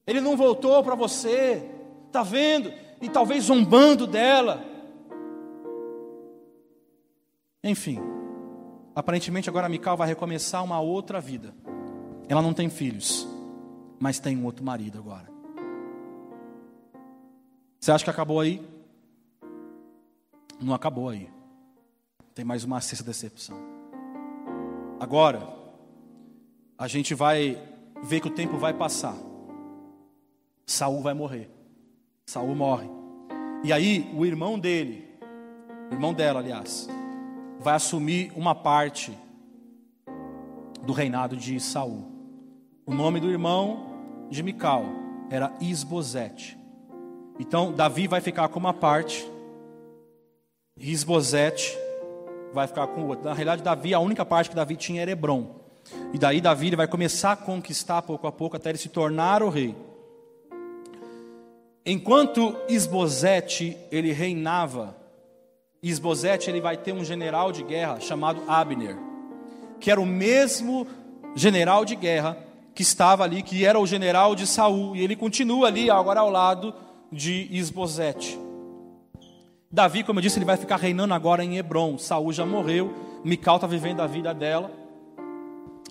Ele 0.05 0.19
não 0.19 0.35
voltou 0.35 0.83
para 0.83 0.95
você, 0.95 1.63
está 2.07 2.23
vendo? 2.23 2.73
E 3.01 3.07
talvez 3.07 3.45
zombando 3.45 4.05
dela. 4.05 4.65
Enfim, 7.63 7.99
aparentemente 8.95 9.49
agora 9.49 9.67
Mical 9.67 9.97
vai 9.97 10.07
recomeçar 10.07 10.63
uma 10.63 10.79
outra 10.79 11.19
vida. 11.19 11.53
Ela 12.27 12.41
não 12.41 12.53
tem 12.53 12.69
filhos, 12.69 13.27
mas 13.99 14.19
tem 14.19 14.37
um 14.37 14.45
outro 14.45 14.63
marido 14.63 14.97
agora. 14.97 15.27
Você 17.79 17.91
acha 17.91 18.03
que 18.03 18.09
acabou 18.09 18.39
aí? 18.39 18.65
Não 20.61 20.73
acabou 20.73 21.09
aí. 21.09 21.29
Tem 22.33 22.45
mais 22.45 22.63
uma 22.63 22.79
sexta 22.79 23.03
decepção. 23.03 23.57
Agora, 24.99 25.47
a 26.77 26.87
gente 26.87 27.13
vai 27.13 27.61
ver 28.03 28.21
que 28.21 28.27
o 28.27 28.33
tempo 28.33 28.57
vai 28.57 28.73
passar. 28.73 29.17
Saul 30.65 31.01
vai 31.01 31.13
morrer. 31.13 31.49
Saul 32.25 32.55
morre. 32.55 32.89
E 33.63 33.73
aí 33.73 34.09
o 34.15 34.25
irmão 34.25 34.57
dele, 34.57 35.05
o 35.89 35.93
irmão 35.93 36.13
dela, 36.13 36.39
aliás, 36.39 36.87
vai 37.59 37.75
assumir 37.75 38.31
uma 38.35 38.55
parte 38.55 39.17
do 40.81 40.93
reinado 40.93 41.35
de 41.35 41.59
Saul. 41.59 42.05
O 42.85 42.93
nome 42.93 43.19
do 43.19 43.29
irmão 43.29 44.27
de 44.29 44.41
Mical 44.41 44.85
era 45.29 45.53
Isbosete. 45.59 46.57
Então 47.37 47.71
Davi 47.71 48.07
vai 48.07 48.21
ficar 48.21 48.47
com 48.49 48.59
uma 48.59 48.73
parte, 48.73 49.29
Isbosete 50.77 51.77
vai 52.53 52.67
ficar 52.67 52.87
com 52.87 53.07
outra. 53.07 53.29
Na 53.29 53.33
realidade, 53.33 53.61
Davi, 53.61 53.93
a 53.93 53.99
única 53.99 54.25
parte 54.25 54.49
que 54.49 54.55
Davi 54.55 54.75
tinha 54.75 55.01
era 55.01 55.11
Hebron. 55.11 55.55
E 56.13 56.17
daí 56.17 56.41
Davi 56.41 56.67
ele 56.67 56.75
vai 56.75 56.87
começar 56.87 57.33
a 57.33 57.35
conquistar 57.35 58.01
pouco 58.01 58.27
a 58.27 58.31
pouco 58.31 58.55
até 58.55 58.69
ele 58.69 58.77
se 58.77 58.89
tornar 58.89 59.43
o 59.43 59.49
rei. 59.49 59.75
Enquanto 61.85 62.55
Isbosete 62.67 63.77
ele 63.91 64.11
reinava, 64.11 64.95
Isbosete 65.81 66.49
ele 66.49 66.61
vai 66.61 66.77
ter 66.77 66.93
um 66.93 67.03
general 67.03 67.51
de 67.51 67.63
guerra 67.63 67.99
chamado 67.99 68.41
Abner, 68.47 68.97
que 69.79 69.89
era 69.89 69.99
o 69.99 70.05
mesmo 70.05 70.85
general 71.35 71.85
de 71.85 71.95
guerra 71.95 72.37
que 72.75 72.81
estava 72.81 73.23
ali, 73.23 73.41
que 73.41 73.65
era 73.65 73.79
o 73.79 73.87
general 73.87 74.35
de 74.35 74.45
Saul, 74.47 74.95
e 74.95 75.01
ele 75.01 75.15
continua 75.15 75.67
ali 75.67 75.89
agora 75.89 76.21
ao 76.21 76.29
lado 76.29 76.73
de 77.11 77.47
Isbosete. 77.51 78.39
Davi, 79.71 80.03
como 80.03 80.19
eu 80.19 80.23
disse, 80.23 80.39
ele 80.39 80.45
vai 80.45 80.57
ficar 80.57 80.77
reinando 80.77 81.13
agora 81.13 81.43
em 81.43 81.57
Hebron. 81.57 81.97
Saul 81.97 82.33
já 82.33 82.45
morreu, 82.45 82.93
Mical 83.23 83.57
está 83.57 83.67
vivendo 83.67 84.01
a 84.01 84.07
vida 84.07 84.33
dela. 84.33 84.71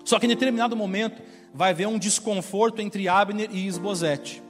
Só 0.03 0.19
que 0.19 0.25
em 0.25 0.29
determinado 0.29 0.75
momento 0.75 1.21
vai 1.53 1.71
haver 1.71 1.87
um 1.87 1.97
desconforto 1.97 2.81
entre 2.81 3.07
Abner 3.07 3.49
e 3.51 3.67
Isbosete. 3.67 4.41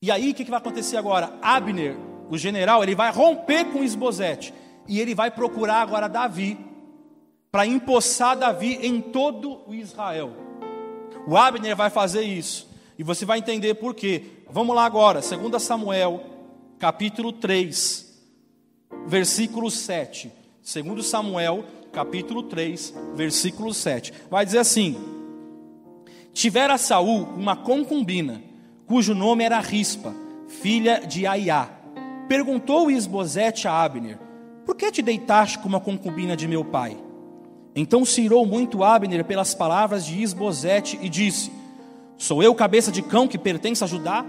E 0.00 0.10
aí 0.10 0.30
o 0.30 0.34
que, 0.34 0.44
que 0.44 0.50
vai 0.50 0.60
acontecer 0.60 0.96
agora? 0.96 1.32
Abner, 1.42 1.96
o 2.30 2.36
general, 2.36 2.82
ele 2.82 2.94
vai 2.94 3.10
romper 3.10 3.66
com 3.66 3.82
Isbosete 3.82 4.52
e 4.86 5.00
ele 5.00 5.14
vai 5.14 5.30
procurar 5.30 5.82
agora 5.82 6.08
Davi 6.08 6.58
para 7.50 7.66
empossar 7.66 8.36
Davi 8.36 8.78
em 8.82 9.00
todo 9.00 9.60
o 9.66 9.74
Israel. 9.74 10.32
O 11.26 11.36
Abner 11.36 11.76
vai 11.76 11.90
fazer 11.90 12.22
isso 12.22 12.68
e 12.98 13.02
você 13.02 13.24
vai 13.24 13.38
entender 13.38 13.74
por 13.74 13.94
quê. 13.94 14.24
Vamos 14.50 14.74
lá 14.74 14.84
agora, 14.84 15.20
2 15.20 15.62
Samuel, 15.62 16.22
capítulo 16.78 17.32
3, 17.32 18.06
versículo 19.06 19.70
7. 19.70 20.32
2 20.62 21.06
Samuel, 21.06 21.64
capítulo 21.92 22.42
3, 22.42 22.94
versículo 23.14 23.72
7. 23.72 24.12
Vai 24.30 24.44
dizer 24.44 24.58
assim: 24.58 24.96
Tivera 26.32 26.76
Saul 26.78 27.24
uma 27.36 27.56
concubina, 27.56 28.42
cujo 28.86 29.14
nome 29.14 29.44
era 29.44 29.60
Rispa, 29.60 30.14
filha 30.48 31.00
de 31.06 31.26
Aiá. 31.26 31.77
Perguntou 32.28 32.90
Isbosete 32.90 33.66
a 33.66 33.82
Abner: 33.82 34.18
Por 34.66 34.76
que 34.76 34.92
te 34.92 35.00
deitaste 35.00 35.58
com 35.58 35.68
uma 35.68 35.80
concubina 35.80 36.36
de 36.36 36.46
meu 36.46 36.62
pai? 36.62 36.96
Então 37.74 38.04
se 38.04 38.20
irou 38.20 38.44
muito 38.44 38.84
Abner 38.84 39.24
pelas 39.24 39.54
palavras 39.54 40.04
de 40.04 40.20
Isbosete 40.20 40.98
e 41.00 41.08
disse: 41.08 41.50
Sou 42.18 42.42
eu 42.42 42.54
cabeça 42.54 42.92
de 42.92 43.00
cão 43.00 43.26
que 43.26 43.38
pertence 43.38 43.82
a 43.82 43.86
Judá? 43.86 44.26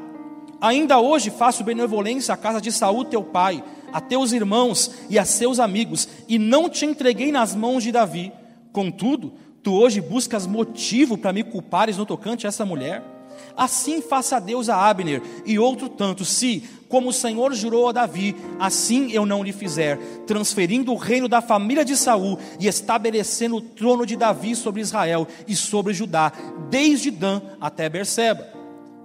Ainda 0.62 1.00
hoje 1.00 1.30
faço 1.30 1.64
benevolência 1.64 2.34
à 2.34 2.38
casa 2.38 2.62
de 2.62 2.72
Saul 2.72 3.04
teu 3.06 3.24
pai, 3.24 3.64
a 3.92 4.00
teus 4.00 4.32
irmãos 4.32 4.92
e 5.10 5.20
a 5.20 5.26
seus 5.26 5.60
amigos, 5.60 6.08
e 6.28 6.40
não 6.40 6.70
te 6.70 6.86
entreguei 6.86 7.32
nas 7.32 7.54
mãos 7.54 7.84
de 7.84 7.92
Davi. 7.92 8.32
Contudo, 8.72 9.34
tu 9.62 9.74
hoje 9.74 10.00
buscas 10.00 10.46
motivo 10.46 11.18
para 11.18 11.34
me 11.34 11.44
culpares 11.44 11.98
no 11.98 12.06
tocante 12.06 12.46
a 12.46 12.50
essa 12.50 12.66
mulher? 12.66 13.19
Assim 13.56 14.02
faça 14.02 14.40
Deus 14.40 14.70
a 14.70 14.90
Abner 14.90 15.22
e 15.46 15.60
outro 15.60 15.90
tanto, 15.90 16.24
se, 16.24 16.64
como 16.88 17.10
o 17.10 17.14
Senhor 17.14 17.54
jurou 17.54 17.90
a 17.90 17.92
Davi, 17.92 18.36
assim 18.58 19.12
eu 19.12 19.26
não 19.26 19.44
lhe 19.44 19.52
fizer, 19.52 19.98
transferindo 20.26 20.92
o 20.92 20.98
reino 20.98 21.28
da 21.28 21.42
família 21.42 21.84
de 21.86 21.96
Saul 21.98 22.40
e 22.60 22.68
estabelecendo 22.68 23.58
o 23.58 23.62
trono 23.62 24.06
de 24.06 24.16
Davi 24.16 24.56
sobre 24.56 24.82
Israel 24.82 25.28
e 25.48 25.56
sobre 25.56 25.94
Judá, 25.94 26.32
desde 26.70 27.12
Dan 27.12 27.42
até 27.62 27.90
Berseba. 27.90 28.48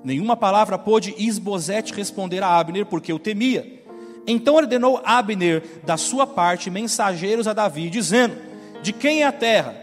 Nenhuma 0.05 0.37
palavra 0.37 0.79
pôde 0.79 1.15
Isbosete 1.19 1.93
responder 1.95 2.43
a 2.43 2.59
Abner, 2.59 2.87
porque 2.87 3.13
o 3.13 3.19
temia. 3.19 3.83
Então 4.27 4.55
ordenou 4.55 5.01
Abner, 5.05 5.63
da 5.85 5.97
sua 5.97 6.27
parte, 6.27 6.71
mensageiros 6.71 7.49
a 7.49 7.53
Davi, 7.53 7.91
dizendo: 7.91 8.37
De 8.83 8.93
quem 8.93 9.23
é 9.23 9.27
a 9.27 9.33
terra? 9.33 9.75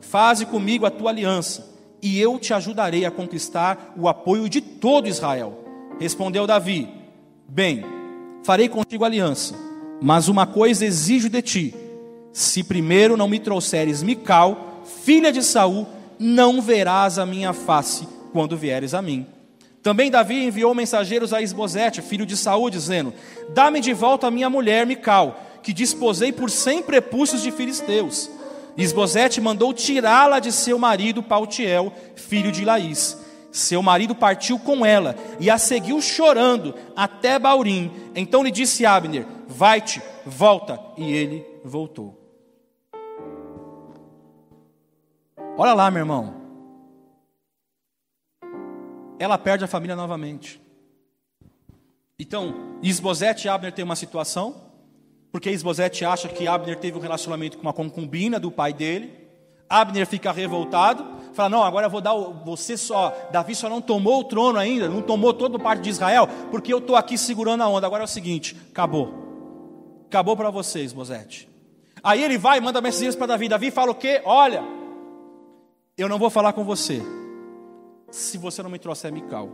Faze 0.00 0.46
comigo 0.46 0.84
a 0.86 0.90
tua 0.90 1.10
aliança 1.10 1.75
e 2.02 2.20
eu 2.20 2.38
te 2.38 2.52
ajudarei 2.54 3.04
a 3.04 3.10
conquistar 3.10 3.94
o 3.96 4.08
apoio 4.08 4.48
de 4.48 4.60
todo 4.60 5.08
Israel. 5.08 5.64
Respondeu 5.98 6.46
Davi: 6.46 6.88
Bem, 7.48 7.84
farei 8.44 8.68
contigo 8.68 9.04
aliança, 9.04 9.54
mas 10.00 10.28
uma 10.28 10.46
coisa 10.46 10.84
exijo 10.84 11.28
de 11.28 11.42
ti: 11.42 11.74
se 12.32 12.62
primeiro 12.62 13.16
não 13.16 13.28
me 13.28 13.38
trouxeres 13.38 14.02
Mical, 14.02 14.82
filha 15.02 15.32
de 15.32 15.42
Saul, 15.42 15.86
não 16.18 16.60
verás 16.60 17.18
a 17.18 17.26
minha 17.26 17.52
face 17.52 18.06
quando 18.32 18.56
vieres 18.56 18.92
a 18.92 19.00
mim. 19.00 19.26
Também 19.82 20.10
Davi 20.10 20.44
enviou 20.44 20.74
mensageiros 20.74 21.32
a 21.32 21.40
Isbosete, 21.40 22.02
filho 22.02 22.26
de 22.26 22.36
Saul, 22.36 22.68
dizendo: 22.68 23.14
Dá-me 23.54 23.80
de 23.80 23.92
volta 23.92 24.26
a 24.26 24.30
minha 24.30 24.50
mulher 24.50 24.84
Mical, 24.84 25.40
que 25.62 25.72
disposei 25.72 26.32
por 26.32 26.50
cem 26.50 26.82
prepúcios 26.82 27.40
de 27.40 27.50
filisteus. 27.50 28.28
Isbosete 28.76 29.40
mandou 29.40 29.72
tirá-la 29.72 30.38
de 30.38 30.52
seu 30.52 30.78
marido 30.78 31.22
Paltiel, 31.22 31.92
filho 32.14 32.52
de 32.52 32.64
Laís. 32.64 33.18
Seu 33.50 33.82
marido 33.82 34.14
partiu 34.14 34.58
com 34.58 34.84
ela 34.84 35.16
e 35.40 35.48
a 35.48 35.56
seguiu 35.56 36.00
chorando 36.02 36.74
até 36.94 37.38
Baurim. 37.38 37.90
Então 38.14 38.42
lhe 38.42 38.50
disse 38.50 38.84
Abner: 38.84 39.26
Vai-te, 39.48 40.02
volta. 40.26 40.78
E 40.96 41.10
ele 41.10 41.46
voltou. 41.64 42.20
Olha 45.56 45.72
lá, 45.72 45.90
meu 45.90 46.00
irmão. 46.00 46.34
Ela 49.18 49.38
perde 49.38 49.64
a 49.64 49.68
família 49.68 49.96
novamente. 49.96 50.60
Então, 52.18 52.78
Isbosete 52.82 53.46
e 53.46 53.48
Abner 53.48 53.72
têm 53.72 53.84
uma 53.84 53.96
situação. 53.96 54.65
Porque 55.36 55.50
Isbosete 55.50 56.02
acha 56.02 56.28
que 56.30 56.48
Abner 56.48 56.78
teve 56.78 56.96
um 56.96 57.00
relacionamento 57.02 57.58
com 57.58 57.62
uma 57.62 57.72
concubina 57.74 58.40
do 58.40 58.50
pai 58.50 58.72
dele. 58.72 59.12
Abner 59.68 60.06
fica 60.06 60.32
revoltado, 60.32 61.06
fala: 61.34 61.50
Não, 61.50 61.62
agora 61.62 61.84
eu 61.84 61.90
vou 61.90 62.00
dar 62.00 62.14
você 62.14 62.74
só. 62.74 63.14
Davi 63.30 63.54
só 63.54 63.68
não 63.68 63.82
tomou 63.82 64.20
o 64.20 64.24
trono 64.24 64.58
ainda, 64.58 64.88
não 64.88 65.02
tomou 65.02 65.34
toda 65.34 65.58
parte 65.58 65.82
de 65.82 65.90
Israel, 65.90 66.26
porque 66.50 66.72
eu 66.72 66.78
estou 66.78 66.96
aqui 66.96 67.18
segurando 67.18 67.62
a 67.62 67.68
onda. 67.68 67.86
Agora 67.86 68.02
é 68.02 68.06
o 68.06 68.08
seguinte: 68.08 68.56
acabou. 68.70 69.12
Acabou 70.06 70.38
para 70.38 70.48
você, 70.48 70.82
Isbosete. 70.82 71.46
Aí 72.02 72.24
ele 72.24 72.38
vai 72.38 72.58
manda 72.58 72.80
mensageiros 72.80 73.14
para 73.14 73.26
Davi. 73.26 73.46
Davi 73.46 73.70
fala 73.70 73.90
o 73.90 73.94
quê? 73.94 74.22
Olha, 74.24 74.64
eu 75.98 76.08
não 76.08 76.18
vou 76.18 76.30
falar 76.30 76.54
com 76.54 76.64
você, 76.64 77.02
se 78.10 78.38
você 78.38 78.62
não 78.62 78.70
me 78.70 78.78
trouxer 78.78 79.12
Mical. 79.12 79.50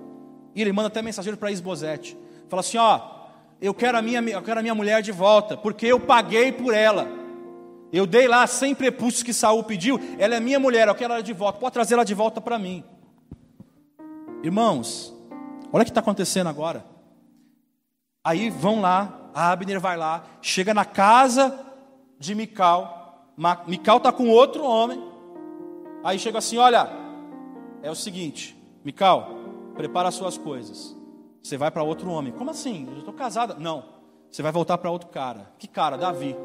E 0.55 0.63
ele 0.63 0.73
manda 0.73 0.87
até 0.87 1.03
mensageiro 1.03 1.37
para 1.37 1.51
Isbosete. 1.51 2.17
Fala 2.49 2.61
assim: 2.61 2.79
Ó 2.79 3.22
eu 3.63 3.73
quero, 3.73 3.97
a 3.97 4.03
minha, 4.03 4.21
eu 4.21 4.43
quero 4.43 4.59
a 4.59 4.63
minha 4.63 4.75
mulher 4.75 5.01
de 5.01 5.13
volta, 5.13 5.57
porque 5.57 5.87
eu 5.87 6.01
paguei 6.01 6.51
por 6.51 6.75
ela. 6.75 7.07
Eu 7.93 8.07
dei 8.07 8.27
lá 8.27 8.45
100 8.45 8.75
prepúcios 8.75 9.23
que 9.23 9.33
Saul 9.33 9.63
pediu, 9.63 10.01
ela 10.19 10.35
é 10.35 10.41
minha 10.41 10.59
mulher, 10.59 10.89
eu 10.89 10.95
quero 10.97 11.13
ela 11.15 11.23
de 11.23 11.33
volta, 11.33 11.61
pode 11.61 11.73
trazer 11.73 11.95
ela 11.95 12.05
de 12.05 12.13
volta 12.13 12.41
para 12.41 12.59
mim. 12.59 12.83
Irmãos, 14.43 15.15
olha 15.73 15.83
o 15.83 15.85
que 15.85 15.91
está 15.91 16.01
acontecendo 16.01 16.49
agora. 16.49 16.85
Aí 18.25 18.51
vão 18.51 18.81
lá, 18.81 19.31
Abner 19.33 19.79
vai 19.79 19.97
lá, 19.97 20.25
chega 20.41 20.75
na 20.75 20.85
casa 20.85 21.57
de 22.19 22.35
Mical, 22.35 23.31
Mical 23.67 23.99
está 23.99 24.11
com 24.11 24.29
outro 24.29 24.65
homem, 24.65 25.01
aí 26.03 26.19
chega 26.19 26.39
assim: 26.39 26.59
olha, 26.59 26.89
é 27.81 27.91
o 27.91 27.95
seguinte, 27.95 28.57
Mical, 28.85 29.37
prepara 29.77 30.09
as 30.09 30.17
suas 30.17 30.37
coisas. 30.37 31.01
Você 31.43 31.57
vai 31.57 31.71
para 31.71 31.83
outro 31.83 32.09
homem. 32.11 32.33
Como 32.33 32.51
assim? 32.51 32.87
Eu 32.91 32.99
estou 32.99 33.13
casada. 33.13 33.55
Não. 33.55 33.85
Você 34.31 34.43
vai 34.43 34.53
voltar 34.53 34.79
para 34.79 34.91
outro 34.91 35.09
cara. 35.09 35.53
Que 35.59 35.67
cara? 35.67 35.99
Davi. 35.99 36.37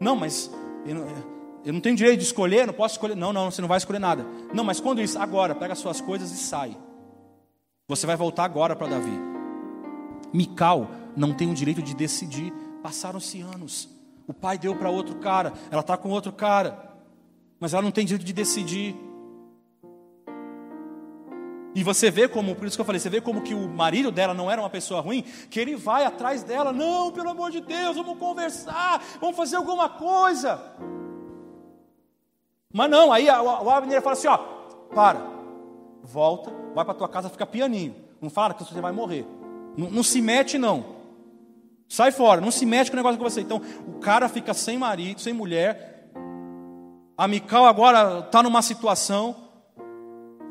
Não, 0.00 0.16
mas 0.16 0.50
eu 0.84 0.94
não, 0.94 1.06
eu 1.64 1.72
não 1.72 1.80
tenho 1.80 1.94
direito 1.94 2.18
de 2.18 2.24
escolher, 2.24 2.66
não 2.66 2.74
posso 2.74 2.94
escolher. 2.94 3.14
Não, 3.14 3.32
não, 3.32 3.50
você 3.50 3.60
não 3.60 3.68
vai 3.68 3.78
escolher 3.78 4.00
nada. 4.00 4.26
Não, 4.52 4.64
mas 4.64 4.80
quando 4.80 5.00
isso? 5.00 5.18
Agora, 5.18 5.54
pega 5.54 5.72
as 5.72 5.78
suas 5.78 6.00
coisas 6.00 6.32
e 6.32 6.36
sai. 6.36 6.76
Você 7.88 8.06
vai 8.06 8.16
voltar 8.16 8.44
agora 8.44 8.74
para 8.74 8.88
Davi. 8.88 9.12
Mical 10.32 10.90
não 11.16 11.32
tem 11.32 11.50
o 11.50 11.54
direito 11.54 11.82
de 11.82 11.94
decidir. 11.94 12.52
Passaram-se 12.82 13.40
anos. 13.40 13.88
O 14.26 14.34
pai 14.34 14.58
deu 14.58 14.74
para 14.74 14.90
outro 14.90 15.16
cara, 15.16 15.52
ela 15.70 15.80
está 15.80 15.96
com 15.96 16.10
outro 16.10 16.32
cara. 16.32 16.90
Mas 17.60 17.74
ela 17.74 17.82
não 17.82 17.90
tem 17.90 18.04
direito 18.04 18.26
de 18.26 18.32
decidir. 18.32 18.96
E 21.74 21.82
você 21.82 22.10
vê 22.10 22.28
como, 22.28 22.54
por 22.54 22.66
isso 22.66 22.76
que 22.76 22.80
eu 22.80 22.84
falei, 22.84 23.00
você 23.00 23.08
vê 23.08 23.20
como 23.20 23.40
que 23.40 23.54
o 23.54 23.68
marido 23.68 24.10
dela 24.10 24.34
não 24.34 24.50
era 24.50 24.60
uma 24.60 24.68
pessoa 24.68 25.00
ruim, 25.00 25.22
que 25.22 25.58
ele 25.58 25.74
vai 25.74 26.04
atrás 26.04 26.42
dela, 26.42 26.72
não, 26.72 27.10
pelo 27.10 27.30
amor 27.30 27.50
de 27.50 27.60
Deus, 27.60 27.96
vamos 27.96 28.18
conversar, 28.18 29.02
vamos 29.20 29.36
fazer 29.36 29.56
alguma 29.56 29.88
coisa. 29.88 30.60
Mas 32.72 32.90
não, 32.90 33.12
aí 33.12 33.28
o 33.28 33.70
Abner 33.70 34.02
fala 34.02 34.12
assim, 34.12 34.28
ó, 34.28 34.36
para, 34.94 35.20
volta, 36.02 36.52
vai 36.74 36.84
para 36.84 36.94
tua 36.94 37.08
casa, 37.08 37.30
fica 37.30 37.46
pianinho. 37.46 37.94
Não 38.20 38.28
fala 38.28 38.54
que 38.54 38.64
você 38.64 38.80
vai 38.80 38.92
morrer. 38.92 39.26
Não, 39.76 39.90
não 39.90 40.02
se 40.02 40.20
mete 40.20 40.58
não. 40.58 41.02
Sai 41.88 42.12
fora, 42.12 42.40
não 42.40 42.50
se 42.50 42.64
mete 42.64 42.90
com 42.90 42.94
o 42.94 42.96
negócio 42.96 43.18
com 43.18 43.24
você. 43.24 43.40
Então, 43.40 43.60
o 43.86 43.98
cara 43.98 44.28
fica 44.28 44.54
sem 44.54 44.78
marido, 44.78 45.20
sem 45.20 45.32
mulher. 45.32 46.10
A 47.16 47.28
Mical 47.28 47.66
agora 47.66 48.20
está 48.20 48.42
numa 48.42 48.62
situação 48.62 49.41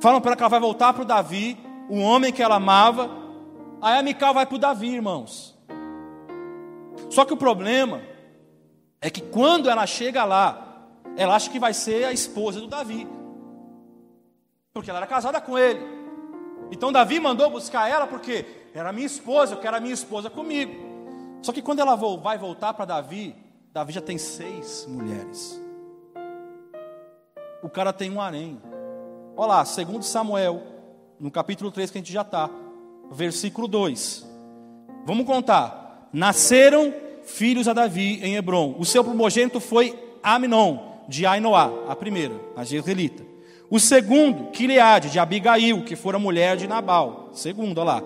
Falam 0.02 0.20
para 0.20 0.32
ela 0.32 0.36
que 0.36 0.42
ela 0.42 0.50
vai 0.50 0.60
voltar 0.60 0.94
para 0.94 1.04
o 1.04 1.06
Davi, 1.06 1.58
o 1.88 2.00
homem 2.00 2.34
que 2.34 2.42
ela 2.42 2.56
amava. 2.56 3.08
Aí 3.80 4.00
a 4.00 4.02
Mical 4.02 4.34
vai 4.34 4.48
para 4.48 4.56
o 4.56 4.60
Davi, 4.60 4.96
irmãos. 4.96 5.56
Só 7.12 7.24
que 7.24 7.34
o 7.34 7.38
problema 7.38 8.02
é 9.00 9.12
que 9.12 9.22
quando 9.22 9.70
ela 9.70 9.86
chega 9.86 10.24
lá, 10.24 10.88
ela 11.16 11.36
acha 11.36 11.52
que 11.52 11.60
vai 11.60 11.72
ser 11.74 12.06
a 12.06 12.12
esposa 12.12 12.60
do 12.60 12.68
Davi. 12.68 13.08
Porque 14.74 14.90
ela 14.90 14.98
era 15.00 15.08
casada 15.08 15.40
com 15.40 15.56
ele. 15.56 15.82
Então 16.72 16.92
Davi 16.92 17.20
mandou 17.20 17.52
buscar 17.52 17.88
ela 17.88 18.08
porque 18.08 18.44
era 18.74 18.92
minha 18.92 19.06
esposa, 19.06 19.54
eu 19.54 19.60
quero 19.60 19.78
a 19.78 19.80
minha 19.80 19.94
esposa 19.94 20.32
comigo. 20.32 20.74
Só 21.44 21.52
que 21.52 21.62
quando 21.62 21.80
ela 21.80 21.96
vai 21.96 22.40
voltar 22.40 22.74
para 22.74 22.86
Davi, 22.86 23.36
Davi 23.72 23.94
já 23.94 24.02
tem 24.02 24.18
seis 24.18 24.88
mulheres. 24.90 25.62
O 27.62 27.70
cara 27.70 27.94
tem 27.94 28.10
um 28.10 28.20
harém. 28.20 28.60
Olha 29.36 29.48
lá, 29.48 29.66
segundo 29.66 30.04
Samuel, 30.04 30.62
no 31.20 31.32
capítulo 31.32 31.72
3 31.72 31.90
que 31.90 31.98
a 31.98 32.02
gente 32.02 32.12
já 32.12 32.22
está, 32.22 32.50
versículo 33.12 33.68
2. 33.68 34.28
Vamos 35.06 35.26
contar. 35.26 36.10
Nasceram 36.12 36.94
filhos 37.24 37.68
a 37.68 37.74
Davi 37.74 38.20
em 38.24 38.36
Hebron. 38.36 38.76
O 38.78 38.86
seu 38.86 39.04
primogênito 39.04 39.60
foi 39.60 39.98
Aminon, 40.22 40.78
de 41.08 41.26
Ainoá, 41.26 41.72
a 41.88 41.96
primeira, 41.96 42.36
a 42.56 42.64
jezreelita. 42.64 43.24
O 43.70 43.80
segundo, 43.80 44.52
Quileade, 44.52 45.10
de 45.10 45.18
Abigail, 45.18 45.84
que 45.84 45.96
fora 45.96 46.20
mulher 46.20 46.58
de 46.58 46.68
Nabal. 46.68 47.30
Segundo, 47.32 47.78
olha 47.78 47.94
lá, 47.94 48.04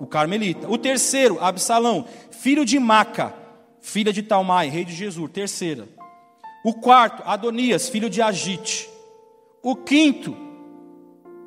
o 0.00 0.06
carmelita. 0.06 0.68
O 0.68 0.76
terceiro, 0.76 1.38
Absalão, 1.40 2.04
filho 2.30 2.64
de 2.64 2.78
Maca, 2.80 3.32
filha 3.80 4.12
de 4.12 4.22
Talmai, 4.22 4.68
rei 4.68 4.84
de 4.84 4.92
Jesus. 4.92 5.30
Terceira. 5.30 5.88
O 6.64 6.74
quarto, 6.74 7.22
Adonias, 7.24 7.88
filho 7.88 8.10
de 8.10 8.20
Agite. 8.20 8.88
O 9.62 9.76
quinto, 9.76 10.36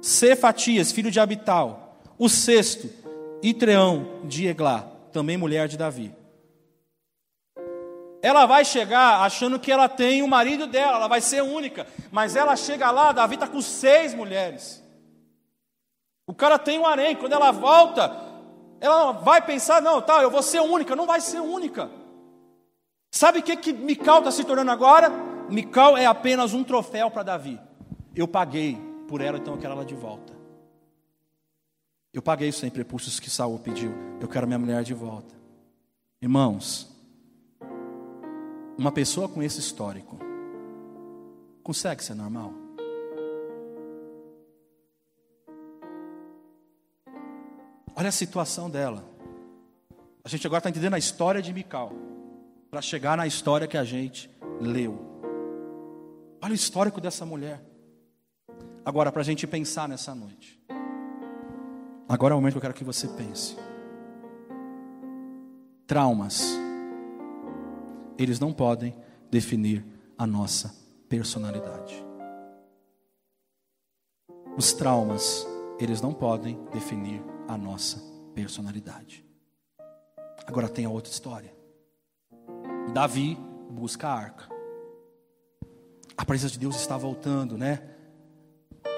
Cefatias, 0.01 0.91
filho 0.91 1.11
de 1.11 1.19
Abital. 1.19 1.99
O 2.17 2.27
sexto, 2.29 2.89
Itreão 3.41 4.21
de 4.23 4.47
Eglá, 4.47 4.87
também 5.11 5.37
mulher 5.37 5.67
de 5.67 5.77
Davi. 5.77 6.13
Ela 8.21 8.45
vai 8.45 8.65
chegar 8.65 9.21
achando 9.21 9.59
que 9.59 9.71
ela 9.71 9.87
tem 9.87 10.21
o 10.21 10.27
marido 10.27 10.65
dela, 10.67 10.97
ela 10.97 11.07
vai 11.07 11.21
ser 11.21 11.43
única. 11.43 11.85
Mas 12.11 12.35
ela 12.35 12.55
chega 12.55 12.89
lá, 12.89 13.11
Davi 13.11 13.35
está 13.35 13.47
com 13.47 13.61
seis 13.61 14.13
mulheres. 14.13 14.83
O 16.25 16.33
cara 16.33 16.57
tem 16.57 16.79
um 16.79 16.85
harém, 16.85 17.15
quando 17.15 17.33
ela 17.33 17.51
volta, 17.51 18.13
ela 18.81 19.11
vai 19.11 19.41
pensar, 19.41 19.81
não, 19.81 20.01
tá, 20.01 20.21
eu 20.21 20.31
vou 20.31 20.41
ser 20.41 20.59
única, 20.59 20.95
não 20.95 21.05
vai 21.05 21.21
ser 21.21 21.39
única. 21.39 21.89
Sabe 23.11 23.39
o 23.39 23.43
que, 23.43 23.55
que 23.55 23.73
Mical 23.73 24.19
está 24.19 24.31
se 24.31 24.43
tornando 24.43 24.71
agora? 24.71 25.09
Mical 25.49 25.95
é 25.95 26.05
apenas 26.05 26.53
um 26.53 26.63
troféu 26.63 27.09
para 27.09 27.23
Davi. 27.23 27.59
Eu 28.15 28.27
paguei 28.27 28.86
por 29.07 29.21
ela, 29.21 29.37
então 29.37 29.53
eu 29.53 29.59
quero 29.59 29.73
ela 29.73 29.85
de 29.85 29.95
volta. 29.95 30.33
Eu 32.13 32.21
paguei 32.21 32.49
os 32.49 32.55
100 32.55 32.71
prepúcios 32.71 33.19
que 33.19 33.29
Saul 33.29 33.59
pediu. 33.59 33.91
Eu 34.19 34.27
quero 34.27 34.47
minha 34.47 34.59
mulher 34.59 34.83
de 34.83 34.93
volta. 34.93 35.35
Irmãos, 36.21 36.91
uma 38.77 38.91
pessoa 38.91 39.29
com 39.29 39.41
esse 39.41 39.59
histórico 39.59 40.17
consegue 41.63 42.03
ser 42.03 42.15
normal? 42.15 42.53
Olha 47.95 48.09
a 48.09 48.11
situação 48.11 48.69
dela. 48.69 49.03
A 50.23 50.29
gente 50.29 50.45
agora 50.45 50.59
está 50.59 50.69
entendendo 50.69 50.93
a 50.93 50.99
história 50.99 51.41
de 51.41 51.53
Mical, 51.53 51.91
para 52.69 52.81
chegar 52.81 53.17
na 53.17 53.25
história 53.25 53.67
que 53.67 53.77
a 53.77 53.83
gente 53.83 54.29
leu. 54.59 54.99
Olha 56.41 56.51
o 56.51 56.55
histórico 56.55 57.01
dessa 57.01 57.25
mulher. 57.25 57.66
Agora, 58.88 59.11
para 59.11 59.19
a 59.21 59.25
gente 59.25 59.45
pensar 59.45 59.85
nessa 59.89 60.15
noite. 60.15 60.57
Agora 62.07 62.33
é 62.33 62.35
o 62.35 62.38
momento 62.38 62.53
que 62.53 62.57
eu 62.59 62.61
quero 62.61 62.73
que 62.73 62.85
você 62.85 63.05
pense. 63.09 63.57
Traumas 65.85 66.57
eles 68.17 68.39
não 68.39 68.53
podem 68.53 68.95
definir 69.29 69.85
a 70.17 70.25
nossa 70.25 70.73
personalidade. 71.09 72.01
Os 74.57 74.71
traumas, 74.71 75.45
eles 75.77 75.99
não 75.99 76.13
podem 76.13 76.57
definir 76.71 77.21
a 77.45 77.57
nossa 77.57 78.01
personalidade. 78.33 79.25
Agora 80.45 80.69
tem 80.69 80.85
a 80.85 80.89
outra 80.89 81.11
história. 81.11 81.53
Davi 82.93 83.38
busca 83.69 84.07
a 84.07 84.13
arca. 84.13 84.47
A 86.15 86.23
presença 86.23 86.53
de 86.53 86.59
Deus 86.59 86.77
está 86.77 86.97
voltando, 86.97 87.57
né? 87.57 87.96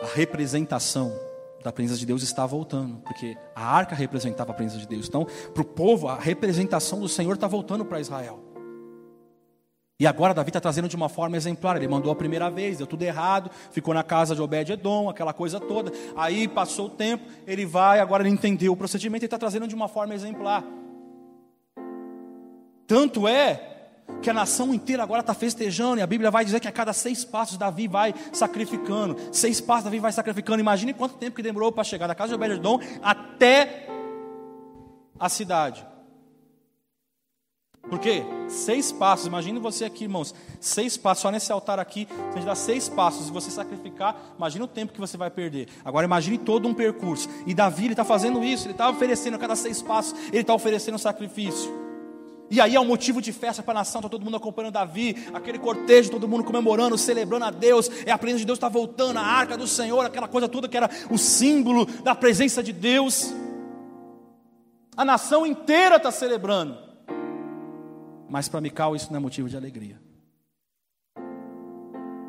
A 0.02 0.08
representação 0.16 1.14
da 1.64 1.72
presença 1.72 2.00
de 2.00 2.06
Deus 2.06 2.24
está 2.24 2.46
voltando, 2.46 2.98
porque 3.02 3.38
a 3.56 3.66
arca 3.66 3.96
representava 3.96 4.52
a 4.52 4.54
presença 4.54 4.80
de 4.80 4.88
Deus. 4.88 5.08
Então, 5.08 5.28
para 5.54 5.62
o 5.62 5.66
povo, 5.66 6.08
a 6.08 6.18
representação 6.18 7.00
do 7.00 7.10
Senhor 7.10 7.34
está 7.34 7.48
voltando 7.48 7.84
para 7.84 8.00
Israel. 8.00 8.40
E 10.00 10.08
agora 10.08 10.34
Davi 10.34 10.50
está 10.50 10.62
trazendo 10.62 10.88
de 10.88 10.96
uma 10.96 11.10
forma 11.10 11.36
exemplar. 11.36 11.76
Ele 11.76 11.88
mandou 11.88 12.10
a 12.10 12.16
primeira 12.16 12.50
vez, 12.50 12.78
deu 12.78 12.88
tudo 12.88 13.04
errado, 13.04 13.52
ficou 13.70 13.94
na 13.94 14.02
casa 14.02 14.34
de 14.34 14.42
Obed-Edom, 14.42 15.10
aquela 15.10 15.34
coisa 15.34 15.60
toda. 15.60 15.92
Aí 16.16 16.48
passou 16.48 16.86
o 16.86 16.90
tempo, 16.90 17.26
ele 17.46 17.66
vai, 17.66 18.00
agora 18.00 18.24
ele 18.24 18.30
entendeu 18.30 18.72
o 18.72 18.78
procedimento 18.78 19.26
e 19.26 19.28
está 19.28 19.38
trazendo 19.38 19.68
de 19.68 19.76
uma 19.76 19.90
forma 19.90 20.16
exemplar. 20.16 20.64
Tanto 22.88 23.28
é 23.28 23.79
que 24.22 24.30
a 24.30 24.34
nação 24.34 24.74
inteira 24.74 25.04
agora 25.04 25.22
está 25.22 25.34
festejando, 25.34 26.00
e 26.00 26.02
a 26.02 26.08
Bíblia 26.08 26.30
vai 26.30 26.44
dizer 26.44 26.60
que 26.60 26.68
a 26.68 26.72
cada 26.72 26.94
seis 26.94 27.24
passos 27.24 27.58
Davi 27.58 27.88
vai 27.88 28.14
sacrificando. 28.32 29.16
Seis 29.32 29.62
passos 29.62 29.86
Davi 29.86 30.00
vai 30.00 30.12
sacrificando. 30.12 30.60
Imagine 30.60 30.94
quanto 30.94 31.16
tempo 31.16 31.36
que 31.36 31.44
demorou 31.44 31.72
para 31.72 31.84
chegar 31.84 32.08
da 32.08 32.16
casa 32.16 32.30
de 32.30 32.36
Obed-Edom 32.36 32.80
até 33.02 33.88
a 35.20 35.30
cidade. 35.30 35.86
Porque 37.90 38.24
seis 38.48 38.92
passos, 38.92 39.26
imagine 39.26 39.58
você 39.60 39.86
aqui, 39.86 40.04
irmãos, 40.04 40.36
seis 40.60 40.96
passos, 40.96 41.24
só 41.24 41.32
nesse 41.32 41.52
altar 41.52 41.80
aqui, 41.80 42.08
se 42.08 42.30
a 42.30 42.36
gente 42.36 42.46
dá 42.46 42.54
seis 42.54 42.88
passos 42.88 43.30
e 43.30 43.32
você 43.32 43.50
sacrificar, 43.50 44.16
imagine 44.38 44.64
o 44.64 44.68
tempo 44.68 44.94
que 44.94 45.00
você 45.00 45.18
vai 45.18 45.32
perder. 45.32 45.70
Agora 45.84 46.06
imagine 46.06 46.38
todo 46.38 46.68
um 46.68 46.74
percurso. 46.74 47.28
E 47.48 47.54
Davi, 47.54 47.86
ele 47.86 47.94
está 47.94 48.04
fazendo 48.04 48.44
isso, 48.44 48.66
ele 48.66 48.74
está 48.74 48.90
oferecendo 48.90 49.36
a 49.36 49.40
cada 49.40 49.56
seis 49.56 49.82
passos, 49.82 50.14
ele 50.28 50.42
está 50.42 50.54
oferecendo 50.54 51.00
sacrifício. 51.00 51.89
E 52.52 52.60
aí 52.60 52.76
é 52.76 52.80
um 52.80 52.86
motivo 52.86 53.22
de 53.22 53.32
festa 53.32 53.62
para 53.62 53.74
a 53.74 53.82
nação, 53.82 54.00
está 54.00 54.10
todo 54.10 54.26
mundo 54.26 54.38
acompanhando 54.38 54.74
Davi, 54.74 55.16
aquele 55.34 55.60
cortejo, 55.60 56.10
todo 56.10 56.28
mundo 56.28 56.44
comemorando, 56.44 56.98
celebrando 56.98 57.46
a 57.46 57.52
Deus, 57.52 57.90
é 58.06 58.12
a 58.12 58.18
presença 58.18 58.40
de 58.40 58.46
Deus 58.46 58.58
está 58.58 58.68
voltando, 58.68 59.18
a 59.18 59.24
arca 59.24 59.56
do 59.56 59.68
Senhor, 59.68 60.06
aquela 60.06 60.28
coisa 60.28 60.50
toda 60.50 60.68
que 60.68 60.76
era 60.76 60.90
o 61.12 61.18
símbolo 61.18 61.86
da 61.86 62.16
presença 62.16 62.64
de 62.64 62.74
Deus. 62.74 63.32
A 64.98 65.06
nação 65.06 65.46
inteira 65.46 65.98
está 65.98 66.12
celebrando. 66.12 66.78
Mas 68.28 68.50
para 68.50 68.62
Mical 68.62 68.96
isso 68.96 69.12
não 69.12 69.18
é 69.18 69.20
motivo 69.20 69.48
de 69.48 69.56
alegria. 69.56 70.00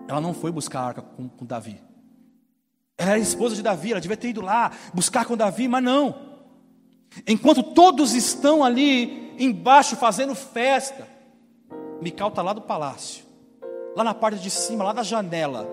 Ela 0.07 0.21
não 0.21 0.35
foi 0.35 0.51
buscar 0.51 0.81
a 0.81 0.87
arca 0.87 1.03
com, 1.03 1.29
com 1.29 1.47
Davi. 1.47 1.81
Ela 2.99 3.13
era 3.13 3.19
esposa 3.19 3.55
de 3.55 3.63
Davi, 3.63 3.93
ela 3.93 4.01
devia 4.01 4.17
ter 4.17 4.29
ido 4.29 4.43
lá 4.43 4.73
buscar 4.93 5.25
com 5.25 5.37
Davi, 5.37 5.67
mas 5.67 5.83
não. 5.83 6.30
Enquanto 7.27 7.63
todos 7.63 8.15
estão 8.15 8.63
ali 8.63 9.35
embaixo 9.39 9.97
fazendo 9.97 10.35
festa, 10.35 11.09
Mical 12.01 12.29
está 12.29 12.43
lá 12.43 12.53
do 12.53 12.63
palácio, 12.63 13.25
lá 13.97 14.05
na 14.05 14.15
parte 14.15 14.41
de 14.41 14.51
cima, 14.51 14.85
lá 14.85 14.93
da 14.93 15.03
janela. 15.03 15.69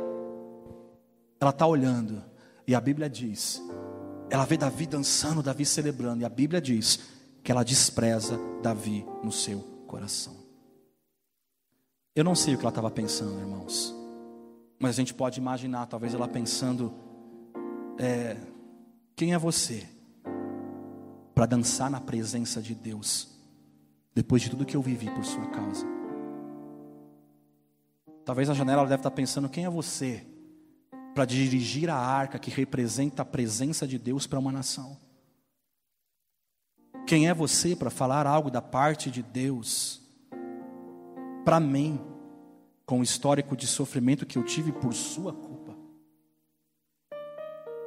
Ela 1.39 1.51
está 1.51 1.67
olhando, 1.67 2.23
e 2.65 2.73
a 2.73 2.81
Bíblia 2.81 3.09
diz: 3.09 3.61
ela 4.29 4.45
vê 4.45 4.57
Davi 4.57 4.87
dançando, 4.87 5.43
Davi 5.43 5.65
celebrando, 5.65 6.21
e 6.21 6.25
a 6.25 6.29
Bíblia 6.29 6.59
diz 6.59 6.99
que 7.43 7.51
ela 7.51 7.63
despreza 7.63 8.39
Davi 8.61 9.05
no 9.23 9.31
seu 9.31 9.59
coração. 9.87 10.35
Eu 12.15 12.23
não 12.23 12.35
sei 12.35 12.55
o 12.55 12.57
que 12.57 12.63
ela 12.63 12.71
estava 12.71 12.89
pensando, 12.89 13.39
irmãos, 13.39 13.95
mas 14.79 14.91
a 14.91 14.93
gente 15.01 15.13
pode 15.13 15.39
imaginar, 15.39 15.85
talvez 15.85 16.13
ela 16.13 16.27
pensando: 16.27 16.93
é, 17.99 18.35
quem 19.15 19.33
é 19.33 19.37
você 19.37 19.87
para 21.37 21.45
dançar 21.45 21.87
na 21.87 22.01
presença 22.01 22.59
de 22.59 22.73
Deus, 22.73 23.27
depois 24.11 24.41
de 24.41 24.49
tudo 24.49 24.65
que 24.65 24.75
eu 24.75 24.81
vivi 24.81 25.07
por 25.11 25.23
sua 25.23 25.45
causa? 25.51 25.85
Talvez 28.25 28.47
na 28.47 28.55
janela 28.55 28.81
ela 28.81 28.89
deve 28.89 29.01
estar 29.01 29.11
pensando: 29.11 29.47
quem 29.47 29.63
é 29.63 29.69
você 29.69 30.25
para 31.13 31.25
dirigir 31.25 31.91
a 31.91 31.95
arca 31.95 32.39
que 32.39 32.49
representa 32.49 33.21
a 33.21 33.25
presença 33.25 33.87
de 33.87 33.99
Deus 33.99 34.25
para 34.25 34.39
uma 34.39 34.51
nação? 34.51 34.97
Quem 37.05 37.29
é 37.29 37.35
você 37.35 37.75
para 37.75 37.91
falar 37.91 38.25
algo 38.25 38.49
da 38.49 38.61
parte 38.61 39.11
de 39.11 39.21
Deus 39.21 40.01
para 41.45 41.59
mim, 41.59 42.01
com 42.83 43.01
o 43.01 43.03
histórico 43.03 43.55
de 43.55 43.67
sofrimento 43.67 44.25
que 44.25 44.39
eu 44.39 44.43
tive 44.43 44.71
por 44.71 44.91
sua? 44.91 45.33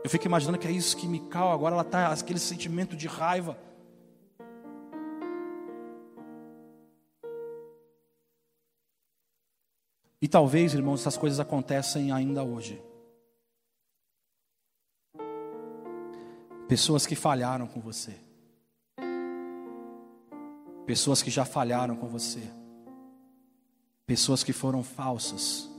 Eu 0.02 0.08
fico 0.08 0.26
imaginando 0.26 0.58
que 0.58 0.66
é 0.66 0.70
isso 0.70 0.96
que 0.96 1.06
Mical 1.06 1.52
agora 1.52 1.74
ela 1.74 1.82
está, 1.82 2.12
aquele 2.12 2.38
sentimento 2.38 2.96
de 2.96 3.06
raiva. 3.06 3.58
E 10.22 10.28
talvez, 10.28 10.74
irmãos, 10.74 11.00
essas 11.00 11.16
coisas 11.16 11.40
acontecem 11.40 12.12
ainda 12.12 12.42
hoje. 12.42 12.82
Pessoas 16.68 17.06
que 17.06 17.16
falharam 17.16 17.66
com 17.66 17.80
você. 17.80 18.14
Pessoas 20.86 21.22
que 21.22 21.30
já 21.30 21.44
falharam 21.44 21.96
com 21.96 22.06
você. 22.06 22.42
Pessoas 24.06 24.42
que 24.42 24.52
foram 24.52 24.82
falsas. 24.82 25.70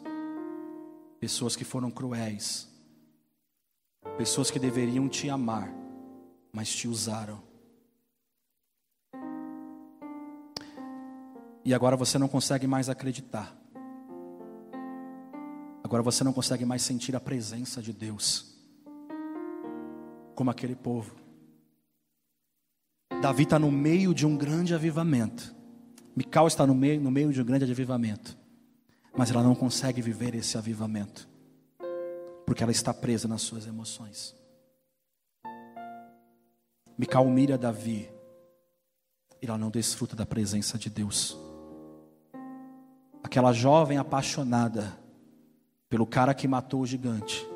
Pessoas 1.20 1.56
que 1.56 1.64
foram 1.64 1.92
cruéis. 1.92 2.71
Pessoas 4.18 4.52
que 4.52 4.60
deveriam 4.60 5.08
te 5.08 5.30
amar, 5.30 5.74
mas 6.52 6.70
te 6.74 6.88
usaram. 6.88 7.42
E 11.64 11.74
agora 11.74 11.96
você 11.96 12.18
não 12.18 12.28
consegue 12.28 12.66
mais 12.66 12.90
acreditar. 12.90 13.56
Agora 15.84 16.02
você 16.02 16.24
não 16.24 16.34
consegue 16.34 16.66
mais 16.66 16.82
sentir 16.82 17.16
a 17.16 17.20
presença 17.20 17.82
de 17.82 17.94
Deus. 17.94 18.56
Como 20.36 20.50
aquele 20.50 20.76
povo. 20.76 21.16
Davi 23.22 23.44
está 23.44 23.60
no 23.60 23.72
meio 23.72 24.14
de 24.14 24.26
um 24.26 24.36
grande 24.36 24.74
avivamento. 24.74 25.54
Mical 26.16 26.48
está 26.48 26.66
no 26.66 26.74
meio, 26.74 27.00
no 27.00 27.12
meio 27.12 27.32
de 27.32 27.42
um 27.42 27.46
grande 27.46 27.70
avivamento. 27.72 28.38
Mas 29.16 29.30
ela 29.30 29.44
não 29.44 29.54
consegue 29.54 30.02
viver 30.02 30.34
esse 30.34 30.58
avivamento. 30.58 31.31
Porque 32.52 32.64
ela 32.64 32.72
está 32.74 32.94
presa 32.94 33.30
nas 33.30 33.44
suas 33.44 33.66
emoções. 33.66 34.36
Mical 36.98 37.26
humilha 37.26 37.58
Davi. 37.58 38.12
E 39.42 39.46
ela 39.46 39.58
não 39.58 39.70
desfruta 39.70 40.18
da 40.18 40.26
presença 40.26 40.78
de 40.78 40.90
Deus. 40.90 41.38
Aquela 43.24 43.54
jovem 43.54 43.98
apaixonada 43.98 45.00
pelo 45.88 46.06
cara 46.06 46.34
que 46.34 46.46
matou 46.46 46.82
o 46.82 46.86
gigante. 46.86 47.48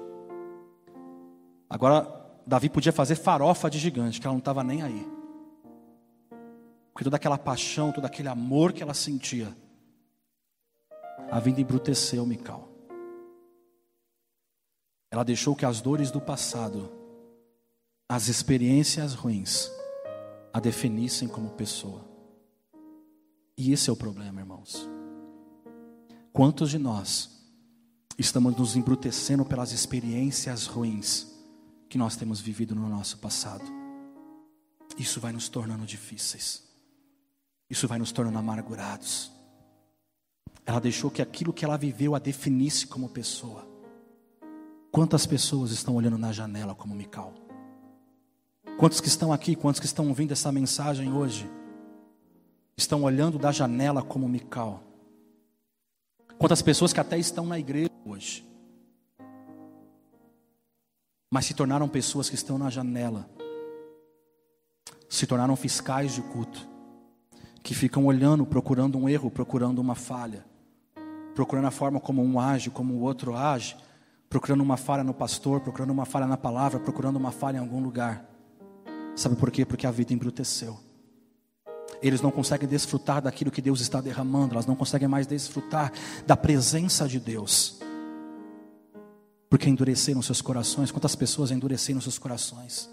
Agora, 1.70 2.40
Davi 2.48 2.70
podia 2.70 2.94
fazer 2.94 3.16
farofa 3.16 3.70
de 3.70 3.78
gigante, 3.78 4.22
que 4.22 4.26
ela 4.26 4.34
não 4.34 4.40
estava 4.40 4.64
nem 4.64 4.82
aí. 4.82 5.06
Porque 6.94 7.04
toda 7.04 7.18
aquela 7.18 7.38
paixão, 7.38 7.92
todo 7.92 8.06
aquele 8.06 8.30
amor 8.30 8.72
que 8.72 8.82
ela 8.82 8.94
sentia, 8.94 9.54
a 11.30 11.38
vida 11.42 11.60
embruteceu 11.60 12.26
Mical. 12.26 12.75
Ela 15.12 15.24
deixou 15.24 15.56
que 15.56 15.66
as 15.66 15.82
dores 15.82 16.12
do 16.12 16.20
passado, 16.20 16.92
as 18.10 18.28
experiências 18.28 19.14
ruins, 19.14 19.70
a 20.54 20.60
definissem 20.60 21.28
como 21.28 21.52
pessoa. 21.52 22.06
E 23.58 23.72
esse 23.72 23.90
é 23.90 23.94
o 23.94 23.96
problema, 23.96 24.42
irmãos. 24.42 24.90
Quantos 26.34 26.70
de 26.70 26.78
nós 26.78 27.30
estamos 28.18 28.56
nos 28.58 28.76
embrutecendo 28.76 29.46
pelas 29.46 29.72
experiências 29.72 30.66
ruins 30.66 31.28
que 31.90 31.98
nós 31.98 32.16
temos 32.16 32.42
vivido 32.42 32.76
no 32.76 32.90
nosso 32.90 33.18
passado? 33.20 33.64
Isso 34.98 35.20
vai 35.20 35.32
nos 35.32 35.50
tornando 35.50 35.86
difíceis. 35.86 36.64
Isso 37.70 37.88
vai 37.88 37.98
nos 37.98 38.12
tornando 38.12 38.38
amargurados. 38.38 39.32
Ela 40.66 40.80
deixou 40.80 41.12
que 41.12 41.22
aquilo 41.22 41.54
que 41.54 41.64
ela 41.64 41.78
viveu 41.78 42.16
a 42.16 42.20
definisse 42.20 42.88
como 42.88 43.10
pessoa. 43.10 43.75
Quantas 44.96 45.26
pessoas 45.26 45.72
estão 45.72 45.94
olhando 45.94 46.18
na 46.18 46.32
janela 46.32 46.74
como 46.74 46.96
Mical? 46.96 47.34
Quantos 48.80 49.02
que 49.02 49.10
estão 49.10 49.34
aqui, 49.34 49.54
quantos 49.54 49.82
que 49.82 49.86
estão 49.86 50.08
ouvindo 50.08 50.32
essa 50.32 50.54
mensagem 50.54 51.12
hoje, 51.12 51.52
estão 52.78 53.04
olhando 53.04 53.38
da 53.38 53.52
janela 53.52 54.02
como 54.02 54.26
Mical? 54.26 54.82
Quantas 56.38 56.62
pessoas 56.62 56.94
que 56.94 57.02
até 57.02 57.20
estão 57.20 57.46
na 57.46 57.60
igreja 57.60 57.90
hoje, 58.06 58.48
mas 61.30 61.46
se 61.46 61.54
tornaram 61.54 61.90
pessoas 61.90 62.30
que 62.30 62.36
estão 62.36 62.58
na 62.58 62.70
janela, 62.70 63.30
se 65.10 65.28
tornaram 65.28 65.58
fiscais 65.58 66.16
de 66.16 66.22
culto, 66.22 66.66
que 67.62 67.76
ficam 67.76 68.06
olhando, 68.06 68.46
procurando 68.46 68.98
um 68.98 69.10
erro, 69.10 69.30
procurando 69.30 69.80
uma 69.80 69.94
falha, 69.94 70.46
procurando 71.34 71.68
a 71.68 71.72
forma 71.72 72.00
como 72.00 72.24
um 72.24 72.40
age, 72.40 72.70
como 72.70 72.94
o 72.94 73.02
outro 73.02 73.36
age, 73.36 73.76
procurando 74.30 74.62
uma 74.62 74.78
falha 74.78 75.04
no 75.04 75.14
pastor, 75.14 75.62
procurando 75.62 75.92
uma 75.92 76.06
falha 76.06 76.28
na 76.28 76.38
palavra, 76.38 76.80
procurando 76.80 77.18
uma 77.18 77.32
falha 77.32 77.58
em 77.58 77.60
algum 77.60 77.82
lugar. 77.82 78.26
Sabe 79.16 79.36
por 79.36 79.50
quê? 79.52 79.66
Porque 79.66 79.88
a 79.88 79.92
vida 79.92 80.14
embruteceu. 80.14 80.78
Eles 82.02 82.22
não 82.22 82.32
conseguem 82.32 82.68
desfrutar 82.68 83.22
daquilo 83.22 83.50
que 83.50 83.62
Deus 83.62 83.80
está 83.80 84.02
derramando, 84.02 84.54
elas 84.54 84.66
não 84.66 84.76
conseguem 84.76 85.08
mais 85.08 85.26
desfrutar 85.26 85.92
da 86.26 86.36
presença 86.36 87.08
de 87.08 87.20
Deus. 87.20 87.80
Porque 89.50 89.70
endureceram 89.70 90.22
seus 90.22 90.42
corações. 90.42 90.92
Quantas 90.92 91.16
pessoas 91.16 91.52
endureceram 91.52 92.02
seus 92.02 92.18
corações? 92.18 92.90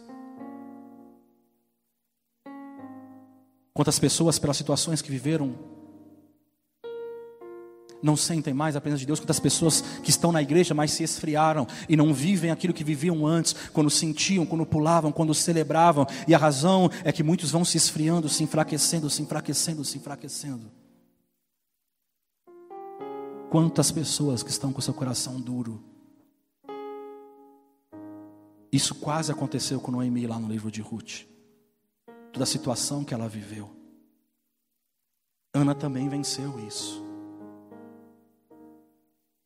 Quantas 3.74 3.98
pessoas, 3.98 4.38
pelas 4.38 4.56
situações 4.56 5.02
que 5.02 5.10
viveram, 5.10 5.56
não 8.02 8.16
sentem 8.16 8.52
mais 8.52 8.74
a 8.74 8.80
presença 8.80 9.00
de 9.00 9.06
Deus, 9.06 9.20
quantas 9.20 9.38
pessoas 9.38 9.80
que 10.02 10.10
estão 10.10 10.32
na 10.32 10.42
igreja, 10.42 10.74
mas 10.74 10.90
se 10.90 11.02
esfriaram 11.02 11.66
e 11.88 11.96
não 11.96 12.12
vivem 12.12 12.50
aquilo 12.50 12.74
que 12.74 12.84
viviam 12.84 13.26
antes, 13.26 13.54
quando 13.72 13.88
sentiam, 13.90 14.44
quando 14.44 14.66
pulavam, 14.66 15.12
quando 15.12 15.34
celebravam, 15.34 16.06
e 16.26 16.34
a 16.34 16.38
razão 16.38 16.90
é 17.04 17.12
que 17.12 17.22
muitos 17.22 17.50
vão 17.50 17.64
se 17.64 17.76
esfriando, 17.76 18.28
se 18.28 18.42
enfraquecendo, 18.42 19.08
se 19.08 19.22
enfraquecendo, 19.22 19.84
se 19.84 19.98
enfraquecendo. 19.98 20.70
Quantas 23.50 23.90
pessoas 23.92 24.42
que 24.42 24.50
estão 24.50 24.72
com 24.72 24.80
seu 24.80 24.94
coração 24.94 25.40
duro. 25.40 25.82
Isso 28.72 28.94
quase 28.94 29.30
aconteceu 29.30 29.78
com 29.78 29.92
Noemi 29.92 30.26
lá 30.26 30.38
no 30.38 30.48
livro 30.48 30.70
de 30.70 30.80
Ruth 30.80 31.32
toda 32.32 32.44
a 32.44 32.46
situação 32.46 33.04
que 33.04 33.12
ela 33.12 33.28
viveu. 33.28 33.70
Ana 35.54 35.74
também 35.74 36.08
venceu 36.08 36.58
isso. 36.66 37.11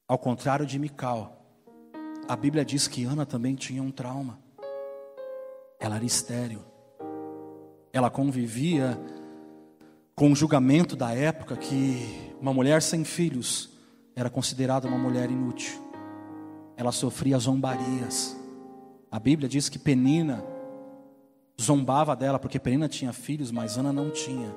Ao 0.08 0.16
contrário 0.16 0.64
de 0.64 0.78
Mical, 0.78 1.44
a 2.28 2.36
Bíblia 2.36 2.64
diz 2.64 2.86
que 2.86 3.04
Ana 3.04 3.26
também 3.26 3.56
tinha 3.56 3.82
um 3.82 3.90
trauma. 3.90 4.38
Ela 5.80 5.96
era 5.96 6.04
estéril. 6.04 6.60
Ela 7.92 8.08
convivia 8.08 8.96
com 10.14 10.30
o 10.30 10.36
julgamento 10.36 10.94
da 10.94 11.12
época 11.12 11.56
que 11.56 12.32
uma 12.40 12.54
mulher 12.54 12.82
sem 12.82 13.02
filhos 13.02 13.68
era 14.14 14.30
considerada 14.30 14.86
uma 14.86 14.96
mulher 14.96 15.28
inútil. 15.28 15.74
Ela 16.76 16.92
sofria 16.92 17.36
zombarias. 17.40 18.36
A 19.10 19.18
Bíblia 19.18 19.48
diz 19.48 19.68
que 19.68 19.78
Penina 19.78 20.44
zombava 21.60 22.14
dela 22.14 22.38
porque 22.38 22.60
Penina 22.60 22.88
tinha 22.88 23.12
filhos, 23.12 23.50
mas 23.50 23.76
Ana 23.76 23.92
não 23.92 24.10
tinha. 24.10 24.54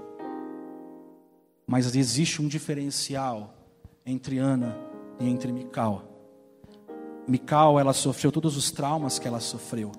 Mas 1.66 1.96
existe 1.96 2.40
um 2.40 2.48
diferencial 2.48 3.56
entre 4.06 4.38
Ana 4.38 4.89
e 5.20 5.28
entre 5.28 5.52
Mical. 5.52 6.04
Mical, 7.28 7.80
ela 7.80 7.94
sofreu 7.94 8.32
todos 8.32 8.58
os 8.58 8.72
traumas 8.72 9.20
que 9.20 9.28
ela 9.28 9.40
sofreu. 9.40 9.92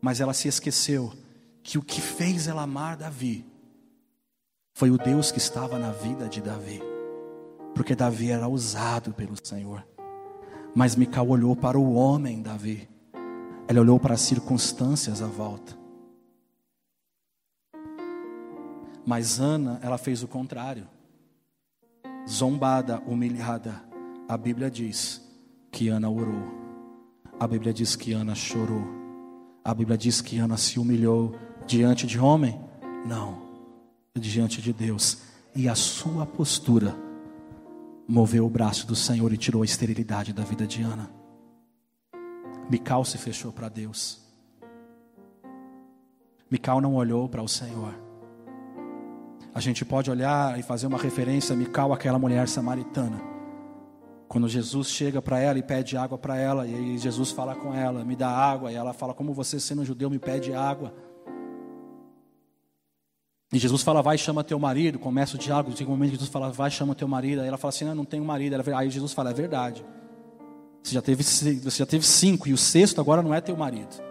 Mas 0.00 0.20
ela 0.20 0.34
se 0.34 0.48
esqueceu 0.48 1.12
que 1.62 1.78
o 1.78 1.82
que 1.82 2.00
fez 2.00 2.48
ela 2.48 2.62
amar 2.62 2.96
Davi 2.96 3.46
foi 4.74 4.90
o 4.90 4.98
Deus 4.98 5.30
que 5.30 5.38
estava 5.38 5.78
na 5.78 5.92
vida 5.92 6.28
de 6.28 6.40
Davi. 6.40 6.82
Porque 7.74 7.94
Davi 7.94 8.30
era 8.30 8.48
usado 8.48 9.12
pelo 9.14 9.34
Senhor. 9.42 9.86
Mas 10.74 10.96
Mical 10.96 11.28
olhou 11.28 11.54
para 11.54 11.78
o 11.78 11.94
homem 11.94 12.42
Davi 12.42 12.88
ela 13.68 13.80
olhou 13.80 13.98
para 13.98 14.14
as 14.14 14.20
circunstâncias 14.20 15.22
à 15.22 15.26
volta. 15.26 15.76
Mas 19.04 19.40
Ana, 19.40 19.80
ela 19.82 19.98
fez 19.98 20.22
o 20.22 20.28
contrário. 20.28 20.86
Zombada, 22.28 23.00
humilhada, 23.00 23.82
a 24.32 24.38
Bíblia 24.38 24.70
diz 24.70 25.20
que 25.70 25.90
Ana 25.90 26.08
orou. 26.08 26.42
A 27.38 27.46
Bíblia 27.46 27.70
diz 27.70 27.94
que 27.94 28.14
Ana 28.14 28.34
chorou. 28.34 28.82
A 29.62 29.74
Bíblia 29.74 29.98
diz 29.98 30.22
que 30.22 30.38
Ana 30.38 30.56
se 30.56 30.80
humilhou 30.80 31.34
diante 31.66 32.06
de 32.06 32.18
homem? 32.18 32.58
Não, 33.06 33.42
diante 34.18 34.62
de 34.62 34.72
Deus. 34.72 35.18
E 35.54 35.68
a 35.68 35.74
sua 35.74 36.24
postura 36.24 36.96
moveu 38.08 38.46
o 38.46 38.48
braço 38.48 38.86
do 38.86 38.96
Senhor 38.96 39.30
e 39.34 39.36
tirou 39.36 39.60
a 39.60 39.66
esterilidade 39.66 40.32
da 40.32 40.44
vida 40.44 40.66
de 40.66 40.80
Ana. 40.80 41.10
Mical 42.70 43.04
se 43.04 43.18
fechou 43.18 43.52
para 43.52 43.68
Deus. 43.68 44.18
Mical 46.50 46.80
não 46.80 46.94
olhou 46.94 47.28
para 47.28 47.42
o 47.42 47.48
Senhor. 47.48 47.94
A 49.54 49.60
gente 49.60 49.84
pode 49.84 50.10
olhar 50.10 50.58
e 50.58 50.62
fazer 50.62 50.86
uma 50.86 50.96
referência 50.96 51.52
a 51.52 51.56
Mical, 51.56 51.92
aquela 51.92 52.18
mulher 52.18 52.48
samaritana. 52.48 53.31
Quando 54.32 54.48
Jesus 54.48 54.88
chega 54.88 55.20
para 55.20 55.38
ela 55.38 55.58
e 55.58 55.62
pede 55.62 55.94
água 55.94 56.16
para 56.16 56.38
ela, 56.38 56.66
e 56.66 56.74
aí 56.74 56.96
Jesus 56.96 57.30
fala 57.30 57.54
com 57.54 57.74
ela, 57.74 58.02
me 58.02 58.16
dá 58.16 58.30
água, 58.30 58.72
e 58.72 58.74
ela 58.74 58.94
fala, 58.94 59.12
como 59.12 59.34
você 59.34 59.60
sendo 59.60 59.84
judeu 59.84 60.08
me 60.08 60.18
pede 60.18 60.54
água. 60.54 60.90
E 63.52 63.58
Jesus 63.58 63.82
fala, 63.82 64.00
vai 64.00 64.16
chama 64.16 64.42
teu 64.42 64.58
marido, 64.58 64.98
começa 64.98 65.36
o 65.36 65.38
diálogo, 65.38 65.74
tem 65.74 65.86
um 65.86 65.90
momento 65.90 66.12
que 66.12 66.16
Jesus 66.16 66.30
fala, 66.30 66.50
vai 66.50 66.70
chama 66.70 66.94
teu 66.94 67.06
marido, 67.06 67.42
aí 67.42 67.48
ela 67.48 67.58
fala 67.58 67.68
assim, 67.68 67.84
não, 67.84 67.94
não 67.94 68.04
tenho 68.06 68.24
marido, 68.24 68.56
aí 68.74 68.88
Jesus 68.88 69.12
fala, 69.12 69.32
é 69.32 69.34
verdade. 69.34 69.84
Você 70.82 70.94
já, 70.94 71.02
teve, 71.02 71.22
você 71.22 71.70
já 71.70 71.84
teve 71.84 72.06
cinco, 72.06 72.48
e 72.48 72.54
o 72.54 72.56
sexto 72.56 73.02
agora 73.02 73.20
não 73.20 73.34
é 73.34 73.40
teu 73.42 73.54
marido. 73.54 74.02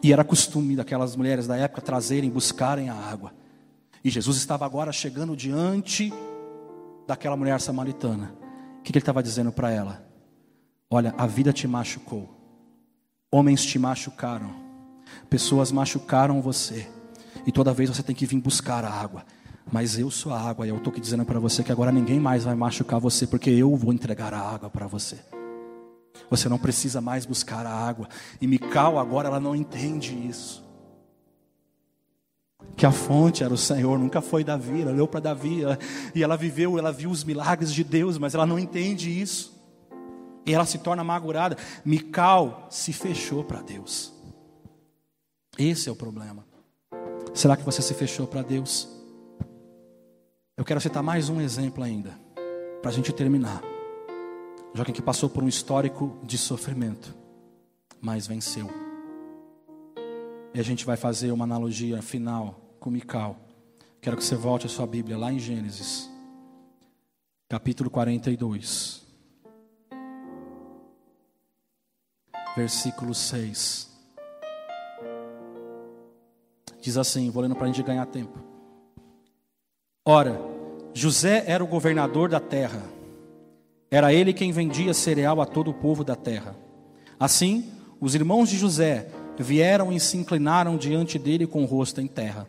E 0.00 0.12
era 0.12 0.22
costume 0.22 0.76
daquelas 0.76 1.16
mulheres 1.16 1.48
da 1.48 1.56
época 1.56 1.82
trazerem, 1.82 2.30
buscarem 2.30 2.88
a 2.88 2.94
água. 2.94 3.34
E 4.04 4.08
Jesus 4.08 4.36
estava 4.36 4.64
agora 4.64 4.92
chegando 4.92 5.34
diante 5.34 6.12
daquela 7.06 7.36
mulher 7.36 7.60
samaritana. 7.60 8.34
O 8.78 8.82
que, 8.82 8.92
ele 8.92 8.98
estava 8.98 9.22
dizendo 9.22 9.52
para 9.52 9.70
ela? 9.70 10.04
Olha, 10.90 11.14
a 11.16 11.26
vida 11.26 11.52
te 11.52 11.66
machucou, 11.66 12.28
homens 13.30 13.64
te 13.64 13.78
machucaram, 13.78 14.54
pessoas 15.30 15.72
machucaram 15.72 16.42
você, 16.42 16.86
e 17.46 17.52
toda 17.52 17.72
vez 17.72 17.88
você 17.88 18.02
tem 18.02 18.14
que 18.14 18.26
vir 18.26 18.40
buscar 18.40 18.84
a 18.84 18.90
água. 18.90 19.24
Mas 19.70 19.98
eu 19.98 20.10
sou 20.10 20.32
a 20.32 20.40
água, 20.40 20.66
e 20.66 20.70
eu 20.70 20.76
estou 20.76 20.90
aqui 20.90 21.00
dizendo 21.00 21.24
para 21.24 21.38
você 21.38 21.62
que 21.62 21.72
agora 21.72 21.92
ninguém 21.92 22.18
mais 22.20 22.44
vai 22.44 22.54
machucar 22.54 23.00
você, 23.00 23.26
porque 23.26 23.50
eu 23.50 23.74
vou 23.76 23.92
entregar 23.92 24.34
a 24.34 24.40
água 24.40 24.68
para 24.68 24.86
você. 24.86 25.18
Você 26.28 26.48
não 26.48 26.58
precisa 26.58 27.00
mais 27.00 27.26
buscar 27.26 27.66
a 27.66 27.70
água. 27.70 28.08
E 28.40 28.46
Mical 28.46 28.98
agora 28.98 29.28
ela 29.28 29.40
não 29.40 29.54
entende 29.54 30.14
isso. 30.26 30.64
Que 32.76 32.86
a 32.86 32.92
fonte 32.92 33.44
era 33.44 33.52
o 33.52 33.58
Senhor, 33.58 33.98
nunca 33.98 34.20
foi 34.20 34.42
Davi. 34.42 34.82
Ela 34.82 34.92
olhou 34.92 35.06
para 35.06 35.20
Davi 35.20 35.62
e 36.14 36.22
ela 36.22 36.36
viveu, 36.36 36.78
ela 36.78 36.90
viu 36.90 37.10
os 37.10 37.22
milagres 37.22 37.72
de 37.72 37.84
Deus, 37.84 38.18
mas 38.18 38.34
ela 38.34 38.46
não 38.46 38.58
entende 38.58 39.10
isso. 39.10 39.52
E 40.44 40.52
ela 40.52 40.64
se 40.64 40.78
torna 40.78 41.02
amargurada. 41.02 41.56
Mical 41.84 42.66
se 42.70 42.92
fechou 42.92 43.44
para 43.44 43.62
Deus. 43.62 44.12
Esse 45.58 45.88
é 45.88 45.92
o 45.92 45.96
problema. 45.96 46.44
Será 47.34 47.56
que 47.56 47.62
você 47.62 47.82
se 47.82 47.94
fechou 47.94 48.26
para 48.26 48.42
Deus? 48.42 48.88
Eu 50.56 50.64
quero 50.64 50.80
citar 50.80 51.02
mais 51.02 51.28
um 51.28 51.40
exemplo 51.40 51.82
ainda, 51.82 52.18
para 52.80 52.90
a 52.90 52.94
gente 52.94 53.12
terminar. 53.12 53.62
Alguém 54.76 54.94
que 54.94 55.02
passou 55.02 55.28
por 55.28 55.42
um 55.42 55.48
histórico 55.48 56.18
de 56.22 56.38
sofrimento, 56.38 57.14
mas 58.00 58.26
venceu. 58.26 58.81
E 60.54 60.60
a 60.60 60.62
gente 60.62 60.84
vai 60.84 60.96
fazer 60.96 61.32
uma 61.32 61.44
analogia 61.44 62.02
final 62.02 62.60
com 62.78 62.90
Mical. 62.90 63.36
Quero 64.00 64.16
que 64.16 64.24
você 64.24 64.34
volte 64.34 64.66
a 64.66 64.68
sua 64.68 64.86
Bíblia 64.86 65.16
lá 65.16 65.32
em 65.32 65.38
Gênesis, 65.38 66.10
capítulo 67.48 67.88
42. 67.88 69.02
versículo 72.56 73.14
6. 73.14 73.90
Diz 76.80 76.96
assim, 76.96 77.30
vou 77.30 77.42
lendo 77.42 77.54
para 77.54 77.64
a 77.64 77.66
gente 77.68 77.82
ganhar 77.82 78.06
tempo. 78.06 78.38
Ora, 80.04 80.40
José 80.92 81.44
era 81.46 81.62
o 81.62 81.66
governador 81.66 82.28
da 82.28 82.40
terra. 82.40 82.82
Era 83.90 84.12
ele 84.12 84.32
quem 84.32 84.52
vendia 84.52 84.92
cereal 84.92 85.40
a 85.40 85.46
todo 85.46 85.70
o 85.70 85.74
povo 85.74 86.02
da 86.02 86.16
terra. 86.16 86.56
Assim, 87.20 87.70
os 88.00 88.14
irmãos 88.14 88.48
de 88.48 88.58
José 88.58 89.08
vieram 89.38 89.92
e 89.92 89.98
se 89.98 90.16
inclinaram 90.16 90.76
diante 90.76 91.18
dele 91.18 91.46
com 91.46 91.62
o 91.62 91.66
rosto 91.66 92.00
em 92.00 92.06
terra. 92.06 92.48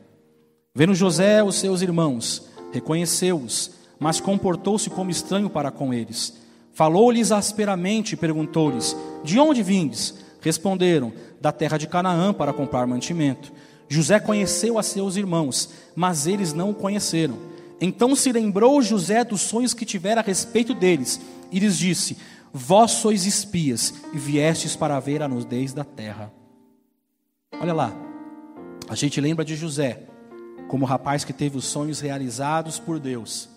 Vendo 0.76 0.96
José 0.96 1.44
os 1.44 1.56
seus 1.56 1.82
irmãos, 1.82 2.48
reconheceu-os, 2.72 3.72
mas 4.00 4.20
comportou-se 4.20 4.90
como 4.90 5.12
estranho 5.12 5.50
para 5.50 5.72
com 5.72 5.94
eles 5.94 6.44
Falou-lhes 6.74 7.32
asperamente 7.32 8.14
e 8.14 8.18
perguntou-lhes: 8.18 8.96
De 9.24 9.40
onde 9.40 9.62
vindes? 9.62 10.16
Responderam: 10.42 11.14
Da 11.40 11.52
terra 11.52 11.78
de 11.78 11.88
Canaã 11.88 12.34
para 12.34 12.52
comprar 12.52 12.88
mantimento. 12.88 13.54
José 13.88 14.20
conheceu 14.20 14.80
a 14.80 14.84
seus 14.84 15.16
irmãos, 15.16 15.70
mas 15.96 16.26
eles 16.26 16.52
não 16.52 16.72
o 16.72 16.76
conheceram. 16.76 17.38
Então 17.80 18.16
se 18.16 18.32
lembrou 18.32 18.82
José 18.82 19.24
dos 19.24 19.42
sonhos 19.42 19.74
que 19.74 19.86
tivera 19.86 20.22
a 20.22 20.24
respeito 20.24 20.74
deles, 20.74 21.22
e 21.52 21.60
lhes 21.60 21.78
disse: 21.78 22.18
Vós 22.52 22.92
sois 22.92 23.28
espias 23.28 23.94
e 24.12 24.18
viestes 24.18 24.76
para 24.76 25.00
ver 25.00 25.22
a 25.22 25.28
nudez 25.28 25.74
da 25.74 25.84
terra. 25.84 26.34
Olha 27.62 27.74
lá, 27.74 27.94
a 28.90 28.96
gente 28.96 29.20
lembra 29.22 29.46
de 29.46 29.56
José 29.56 30.08
como 30.68 30.86
rapaz 30.86 31.24
que 31.24 31.34
teve 31.34 31.58
os 31.58 31.66
sonhos 31.66 32.00
realizados 32.00 32.80
por 32.80 33.00
Deus. 33.00 33.50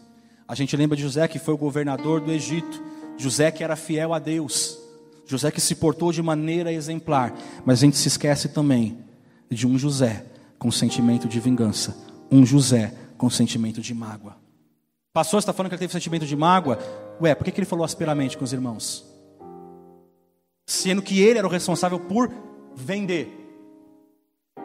A 0.46 0.54
gente 0.54 0.76
lembra 0.76 0.96
de 0.96 1.02
José 1.02 1.26
que 1.26 1.38
foi 1.38 1.54
o 1.54 1.58
governador 1.58 2.20
do 2.20 2.30
Egito 2.30 2.86
José 3.16 3.50
que 3.50 3.64
era 3.64 3.76
fiel 3.76 4.12
a 4.12 4.18
Deus, 4.18 4.78
José 5.24 5.50
que 5.50 5.60
se 5.60 5.74
portou 5.74 6.12
de 6.12 6.22
maneira 6.22 6.72
exemplar, 6.72 7.34
mas 7.64 7.78
a 7.78 7.80
gente 7.86 7.96
se 7.96 8.08
esquece 8.08 8.48
também 8.48 8.98
de 9.50 9.66
um 9.66 9.78
José 9.78 10.24
com 10.58 10.70
sentimento 10.70 11.26
de 11.26 11.40
vingança, 11.40 11.96
um 12.30 12.44
José 12.44 12.94
com 13.16 13.30
sentimento 13.30 13.80
de 13.80 13.94
mágoa. 13.94 14.36
Pastor, 15.12 15.38
está 15.38 15.52
falando 15.52 15.70
que 15.70 15.74
ele 15.74 15.80
teve 15.80 15.92
sentimento 15.92 16.26
de 16.26 16.36
mágoa? 16.36 16.78
Ué, 17.20 17.34
por 17.34 17.44
que, 17.44 17.50
que 17.50 17.58
ele 17.58 17.66
falou 17.66 17.84
asperamente 17.84 18.36
com 18.36 18.44
os 18.44 18.52
irmãos? 18.52 19.06
Sendo 20.66 21.00
que 21.00 21.20
ele 21.20 21.38
era 21.38 21.48
o 21.48 21.50
responsável 21.50 21.98
por 21.98 22.30
vender. 22.74 23.45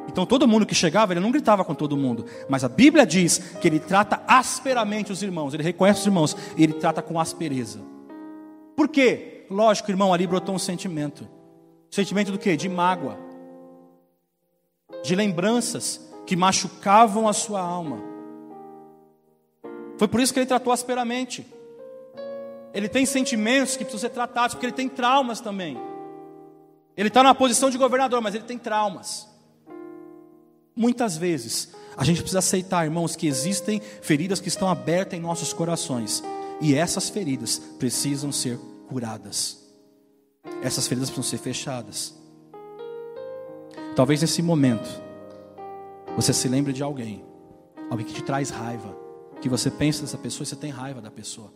Então 0.08 0.26
todo 0.26 0.48
mundo 0.48 0.66
que 0.66 0.76
chegava, 0.76 1.14
ele 1.14 1.20
não 1.20 1.32
gritava 1.32 1.64
com 1.64 1.74
todo 1.74 1.96
mundo, 1.96 2.26
mas 2.50 2.64
a 2.64 2.70
Bíblia 2.70 3.06
diz 3.06 3.38
que 3.38 3.68
ele 3.68 3.80
trata 3.80 4.22
asperamente 4.28 5.12
os 5.12 5.22
irmãos, 5.22 5.54
ele 5.54 5.64
reconhece 5.64 6.02
os 6.02 6.06
irmãos 6.06 6.36
e 6.58 6.64
ele 6.64 6.74
trata 6.74 7.02
com 7.02 7.20
aspereza. 7.20 7.80
Por 8.76 8.88
quê? 8.88 9.46
Lógico, 9.50 9.92
irmão, 9.92 10.14
ali 10.14 10.26
brotou 10.26 10.56
um 10.56 10.60
sentimento. 10.60 11.28
Sentimento 11.90 12.32
do 12.32 12.40
quê? 12.40 12.56
De 12.56 12.70
mágoa. 12.70 13.18
De 15.04 15.16
lembranças 15.16 16.10
que 16.26 16.36
machucavam 16.36 17.28
a 17.28 17.34
sua 17.34 17.62
alma. 17.62 18.00
Foi 19.98 20.08
por 20.08 20.20
isso 20.20 20.34
que 20.34 20.40
ele 20.40 20.46
tratou 20.46 20.74
asperamente. 20.74 21.46
Ele 22.74 22.88
tem 22.88 23.06
sentimentos 23.06 23.76
que 23.76 23.84
precisam 23.84 24.10
ser 24.10 24.14
tratados, 24.14 24.56
porque 24.56 24.66
ele 24.66 24.74
tem 24.74 24.88
traumas 24.90 25.42
também. 25.42 25.78
Ele 26.96 27.10
está 27.10 27.22
na 27.22 27.36
posição 27.36 27.70
de 27.70 27.78
governador, 27.78 28.22
mas 28.22 28.34
ele 28.34 28.46
tem 28.46 28.58
traumas. 28.58 29.31
Muitas 30.76 31.18
vezes, 31.18 31.70
a 31.96 32.04
gente 32.04 32.22
precisa 32.22 32.40
aceitar, 32.40 32.86
irmãos, 32.86 33.16
que 33.16 33.28
existem 33.28 33.82
feridas 34.02 34.40
que 34.40 34.48
estão 34.48 34.70
abertas 34.70 35.18
em 35.18 35.22
nossos 35.22 35.54
corações. 35.54 36.24
E 36.62 36.76
essas 36.76 37.10
feridas 37.10 37.60
precisam 37.80 38.32
ser 38.32 38.58
curadas. 38.88 39.60
Essas 40.62 40.88
feridas 40.88 41.10
precisam 41.10 41.38
ser 41.38 41.44
fechadas. 41.44 42.14
Talvez 43.96 44.22
nesse 44.22 44.42
momento 44.42 44.90
você 46.16 46.34
se 46.34 46.48
lembre 46.48 46.72
de 46.72 46.84
alguém, 46.84 47.24
alguém 47.90 48.06
que 48.06 48.14
te 48.14 48.24
traz 48.24 48.50
raiva, 48.50 48.96
que 49.42 49.50
você 49.50 49.70
pensa 49.70 50.02
nessa 50.02 50.18
pessoa 50.18 50.44
e 50.44 50.48
você 50.48 50.56
tem 50.56 50.72
raiva 50.72 51.02
da 51.02 51.12
pessoa. 51.12 51.52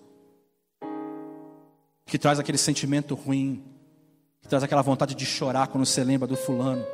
Que 2.06 2.18
traz 2.18 2.40
aquele 2.40 2.58
sentimento 2.58 3.16
ruim, 3.16 3.64
que 4.42 4.48
traz 4.48 4.64
aquela 4.64 4.82
vontade 4.82 5.16
de 5.16 5.26
chorar 5.26 5.68
quando 5.68 5.86
você 5.86 6.04
lembra 6.04 6.28
do 6.28 6.36
fulano, 6.36 6.86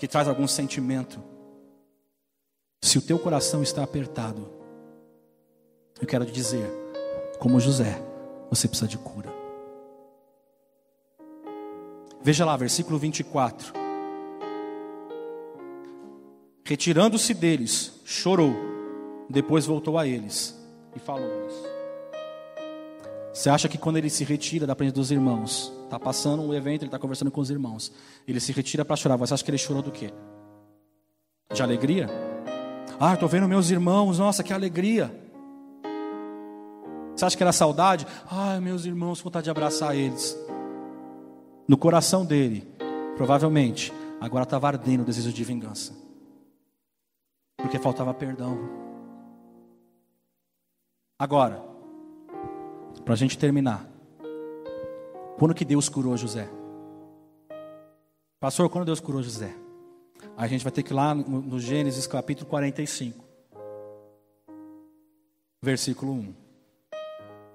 que 0.00 0.08
traz 0.08 0.26
algum 0.26 0.48
sentimento. 0.48 1.22
Se 2.82 2.96
o 2.96 3.02
teu 3.02 3.18
coração 3.18 3.62
está 3.62 3.84
apertado, 3.84 4.50
eu 6.00 6.06
quero 6.06 6.24
te 6.24 6.32
dizer, 6.32 6.66
como 7.38 7.60
José, 7.60 8.02
você 8.48 8.66
precisa 8.66 8.88
de 8.88 8.96
cura. 8.96 9.30
Veja 12.22 12.46
lá, 12.46 12.56
versículo 12.56 12.98
24. 12.98 13.74
Retirando-se 16.64 17.34
deles, 17.34 17.92
chorou, 18.06 18.54
depois 19.28 19.66
voltou 19.66 19.98
a 19.98 20.06
eles 20.06 20.58
e 20.96 20.98
falou-lhes. 20.98 21.54
Você 23.34 23.50
acha 23.50 23.68
que 23.68 23.76
quando 23.76 23.98
ele 23.98 24.08
se 24.08 24.24
retira 24.24 24.66
da 24.66 24.74
presença 24.74 24.96
dos 24.96 25.10
irmãos, 25.10 25.70
está 25.90 25.98
passando 25.98 26.40
um 26.40 26.54
evento, 26.54 26.82
ele 26.82 26.88
está 26.88 26.98
conversando 26.98 27.32
com 27.32 27.40
os 27.40 27.50
irmãos, 27.50 27.92
ele 28.26 28.38
se 28.38 28.52
retira 28.52 28.84
para 28.84 28.94
chorar, 28.94 29.16
você 29.16 29.34
acha 29.34 29.44
que 29.44 29.50
ele 29.50 29.58
chorou 29.58 29.82
do 29.82 29.90
quê? 29.90 30.12
De 31.52 31.62
alegria? 31.62 32.08
Ah, 32.98 33.14
estou 33.14 33.28
vendo 33.28 33.48
meus 33.48 33.70
irmãos, 33.70 34.18
nossa, 34.18 34.44
que 34.44 34.52
alegria. 34.52 35.12
Você 37.16 37.24
acha 37.24 37.36
que 37.36 37.42
era 37.42 37.52
saudade? 37.52 38.06
Ai, 38.30 38.60
meus 38.60 38.84
irmãos, 38.84 39.20
vontade 39.20 39.44
de 39.44 39.50
abraçar 39.50 39.96
eles. 39.96 40.38
No 41.66 41.76
coração 41.76 42.24
dele, 42.24 42.66
provavelmente, 43.16 43.92
agora 44.20 44.44
estava 44.44 44.68
ardendo 44.68 45.00
o 45.00 45.04
desejo 45.04 45.32
de 45.32 45.44
vingança. 45.44 45.92
Porque 47.56 47.78
faltava 47.78 48.14
perdão. 48.14 48.58
Agora, 51.18 51.62
para 53.04 53.14
a 53.14 53.16
gente 53.16 53.36
terminar. 53.36 53.89
Quando 55.40 55.54
que 55.54 55.64
Deus 55.64 55.88
curou 55.88 56.14
José? 56.18 56.50
Pastor, 58.38 58.68
quando 58.68 58.84
Deus 58.84 59.00
curou 59.00 59.22
José? 59.22 59.50
A 60.36 60.46
gente 60.46 60.62
vai 60.62 60.70
ter 60.70 60.82
que 60.82 60.92
ir 60.92 60.94
lá 60.94 61.14
no, 61.14 61.58
Gênesis 61.58 62.06
capítulo 62.06 62.46
45, 62.50 63.24
versículo 65.62 66.12
1. 66.12 66.34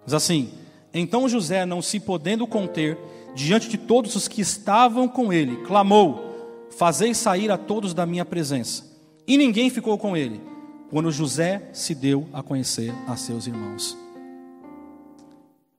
Diz 0.04 0.16
assim: 0.16 0.52
Então 0.92 1.30
José, 1.30 1.64
não 1.64 1.80
se 1.80 2.00
podendo 2.00 2.48
conter, 2.48 2.98
diante 3.36 3.70
de 3.70 3.78
todos 3.78 4.16
os 4.16 4.28
que 4.28 4.42
estavam 4.42 5.08
com 5.08 5.32
ele, 5.32 5.58
clamou: 5.58 6.66
Fazei 6.72 7.14
sair 7.14 7.52
a 7.52 7.58
todos 7.58 7.94
da 7.94 8.04
minha 8.04 8.26
presença. 8.26 8.84
E 9.28 9.38
ninguém 9.38 9.70
ficou 9.70 9.96
com 9.96 10.18
ele, 10.18 10.42
quando 10.90 11.12
José 11.12 11.70
se 11.72 11.94
deu 11.94 12.28
a 12.34 12.42
conhecer 12.42 12.92
a 13.08 13.16
seus 13.16 13.46
irmãos. 13.46 13.96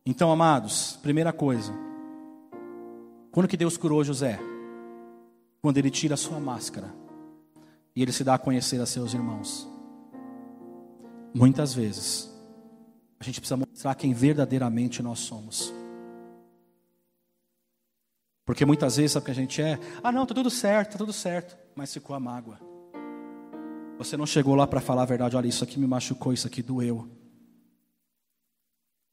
Então, 0.08 0.30
amados, 0.30 1.00
primeira 1.02 1.32
coisa, 1.32 1.85
quando 3.36 3.48
que 3.48 3.56
Deus 3.58 3.76
curou 3.76 4.02
José? 4.02 4.40
Quando 5.60 5.76
ele 5.76 5.90
tira 5.90 6.14
a 6.14 6.16
sua 6.16 6.40
máscara 6.40 6.90
e 7.94 8.00
ele 8.00 8.10
se 8.10 8.24
dá 8.24 8.32
a 8.32 8.38
conhecer 8.38 8.80
a 8.80 8.86
seus 8.86 9.12
irmãos. 9.12 9.68
Muitas 11.34 11.74
vezes, 11.74 12.34
a 13.20 13.24
gente 13.24 13.38
precisa 13.38 13.58
mostrar 13.58 13.94
quem 13.94 14.14
verdadeiramente 14.14 15.02
nós 15.02 15.18
somos. 15.18 15.70
Porque 18.46 18.64
muitas 18.64 18.96
vezes 18.96 19.12
sabe 19.12 19.26
que 19.26 19.32
a 19.32 19.34
gente 19.34 19.60
é, 19.60 19.78
ah 20.02 20.10
não, 20.10 20.24
tá 20.24 20.34
tudo 20.34 20.48
certo, 20.48 20.92
tá 20.92 20.98
tudo 20.98 21.12
certo, 21.12 21.58
mas 21.74 21.92
ficou 21.92 22.16
a 22.16 22.20
mágoa. 22.20 22.58
Você 23.98 24.16
não 24.16 24.24
chegou 24.24 24.54
lá 24.54 24.66
para 24.66 24.80
falar 24.80 25.02
a 25.02 25.04
verdade, 25.04 25.36
olha, 25.36 25.46
isso 25.46 25.62
aqui 25.62 25.78
me 25.78 25.86
machucou, 25.86 26.32
isso 26.32 26.46
aqui 26.46 26.62
doeu. 26.62 27.06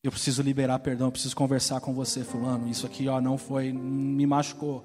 Eu 0.03 0.11
preciso 0.11 0.41
liberar 0.41 0.79
perdão, 0.79 1.07
eu 1.07 1.11
preciso 1.13 1.33
conversar 1.33 1.79
com 1.79 1.93
você, 1.93 2.25
fulano. 2.25 2.67
Isso 2.67 2.85
aqui, 2.85 3.07
ó, 3.07 3.21
não 3.21 3.37
foi, 3.37 3.71
me 3.71 4.25
machucou. 4.27 4.83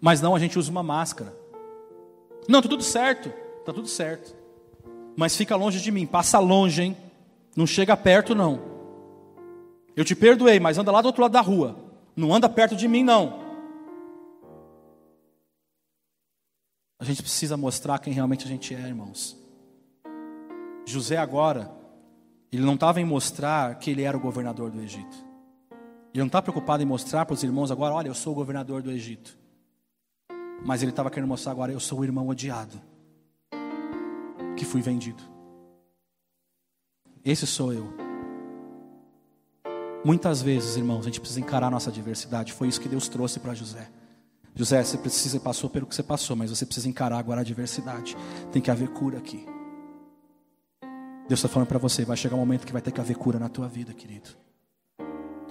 Mas 0.00 0.20
não, 0.20 0.34
a 0.34 0.38
gente 0.40 0.58
usa 0.58 0.68
uma 0.68 0.82
máscara. 0.82 1.32
Não, 2.48 2.60
tá 2.60 2.68
tudo 2.68 2.82
certo, 2.82 3.32
tá 3.64 3.72
tudo 3.72 3.86
certo. 3.86 4.34
Mas 5.16 5.36
fica 5.36 5.54
longe 5.54 5.80
de 5.80 5.92
mim, 5.92 6.06
passa 6.06 6.40
longe, 6.40 6.82
hein? 6.82 6.96
Não 7.54 7.68
chega 7.68 7.96
perto, 7.96 8.34
não. 8.34 8.60
Eu 9.94 10.04
te 10.04 10.16
perdoei, 10.16 10.58
mas 10.58 10.76
anda 10.76 10.90
lá 10.90 11.00
do 11.00 11.06
outro 11.06 11.22
lado 11.22 11.32
da 11.32 11.40
rua. 11.40 11.76
Não 12.16 12.34
anda 12.34 12.48
perto 12.48 12.74
de 12.74 12.88
mim, 12.88 13.04
não. 13.04 13.46
A 16.98 17.04
gente 17.04 17.22
precisa 17.22 17.56
mostrar 17.56 18.00
quem 18.00 18.12
realmente 18.12 18.44
a 18.44 18.48
gente 18.48 18.74
é, 18.74 18.80
irmãos. 18.80 19.45
José 20.86 21.16
agora, 21.16 21.70
ele 22.52 22.62
não 22.62 22.74
estava 22.74 23.00
em 23.00 23.04
mostrar 23.04 23.74
que 23.74 23.90
ele 23.90 24.02
era 24.02 24.16
o 24.16 24.20
governador 24.20 24.70
do 24.70 24.80
Egito. 24.80 25.16
Ele 26.14 26.20
não 26.20 26.26
está 26.26 26.40
preocupado 26.40 26.82
em 26.82 26.86
mostrar 26.86 27.26
para 27.26 27.34
os 27.34 27.42
irmãos 27.42 27.70
agora, 27.70 27.92
olha, 27.92 28.08
eu 28.08 28.14
sou 28.14 28.32
o 28.32 28.36
governador 28.36 28.80
do 28.82 28.90
Egito. 28.90 29.36
Mas 30.64 30.82
ele 30.82 30.92
estava 30.92 31.10
querendo 31.10 31.28
mostrar 31.28 31.52
agora, 31.52 31.72
eu 31.72 31.80
sou 31.80 32.00
o 32.00 32.04
irmão 32.04 32.28
odiado, 32.28 32.80
que 34.56 34.64
fui 34.64 34.80
vendido. 34.80 35.22
Esse 37.24 37.46
sou 37.46 37.72
eu. 37.72 37.92
Muitas 40.04 40.40
vezes, 40.40 40.76
irmãos, 40.76 41.00
a 41.00 41.06
gente 41.06 41.18
precisa 41.18 41.40
encarar 41.40 41.66
a 41.66 41.70
nossa 41.70 41.90
diversidade. 41.90 42.52
Foi 42.52 42.68
isso 42.68 42.80
que 42.80 42.88
Deus 42.88 43.08
trouxe 43.08 43.40
para 43.40 43.54
José. 43.54 43.90
José, 44.54 44.82
você 44.82 44.96
precisa, 44.96 45.40
passou 45.40 45.68
pelo 45.68 45.84
que 45.84 45.94
você 45.94 46.02
passou, 46.02 46.36
mas 46.36 46.48
você 46.48 46.64
precisa 46.64 46.88
encarar 46.88 47.18
agora 47.18 47.40
a 47.40 47.44
diversidade. 47.44 48.16
Tem 48.52 48.62
que 48.62 48.70
haver 48.70 48.88
cura 48.90 49.18
aqui. 49.18 49.55
Deus 51.28 51.40
está 51.40 51.48
falando 51.48 51.68
para 51.68 51.78
você, 51.78 52.04
vai 52.04 52.16
chegar 52.16 52.36
um 52.36 52.40
momento 52.40 52.66
que 52.66 52.72
vai 52.72 52.80
ter 52.80 52.92
que 52.92 53.00
haver 53.00 53.16
cura 53.16 53.38
na 53.38 53.48
tua 53.48 53.66
vida, 53.66 53.92
querido. 53.92 54.30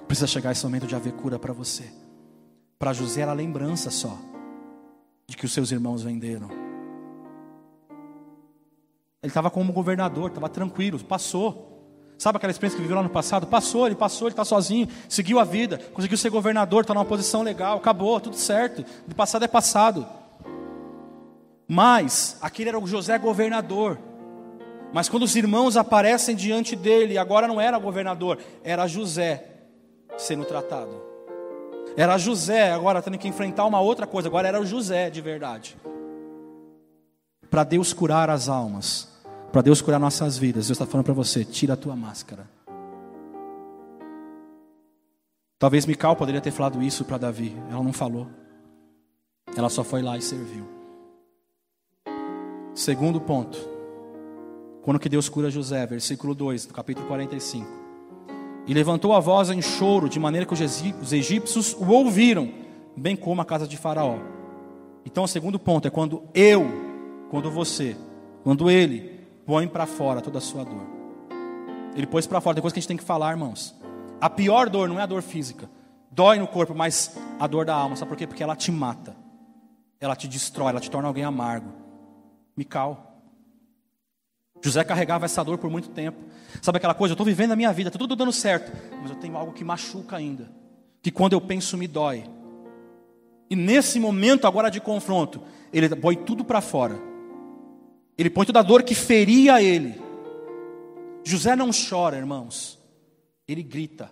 Precisa 0.07 0.28
chegar 0.28 0.51
esse 0.51 0.63
momento 0.63 0.88
de 0.88 0.95
haver 0.95 1.13
cura 1.13 1.38
para 1.38 1.51
você. 1.51 1.91
Para 2.80 2.93
José 2.93 3.21
era 3.21 3.34
lembrança 3.34 3.89
só 3.89 4.17
de 5.28 5.36
que 5.36 5.45
os 5.45 5.51
seus 5.51 5.71
irmãos 5.71 6.03
venderam. 6.03 6.49
Ele 9.21 9.32
estava 9.32 9.49
como 9.49 9.73
governador, 9.73 10.30
estava 10.30 10.47
tranquilo, 10.47 10.99
passou. 11.03 11.71
Sabe 12.17 12.38
aquela 12.38 12.51
experiência 12.51 12.78
que 12.78 12.82
viveu 12.82 12.95
lá 12.95 13.03
no 13.03 13.09
passado? 13.09 13.47
Passou, 13.47 13.86
ele 13.86 13.95
passou, 13.95 14.28
ele 14.28 14.34
está 14.34 14.45
sozinho, 14.45 14.88
seguiu 15.09 15.39
a 15.39 15.43
vida, 15.43 15.80
conseguiu 15.93 16.17
ser 16.17 16.30
governador, 16.30 16.82
está 16.82 16.93
numa 16.93 17.03
posição 17.03 17.41
legal, 17.41 17.78
acabou, 17.78 18.19
tudo 18.21 18.38
certo. 18.38 18.86
Do 19.05 19.15
passado 19.15 19.43
é 19.43 19.47
passado. 19.47 20.07
Mas, 21.67 22.38
aquele 22.39 22.69
era 22.69 22.80
o 22.80 22.88
José 22.88 23.17
governador. 23.17 23.97
Mas 24.96 25.10
quando 25.10 25.24
os 25.24 25.36
irmãos 25.36 25.76
aparecem 25.76 26.38
diante 26.38 26.74
dele, 26.74 27.18
agora 27.18 27.50
não 27.50 27.60
era 27.60 27.78
governador, 27.78 28.39
era 28.64 28.88
José 28.88 29.43
sendo 30.18 30.46
tratado. 30.46 31.02
Era 31.98 32.18
José, 32.18 32.72
agora 32.72 33.02
tendo 33.02 33.18
que 33.18 33.28
enfrentar 33.28 33.66
uma 33.66 33.82
outra 33.82 34.08
coisa, 34.08 34.30
agora 34.30 34.48
era 34.48 34.58
o 34.58 34.66
José 34.66 35.10
de 35.10 35.20
verdade. 35.20 35.76
Para 37.50 37.66
Deus 37.66 37.91
curar 37.91 38.30
as 38.30 38.48
almas, 38.48 39.10
para 39.52 39.62
Deus 39.62 39.82
curar 39.82 40.00
nossas 40.00 40.38
vidas, 40.38 40.68
Deus 40.68 40.80
está 40.80 40.89
falando 40.89 41.08
para 41.08 41.14
você: 41.14 41.43
tira 41.43 41.74
a 41.74 41.78
tua 41.78 41.93
máscara. 41.93 42.50
Talvez 45.60 45.86
Mical 45.86 46.16
poderia 46.16 46.39
ter 46.39 46.52
falado 46.52 46.82
isso 46.82 47.04
para 47.04 47.18
Davi, 47.18 47.54
ela 47.70 47.84
não 47.84 47.91
falou. 47.91 48.30
Ela 49.58 49.68
só 49.68 49.84
foi 49.84 50.02
lá 50.02 50.18
e 50.18 50.22
serviu. 50.22 50.66
Segundo 52.74 53.20
ponto. 53.20 53.74
Quando 54.86 54.99
que 54.99 55.09
Deus 55.09 55.27
cura 55.27 55.49
José, 55.49 55.83
versículo 55.88 56.36
2, 56.36 56.67
do 56.67 56.73
capítulo 56.75 57.07
45. 57.07 57.67
E 58.67 58.73
levantou 58.73 59.13
a 59.13 59.19
voz 59.19 59.49
em 59.49 59.59
choro, 59.59 60.07
de 60.07 60.19
maneira 60.19 60.45
que 60.45 60.53
os 60.53 61.11
egípcios 61.11 61.73
o 61.73 61.88
ouviram, 61.88 62.51
bem 62.95 63.15
como 63.15 63.41
a 63.41 63.45
casa 63.45 63.67
de 63.67 63.77
Faraó. 63.77 64.19
Então, 65.03 65.23
o 65.23 65.27
segundo 65.27 65.57
ponto 65.57 65.88
é 65.88 65.91
quando 65.91 66.21
eu, 66.36 66.67
quando 67.31 67.49
você, 67.49 67.97
quando 68.43 68.69
ele 68.69 69.21
põe 69.43 69.67
para 69.67 69.88
fora 69.88 70.21
toda 70.21 70.38
a 70.38 70.41
sua 70.41 70.63
dor. 70.63 70.86
Ele 71.95 72.05
pôs 72.05 72.27
para 72.27 72.39
fora, 72.39 72.53
depois 72.53 72.71
que 72.71 72.77
a 72.77 72.81
gente 72.81 72.88
tem 72.88 72.97
que 72.97 73.03
falar, 73.03 73.31
irmãos. 73.31 73.73
A 74.21 74.29
pior 74.29 74.69
dor 74.69 74.88
não 74.88 74.99
é 74.99 75.01
a 75.01 75.07
dor 75.07 75.23
física, 75.23 75.67
dói 76.11 76.38
no 76.38 76.47
corpo, 76.47 76.75
mas 76.75 77.17
a 77.39 77.47
dor 77.47 77.65
da 77.65 77.73
alma, 77.73 77.95
sabe 77.95 78.09
por 78.09 78.17
quê? 78.19 78.27
Porque 78.27 78.43
ela 78.43 78.55
te 78.55 78.71
mata, 78.71 79.15
ela 79.99 80.15
te 80.15 80.27
destrói, 80.27 80.69
ela 80.69 80.79
te 80.79 80.91
torna 80.91 81.07
alguém 81.07 81.23
amargo. 81.23 81.73
Mical. 82.55 83.14
José 84.66 84.84
carregava 84.84 85.26
essa 85.26 85.43
dor 85.43 85.59
por 85.59 85.70
muito 85.70 85.89
tempo. 85.89 86.18
Sabe 86.59 86.78
aquela 86.78 86.95
coisa? 86.95 87.11
Eu 87.11 87.13
estou 87.13 87.26
vivendo 87.26 87.51
a 87.51 87.55
minha 87.55 87.72
vida, 87.72 87.89
está 87.89 87.99
tudo 87.99 88.16
dando 88.16 88.32
certo, 88.32 88.72
mas 88.99 89.11
eu 89.11 89.16
tenho 89.18 89.38
algo 89.38 89.53
que 89.53 89.63
machuca 89.63 90.18
ainda, 90.18 90.51
que 91.03 91.11
quando 91.11 91.34
eu 91.34 91.41
penso 91.41 91.78
me 91.78 91.88
dói. 91.88 92.28
E 93.47 93.55
nesse 93.55 93.99
momento 93.99 94.47
agora 94.47 94.72
de 94.72 94.82
confronto, 94.82 95.39
ele 95.72 95.88
põe 95.95 96.16
tudo 96.16 96.43
para 96.43 96.61
fora. 96.61 96.99
Ele 98.18 98.28
põe 98.28 98.43
toda 98.43 98.59
a 98.59 98.63
dor 98.63 98.82
que 98.82 98.95
feria 98.95 99.61
ele. 99.61 100.01
José 101.24 101.55
não 101.55 101.70
chora, 101.70 102.18
irmãos. 102.18 102.80
Ele 103.47 103.61
grita. 103.61 104.11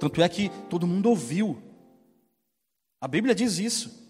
Tanto 0.00 0.20
é 0.20 0.28
que 0.28 0.50
todo 0.68 0.88
mundo 0.88 1.08
ouviu. 1.08 1.62
A 3.00 3.06
Bíblia 3.06 3.32
diz 3.32 3.60
isso. 3.60 4.03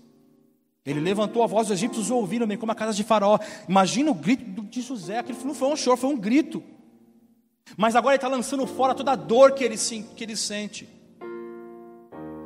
Ele 0.85 1.01
levantou 1.01 1.43
a 1.43 1.47
voz, 1.47 1.69
os 1.69 1.73
egípcios 1.73 2.11
ouviram, 2.11 2.47
como 2.59 2.71
a 2.71 2.75
casa 2.75 2.93
de 2.93 3.03
Faraó. 3.03 3.39
Imagina 3.67 4.11
o 4.11 4.15
grito 4.15 4.63
de 4.63 4.83
José, 4.83 5.19
aquilo 5.19 5.39
não 5.45 5.55
foi 5.55 5.69
um 5.69 5.77
choro, 5.77 5.97
foi 5.97 6.11
um 6.11 6.19
grito. 6.19 6.63
Mas 7.77 7.97
agora 7.97 8.15
ele 8.15 8.19
está 8.19 8.29
lançando 8.29 8.67
fora 8.67 8.95
toda 8.95 9.13
a 9.13 9.17
dor 9.17 9.53
que 9.53 9.65
ele, 9.65 9.77
que 9.79 10.25
ele 10.25 10.37
sente. 10.37 10.87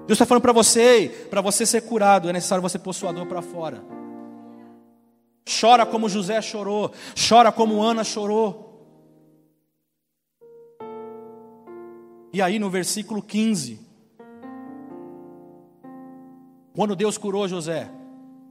Deus 0.07 0.17
está 0.17 0.25
falando 0.25 0.43
para 0.43 0.53
você, 0.53 1.27
para 1.29 1.41
você 1.41 1.67
ser 1.67 1.83
curado, 1.83 2.31
é 2.31 2.33
necessário 2.33 2.63
você 2.63 2.79
pôr 2.79 2.93
sua 2.93 3.13
dor 3.13 3.27
para 3.27 3.43
fora. 3.43 3.83
Chora 5.61 5.85
como 5.85 6.09
José 6.09 6.41
chorou, 6.41 6.93
chora 7.29 7.51
como 7.51 7.83
Ana 7.83 8.05
chorou. 8.05 8.69
E 12.33 12.41
aí 12.41 12.59
no 12.59 12.71
versículo 12.71 13.21
15, 13.21 13.81
quando 16.75 16.95
Deus 16.95 17.19
curou 17.19 17.49
José, 17.49 17.91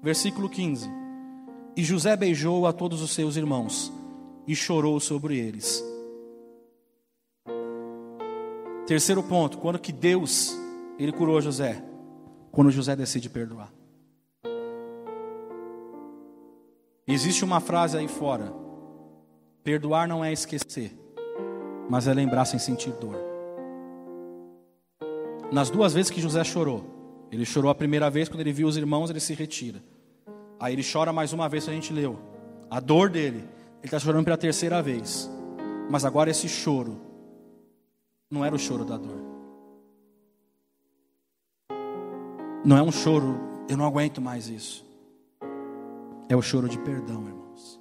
Versículo 0.02 0.49
15: 0.49 0.90
E 1.76 1.84
José 1.84 2.15
beijou 2.15 2.65
a 2.68 2.74
todos 2.74 3.02
os 3.02 3.11
seus 3.11 3.36
irmãos 3.36 3.91
e 4.48 4.56
chorou 4.56 4.99
sobre 4.99 5.38
eles. 5.38 5.84
Terceiro 8.86 9.22
ponto, 9.22 9.57
quando 9.57 9.80
que 9.80 9.91
Deus 9.91 10.57
ele 10.98 11.11
curou 11.11 11.41
José? 11.41 11.84
Quando 12.52 12.72
José 12.72 12.95
decide 12.95 13.30
perdoar. 13.30 13.72
Existe 17.06 17.44
uma 17.44 17.60
frase 17.60 17.98
aí 17.98 18.07
fora: 18.07 18.53
perdoar 19.64 20.07
não 20.07 20.24
é 20.24 20.32
esquecer, 20.32 20.98
mas 21.90 22.07
é 22.07 22.14
lembrar 22.14 22.45
sem 22.45 22.60
sentir 22.60 22.91
dor. 22.94 23.18
Nas 25.52 25.69
duas 25.69 25.94
vezes 25.94 26.11
que 26.11 26.22
José 26.22 26.44
chorou, 26.44 26.97
ele 27.31 27.45
chorou 27.45 27.69
a 27.69 27.75
primeira 27.75 28.09
vez, 28.09 28.29
quando 28.29 28.41
ele 28.41 28.53
viu 28.53 28.67
os 28.67 28.77
irmãos, 28.77 29.09
ele 29.09 29.19
se 29.19 29.33
retira. 29.33 29.83
Aí 30.59 30.73
ele 30.73 30.83
chora 30.83 31.11
mais 31.11 31.33
uma 31.33 31.47
vez, 31.49 31.67
a 31.67 31.71
gente 31.71 31.91
leu. 31.93 32.17
A 32.69 32.79
dor 32.79 33.09
dele. 33.09 33.37
Ele 33.37 33.85
está 33.85 33.99
chorando 33.99 34.23
pela 34.23 34.37
terceira 34.37 34.81
vez. 34.81 35.29
Mas 35.89 36.05
agora 36.05 36.29
esse 36.29 36.47
choro 36.47 36.99
não 38.29 38.43
era 38.43 38.55
o 38.55 38.59
choro 38.59 38.83
da 38.83 38.97
dor. 38.97 39.27
Não 42.65 42.77
é 42.77 42.81
um 42.81 42.91
choro, 42.91 43.39
eu 43.69 43.77
não 43.77 43.85
aguento 43.85 44.21
mais 44.21 44.49
isso. 44.49 44.85
É 46.27 46.35
o 46.35 46.41
choro 46.41 46.67
de 46.67 46.77
perdão, 46.79 47.25
irmãos. 47.25 47.79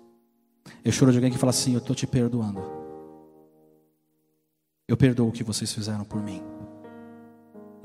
É 0.85 0.89
o 0.89 0.93
choro 0.93 1.11
de 1.11 1.19
alguém 1.19 1.33
que 1.33 1.39
fala 1.39 1.51
assim: 1.51 1.73
Eu 1.73 1.79
estou 1.79 1.97
te 1.97 2.07
perdoando. 2.07 2.63
Eu 4.87 4.97
perdoo 4.97 5.29
o 5.29 5.33
que 5.33 5.43
vocês 5.43 5.73
fizeram 5.73 6.05
por 6.05 6.23
mim 6.23 6.56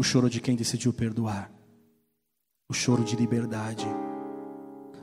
o 0.02 0.03
choro 0.03 0.28
de 0.28 0.41
quem 0.41 0.56
decidiu 0.56 0.91
perdoar, 0.91 1.52
o 2.68 2.73
choro 2.73 3.03
de 3.03 3.15
liberdade. 3.15 3.86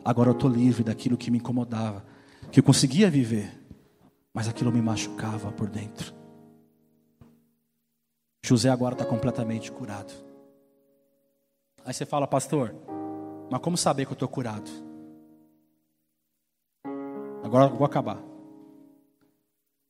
Agora 0.04 0.30
eu 0.30 0.32
estou 0.32 0.50
livre 0.50 0.82
daquilo 0.82 1.16
que 1.16 1.30
me 1.30 1.38
incomodava, 1.38 2.04
que 2.50 2.58
eu 2.58 2.64
conseguia 2.64 3.08
viver, 3.08 3.64
mas 4.34 4.48
aquilo 4.48 4.72
me 4.72 4.82
machucava 4.82 5.52
por 5.52 5.70
dentro. 5.70 6.12
José 8.44 8.70
agora 8.70 8.96
está 8.96 9.04
completamente 9.04 9.70
curado. 9.70 10.12
Aí 11.84 11.94
você 11.94 12.04
fala, 12.04 12.26
pastor, 12.26 12.74
mas 13.48 13.60
como 13.60 13.76
saber 13.76 14.04
que 14.04 14.10
eu 14.10 14.14
estou 14.14 14.28
curado? 14.28 14.68
Agora 17.44 17.70
eu 17.70 17.76
vou 17.76 17.86
acabar. 17.86 18.20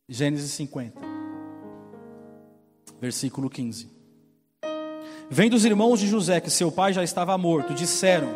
Gênesis 0.07 0.51
50, 0.51 1.01
versículo 3.01 3.49
15. 3.49 3.97
Vendo 5.31 5.55
os 5.55 5.65
irmãos 5.67 6.01
de 6.01 6.07
José 6.07 6.41
que 6.41 6.51
seu 6.51 6.73
pai 6.73 6.95
já 6.95 7.05
estava 7.05 7.37
morto, 7.37 7.75
disseram: 7.75 8.29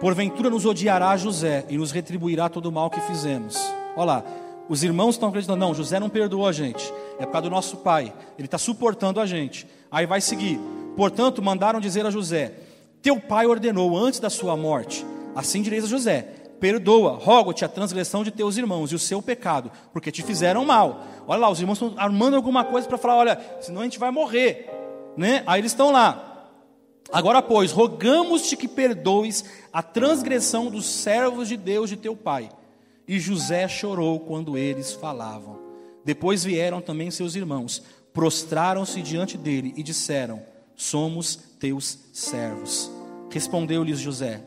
Porventura 0.00 0.50
nos 0.50 0.66
odiará 0.66 1.16
José 1.16 1.64
e 1.70 1.78
nos 1.78 1.90
retribuirá 1.90 2.50
todo 2.50 2.66
o 2.66 2.72
mal 2.72 2.90
que 2.90 3.00
fizemos. 3.00 3.56
Olha 3.96 4.04
lá, 4.04 4.24
os 4.68 4.84
irmãos 4.84 5.14
estão 5.14 5.30
acreditando, 5.30 5.60
não, 5.60 5.74
José 5.74 5.98
não 5.98 6.10
perdoou 6.10 6.46
a 6.46 6.52
gente, 6.52 6.92
é 7.18 7.24
por 7.24 7.32
causa 7.32 7.48
do 7.48 7.50
nosso 7.50 7.78
pai, 7.78 8.12
ele 8.38 8.46
está 8.46 8.58
suportando 8.58 9.18
a 9.18 9.24
gente. 9.24 9.66
Aí 9.90 10.04
vai 10.04 10.20
seguir. 10.20 10.60
Portanto, 10.94 11.42
mandaram 11.42 11.80
dizer 11.80 12.04
a 12.04 12.10
José: 12.10 12.52
Teu 13.00 13.18
pai 13.18 13.46
ordenou 13.46 13.96
antes 13.96 14.20
da 14.20 14.28
sua 14.28 14.54
morte, 14.58 15.06
assim 15.34 15.62
direis 15.62 15.84
a 15.84 15.88
José: 15.88 16.28
Perdoa, 16.60 17.12
rogo-te 17.12 17.64
a 17.64 17.68
transgressão 17.68 18.22
de 18.22 18.30
teus 18.30 18.58
irmãos 18.58 18.92
e 18.92 18.94
o 18.94 18.98
seu 18.98 19.22
pecado, 19.22 19.72
porque 19.90 20.12
te 20.12 20.22
fizeram 20.22 20.66
mal. 20.66 21.02
Olha 21.26 21.40
lá, 21.40 21.50
os 21.50 21.60
irmãos 21.60 21.80
estão 21.80 21.94
armando 21.96 22.36
alguma 22.36 22.62
coisa 22.62 22.86
para 22.86 22.98
falar: 22.98 23.16
olha, 23.16 23.40
senão 23.62 23.80
a 23.80 23.84
gente 23.84 23.98
vai 23.98 24.10
morrer. 24.10 24.70
Né? 25.16 25.42
Aí 25.46 25.62
eles 25.62 25.72
estão 25.72 25.90
lá. 25.90 26.25
Agora, 27.12 27.40
pois, 27.40 27.70
rogamos-te 27.70 28.56
que 28.56 28.66
perdoes 28.66 29.44
a 29.72 29.82
transgressão 29.82 30.70
dos 30.70 30.86
servos 30.86 31.48
de 31.48 31.56
Deus 31.56 31.88
de 31.88 31.96
teu 31.96 32.16
pai 32.16 32.50
e 33.06 33.20
José 33.20 33.68
chorou 33.68 34.20
quando 34.20 34.58
eles 34.58 34.92
falavam. 34.92 35.58
Depois 36.04 36.44
vieram 36.44 36.80
também 36.80 37.10
seus 37.10 37.34
irmãos, 37.34 37.82
prostraram-se 38.12 39.00
diante 39.02 39.38
dele 39.38 39.72
e 39.76 39.82
disseram: 39.82 40.42
Somos 40.74 41.36
teus 41.58 41.98
servos. 42.12 42.90
Respondeu-lhes 43.30 43.98
José: 43.98 44.42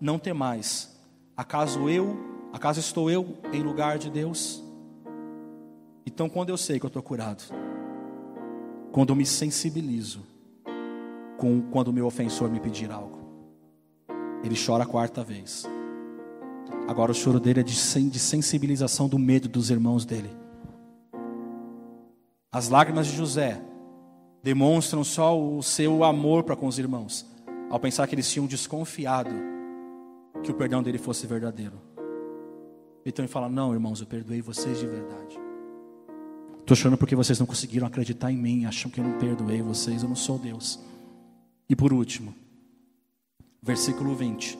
Não 0.00 0.18
temais. 0.18 0.94
Acaso 1.36 1.88
eu, 1.88 2.16
acaso 2.52 2.80
estou 2.80 3.10
eu 3.10 3.36
em 3.52 3.62
lugar 3.62 3.98
de 3.98 4.10
Deus? 4.10 4.62
Então, 6.04 6.28
quando 6.28 6.50
eu 6.50 6.56
sei 6.56 6.78
que 6.78 6.86
eu 6.86 6.88
estou 6.88 7.02
curado, 7.02 7.42
quando 8.92 9.10
eu 9.10 9.16
me 9.16 9.26
sensibilizo 9.26 10.22
com 11.36 11.60
quando 11.70 11.88
o 11.88 11.92
meu 11.92 12.06
ofensor 12.06 12.50
me 12.50 12.60
pedir 12.60 12.90
algo, 12.90 13.18
ele 14.42 14.56
chora 14.56 14.84
a 14.84 14.86
quarta 14.86 15.22
vez. 15.22 15.66
Agora 16.88 17.12
o 17.12 17.14
choro 17.14 17.40
dele 17.40 17.60
é 17.60 17.62
de 17.62 18.18
sensibilização 18.18 19.08
do 19.08 19.18
medo 19.18 19.48
dos 19.48 19.70
irmãos 19.70 20.04
dele. 20.04 20.30
As 22.52 22.68
lágrimas 22.68 23.06
de 23.06 23.16
José 23.16 23.60
demonstram 24.42 25.02
só 25.02 25.38
o 25.38 25.62
seu 25.62 26.04
amor 26.04 26.44
para 26.44 26.56
com 26.56 26.66
os 26.66 26.78
irmãos, 26.78 27.26
ao 27.68 27.80
pensar 27.80 28.06
que 28.06 28.14
eles 28.14 28.30
tinham 28.30 28.46
desconfiado 28.46 29.34
que 30.42 30.50
o 30.50 30.54
perdão 30.54 30.82
dele 30.82 30.98
fosse 30.98 31.26
verdadeiro. 31.26 31.80
Então 33.04 33.24
ele 33.24 33.32
fala: 33.32 33.48
Não, 33.48 33.72
irmãos, 33.72 34.00
eu 34.00 34.06
perdoei 34.06 34.40
vocês 34.40 34.78
de 34.78 34.86
verdade. 34.86 35.38
Estou 36.60 36.76
chorando 36.76 36.98
porque 36.98 37.14
vocês 37.14 37.38
não 37.38 37.46
conseguiram 37.46 37.86
acreditar 37.86 38.32
em 38.32 38.36
mim, 38.36 38.64
acham 38.64 38.90
que 38.90 39.00
eu 39.00 39.04
não 39.04 39.18
perdoei 39.18 39.62
vocês, 39.62 40.02
eu 40.02 40.08
não 40.08 40.16
sou 40.16 40.38
Deus. 40.38 40.80
E 41.68 41.74
por 41.74 41.92
último, 41.92 42.34
versículo 43.60 44.14
20. 44.14 44.58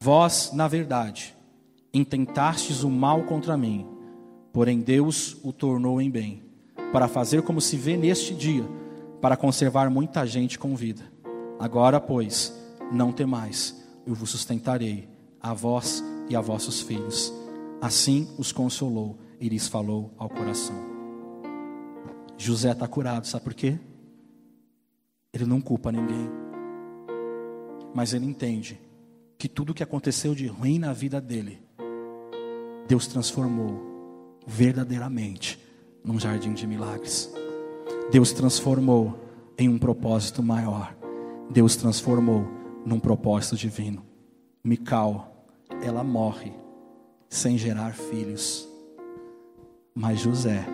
Vós, 0.00 0.52
na 0.52 0.66
verdade, 0.66 1.34
intentastes 1.92 2.82
o 2.82 2.90
mal 2.90 3.24
contra 3.24 3.56
mim, 3.56 3.86
porém 4.52 4.80
Deus 4.80 5.36
o 5.42 5.52
tornou 5.52 6.00
em 6.00 6.10
bem, 6.10 6.42
para 6.92 7.08
fazer 7.08 7.42
como 7.42 7.60
se 7.60 7.76
vê 7.76 7.96
neste 7.96 8.34
dia, 8.34 8.64
para 9.20 9.36
conservar 9.36 9.90
muita 9.90 10.26
gente 10.26 10.58
com 10.58 10.74
vida. 10.74 11.02
Agora, 11.58 12.00
pois, 12.00 12.54
não 12.90 13.12
temais, 13.12 13.82
eu 14.06 14.14
vos 14.14 14.30
sustentarei, 14.30 15.08
a 15.40 15.52
vós 15.52 16.02
e 16.28 16.34
a 16.34 16.40
vossos 16.40 16.80
filhos. 16.80 17.32
Assim 17.80 18.28
os 18.38 18.52
consolou 18.52 19.18
e 19.38 19.48
lhes 19.48 19.68
falou 19.68 20.10
ao 20.16 20.28
coração. 20.28 20.76
José 22.38 22.72
está 22.72 22.88
curado, 22.88 23.26
sabe 23.26 23.44
por 23.44 23.54
quê? 23.54 23.78
Ele 25.34 25.44
não 25.44 25.60
culpa 25.60 25.90
ninguém, 25.90 26.30
mas 27.92 28.14
ele 28.14 28.24
entende 28.24 28.80
que 29.36 29.48
tudo 29.48 29.70
o 29.70 29.74
que 29.74 29.82
aconteceu 29.82 30.34
de 30.34 30.46
ruim 30.46 30.78
na 30.78 30.92
vida 30.92 31.20
dele, 31.20 31.60
Deus 32.86 33.08
transformou 33.08 34.38
verdadeiramente 34.46 35.60
num 36.04 36.20
jardim 36.20 36.54
de 36.54 36.66
milagres. 36.66 37.32
Deus 38.12 38.32
transformou 38.32 39.18
em 39.58 39.68
um 39.68 39.76
propósito 39.76 40.42
maior. 40.42 40.94
Deus 41.50 41.74
transformou 41.74 42.46
num 42.86 43.00
propósito 43.00 43.56
divino. 43.56 44.04
Mical, 44.62 45.46
ela 45.82 46.04
morre 46.04 46.52
sem 47.28 47.58
gerar 47.58 47.92
filhos. 47.94 48.68
Mas 49.94 50.20
José, 50.20 50.64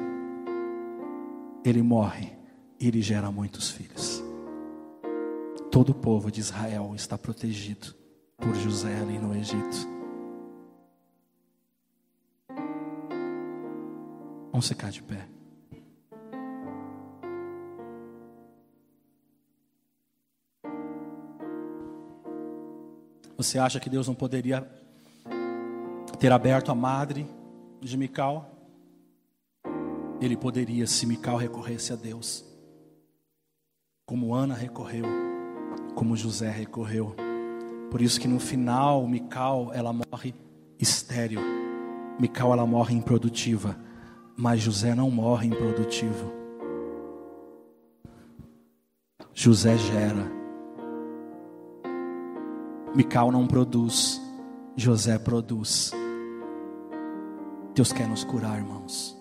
ele 1.64 1.82
morre 1.82 2.32
e 2.78 2.88
ele 2.88 3.00
gera 3.00 3.30
muitos 3.30 3.70
filhos. 3.70 4.19
Todo 5.70 5.90
o 5.90 5.94
povo 5.94 6.32
de 6.32 6.40
Israel 6.40 6.92
está 6.96 7.16
protegido 7.16 7.94
por 8.36 8.54
José 8.56 8.92
ali 8.96 9.18
no 9.20 9.32
Egito. 9.36 9.88
Vamos 14.50 14.66
ficar 14.66 14.90
de 14.90 15.00
pé. 15.00 15.28
Você 23.36 23.58
acha 23.58 23.78
que 23.78 23.88
Deus 23.88 24.08
não 24.08 24.14
poderia 24.14 24.68
ter 26.18 26.32
aberto 26.32 26.72
a 26.72 26.74
madre 26.74 27.26
de 27.80 27.96
Mical? 27.96 28.50
Ele 30.20 30.36
poderia 30.36 30.86
se 30.86 31.06
Mical 31.06 31.36
recorresse 31.36 31.92
a 31.92 31.96
Deus. 31.96 32.44
Como 34.04 34.34
Ana 34.34 34.54
recorreu, 34.54 35.29
como 35.94 36.16
José 36.16 36.50
recorreu. 36.50 37.14
Por 37.90 38.00
isso 38.00 38.20
que 38.20 38.28
no 38.28 38.38
final, 38.38 39.06
Mical, 39.06 39.72
ela 39.74 39.92
morre 39.92 40.34
estéril. 40.78 41.40
Mical, 42.18 42.52
ela 42.52 42.66
morre 42.66 42.94
improdutiva. 42.94 43.76
Mas 44.36 44.60
José 44.60 44.94
não 44.94 45.10
morre 45.10 45.48
improdutivo. 45.48 46.32
José 49.34 49.76
gera. 49.76 50.30
Mical 52.94 53.32
não 53.32 53.46
produz. 53.46 54.20
José 54.76 55.18
produz. 55.18 55.92
Deus 57.74 57.92
quer 57.92 58.08
nos 58.08 58.24
curar, 58.24 58.58
irmãos. 58.58 59.16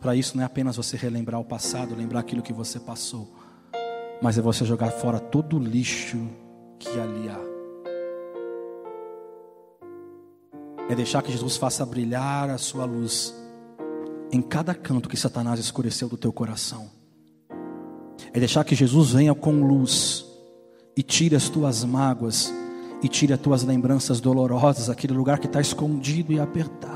Para 0.00 0.16
isso 0.16 0.36
não 0.36 0.42
é 0.42 0.46
apenas 0.46 0.76
você 0.76 0.96
relembrar 0.96 1.40
o 1.40 1.44
passado, 1.44 1.94
lembrar 1.94 2.20
aquilo 2.20 2.42
que 2.42 2.52
você 2.52 2.80
passou 2.80 3.39
mas 4.22 4.36
é 4.36 4.42
você 4.42 4.64
jogar 4.64 4.90
fora 4.90 5.18
todo 5.18 5.56
o 5.56 5.58
lixo 5.58 6.18
que 6.78 6.88
ali 6.98 7.28
há. 7.28 7.40
É 10.90 10.94
deixar 10.94 11.22
que 11.22 11.30
Jesus 11.30 11.56
faça 11.56 11.86
brilhar 11.86 12.50
a 12.50 12.58
sua 12.58 12.84
luz 12.84 13.34
em 14.32 14.42
cada 14.42 14.74
canto 14.74 15.08
que 15.08 15.16
Satanás 15.16 15.60
escureceu 15.60 16.08
do 16.08 16.16
teu 16.16 16.32
coração. 16.32 16.90
É 18.32 18.38
deixar 18.38 18.64
que 18.64 18.74
Jesus 18.74 19.12
venha 19.12 19.34
com 19.34 19.64
luz 19.64 20.24
e 20.96 21.02
tire 21.02 21.34
as 21.36 21.48
tuas 21.48 21.84
mágoas 21.84 22.52
e 23.02 23.08
tire 23.08 23.32
as 23.32 23.40
tuas 23.40 23.62
lembranças 23.62 24.20
dolorosas, 24.20 24.90
aquele 24.90 25.14
lugar 25.14 25.38
que 25.38 25.46
está 25.46 25.60
escondido 25.60 26.32
e 26.32 26.40
apertado. 26.40 26.89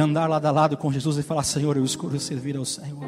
Andar 0.00 0.28
lado 0.28 0.46
a 0.46 0.50
lado 0.50 0.76
com 0.76 0.92
Jesus 0.92 1.18
e 1.18 1.22
falar: 1.22 1.42
Senhor, 1.42 1.76
eu 1.76 1.84
escolho 1.84 2.18
servir 2.18 2.56
ao 2.56 2.64
Senhor. 2.64 3.04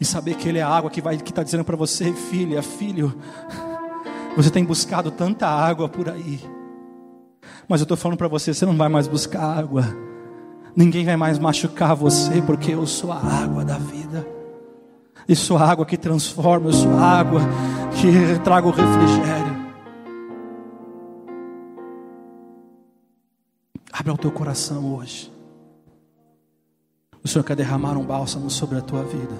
E 0.00 0.04
saber 0.04 0.34
que 0.36 0.48
Ele 0.48 0.58
é 0.58 0.62
a 0.62 0.68
água 0.68 0.90
que 0.90 1.00
vai 1.00 1.16
que 1.16 1.30
está 1.30 1.42
dizendo 1.42 1.64
para 1.64 1.76
você, 1.76 2.12
filha, 2.12 2.62
filho, 2.62 3.14
você 4.36 4.50
tem 4.50 4.64
buscado 4.64 5.10
tanta 5.10 5.46
água 5.46 5.88
por 5.88 6.08
aí. 6.08 6.40
Mas 7.68 7.80
eu 7.80 7.84
estou 7.84 7.96
falando 7.96 8.18
para 8.18 8.28
você, 8.28 8.52
você 8.52 8.66
não 8.66 8.76
vai 8.76 8.88
mais 8.88 9.08
buscar 9.08 9.42
água. 9.42 9.84
Ninguém 10.74 11.04
vai 11.06 11.16
mais 11.16 11.38
machucar 11.38 11.96
você, 11.96 12.42
porque 12.42 12.72
eu 12.72 12.86
sou 12.86 13.10
a 13.10 13.16
água 13.18 13.64
da 13.64 13.78
vida. 13.78 14.26
Eu 15.26 15.34
sou 15.34 15.56
a 15.56 15.64
água 15.64 15.84
que 15.84 15.96
transforma, 15.96 16.68
eu 16.68 16.72
sou 16.72 16.92
a 16.92 17.02
água 17.02 17.40
que 17.98 18.38
traga 18.44 18.68
o 18.68 18.70
refrigério. 18.70 19.45
Abra 23.98 24.12
o 24.12 24.18
teu 24.18 24.30
coração 24.30 24.94
hoje. 24.94 25.32
O 27.24 27.26
Senhor 27.26 27.42
quer 27.42 27.56
derramar 27.56 27.96
um 27.96 28.04
bálsamo 28.04 28.50
sobre 28.50 28.76
a 28.76 28.82
tua 28.82 29.02
vida. 29.02 29.34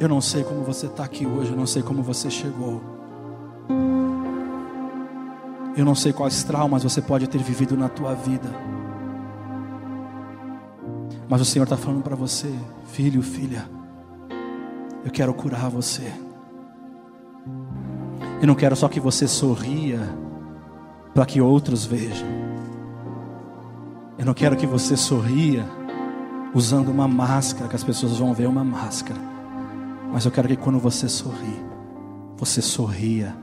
Eu 0.00 0.08
não 0.08 0.18
sei 0.18 0.42
como 0.42 0.62
você 0.62 0.86
está 0.86 1.04
aqui 1.04 1.26
hoje, 1.26 1.50
eu 1.50 1.56
não 1.56 1.66
sei 1.66 1.82
como 1.82 2.02
você 2.02 2.30
chegou. 2.30 2.80
Eu 5.76 5.84
não 5.84 5.94
sei 5.94 6.10
quais 6.10 6.42
traumas 6.42 6.84
você 6.84 7.02
pode 7.02 7.28
ter 7.28 7.36
vivido 7.36 7.76
na 7.76 7.90
tua 7.90 8.14
vida. 8.14 8.48
Mas 11.28 11.42
o 11.42 11.44
Senhor 11.44 11.64
está 11.64 11.76
falando 11.76 12.02
para 12.02 12.16
você, 12.16 12.50
filho, 12.86 13.20
filha, 13.20 13.68
eu 15.04 15.10
quero 15.10 15.34
curar 15.34 15.68
você. 15.68 16.10
Eu 18.40 18.46
não 18.46 18.54
quero 18.54 18.74
só 18.74 18.88
que 18.88 18.98
você 18.98 19.28
sorria 19.28 20.00
para 21.14 21.26
que 21.26 21.40
outros 21.40 21.84
vejam. 21.84 22.28
Eu 24.18 24.24
não 24.24 24.34
quero 24.34 24.56
que 24.56 24.66
você 24.66 24.96
sorria 24.96 25.64
usando 26.54 26.88
uma 26.88 27.06
máscara, 27.06 27.68
que 27.68 27.76
as 27.76 27.84
pessoas 27.84 28.18
vão 28.18 28.34
ver 28.34 28.48
uma 28.48 28.64
máscara. 28.64 29.20
Mas 30.12 30.24
eu 30.24 30.30
quero 30.30 30.48
que 30.48 30.56
quando 30.56 30.78
você 30.78 31.08
sorri, 31.08 31.62
você 32.36 32.62
sorria 32.62 33.36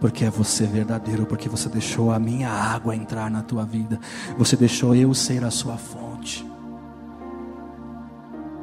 porque 0.00 0.24
é 0.24 0.30
você 0.30 0.66
verdadeiro, 0.66 1.24
porque 1.24 1.48
você 1.48 1.68
deixou 1.68 2.12
a 2.12 2.18
minha 2.18 2.50
água 2.50 2.94
entrar 2.94 3.30
na 3.30 3.42
tua 3.42 3.64
vida, 3.64 3.98
você 4.36 4.56
deixou 4.56 4.94
eu 4.94 5.14
ser 5.14 5.44
a 5.44 5.50
sua 5.50 5.76
fonte. 5.76 6.46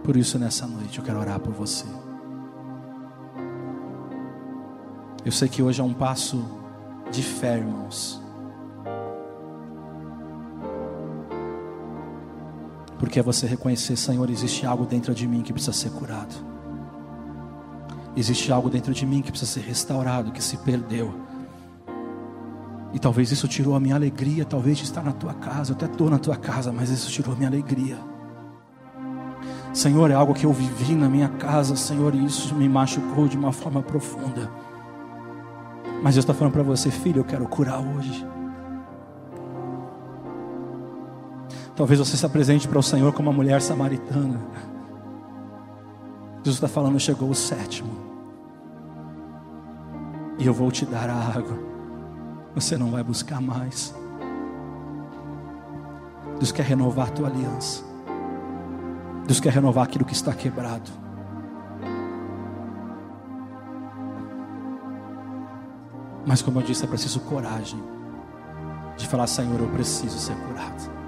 Por 0.03 0.15
isso, 0.17 0.37
nessa 0.37 0.67
noite, 0.67 0.99
eu 0.99 1.03
quero 1.03 1.19
orar 1.19 1.39
por 1.39 1.53
você. 1.53 1.85
Eu 5.23 5.31
sei 5.31 5.47
que 5.47 5.61
hoje 5.61 5.81
é 5.81 5.83
um 5.83 5.93
passo 5.93 6.43
de 7.11 7.21
fé, 7.21 7.57
irmãos. 7.57 8.20
Porque 13.01 13.19
é 13.19 13.23
você 13.23 13.47
reconhecer, 13.47 13.95
Senhor, 13.95 14.29
existe 14.29 14.63
algo 14.63 14.85
dentro 14.85 15.11
de 15.15 15.27
mim 15.27 15.41
que 15.41 15.51
precisa 15.51 15.73
ser 15.73 15.89
curado. 15.89 16.35
Existe 18.15 18.51
algo 18.51 18.69
dentro 18.69 18.93
de 18.93 19.07
mim 19.07 19.23
que 19.23 19.31
precisa 19.31 19.53
ser 19.53 19.61
restaurado, 19.61 20.31
que 20.31 20.41
se 20.41 20.55
perdeu. 20.57 21.11
E 22.93 22.99
talvez 22.99 23.31
isso 23.31 23.47
tirou 23.47 23.73
a 23.73 23.79
minha 23.79 23.95
alegria, 23.95 24.45
talvez 24.45 24.77
de 24.77 24.83
estar 24.83 25.03
na 25.03 25.13
tua 25.13 25.33
casa. 25.33 25.71
Eu 25.71 25.77
até 25.77 25.87
estou 25.87 26.11
na 26.11 26.19
tua 26.19 26.35
casa, 26.35 26.71
mas 26.71 26.91
isso 26.91 27.09
tirou 27.09 27.33
a 27.33 27.35
minha 27.35 27.49
alegria. 27.49 27.97
Senhor, 29.73 30.11
é 30.11 30.13
algo 30.13 30.35
que 30.35 30.45
eu 30.45 30.53
vivi 30.53 30.93
na 30.93 31.09
minha 31.09 31.27
casa, 31.27 31.75
Senhor, 31.75 32.13
e 32.13 32.23
isso 32.23 32.53
me 32.53 32.69
machucou 32.69 33.27
de 33.27 33.35
uma 33.35 33.51
forma 33.51 33.81
profunda. 33.81 34.47
Mas 36.03 36.13
Deus 36.13 36.23
está 36.23 36.35
falando 36.35 36.53
para 36.53 36.61
você, 36.61 36.91
filho, 36.91 37.21
eu 37.21 37.25
quero 37.25 37.47
curar 37.47 37.79
hoje. 37.79 38.23
Talvez 41.75 41.99
você 41.99 42.17
se 42.17 42.25
apresente 42.25 42.67
para 42.67 42.79
o 42.79 42.83
Senhor 42.83 43.13
como 43.13 43.29
uma 43.29 43.35
mulher 43.35 43.61
samaritana. 43.61 44.39
Jesus 46.37 46.55
está 46.55 46.67
falando, 46.67 46.99
chegou 46.99 47.29
o 47.29 47.35
sétimo. 47.35 47.91
E 50.37 50.45
eu 50.45 50.53
vou 50.53 50.71
te 50.71 50.85
dar 50.85 51.09
a 51.09 51.15
água. 51.15 51.57
Você 52.55 52.77
não 52.77 52.91
vai 52.91 53.03
buscar 53.03 53.39
mais. 53.39 53.95
Deus 56.37 56.51
quer 56.51 56.63
renovar 56.63 57.07
a 57.07 57.11
tua 57.11 57.27
aliança. 57.27 57.83
Deus 59.27 59.39
quer 59.39 59.53
renovar 59.53 59.83
aquilo 59.83 60.03
que 60.03 60.13
está 60.13 60.33
quebrado. 60.33 60.89
Mas 66.25 66.41
como 66.41 66.59
eu 66.59 66.63
disse, 66.63 66.83
é 66.83 66.87
preciso 66.87 67.19
coragem 67.21 67.81
de 68.97 69.07
falar, 69.07 69.27
Senhor, 69.27 69.59
eu 69.59 69.69
preciso 69.69 70.17
ser 70.17 70.35
curado. 70.35 71.00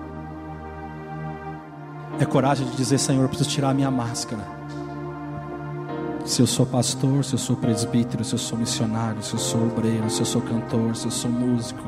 É 2.23 2.25
coragem 2.25 2.65
de 2.67 2.77
dizer, 2.77 2.99
Senhor, 2.99 3.23
eu 3.23 3.27
preciso 3.27 3.49
tirar 3.49 3.71
a 3.71 3.73
minha 3.73 3.91
máscara. 3.91 4.41
Se 6.23 6.41
eu 6.41 6.47
sou 6.47 6.65
pastor, 6.65 7.25
se 7.25 7.33
eu 7.33 7.37
sou 7.37 7.57
presbítero, 7.57 8.23
se 8.23 8.33
eu 8.33 8.39
sou 8.39 8.57
missionário, 8.57 9.21
se 9.21 9.33
eu 9.33 9.39
sou 9.39 9.61
obreiro, 9.63 10.09
se 10.09 10.21
eu 10.21 10.25
sou 10.25 10.41
cantor, 10.41 10.95
se 10.95 11.05
eu 11.05 11.11
sou 11.11 11.29
músico. 11.29 11.83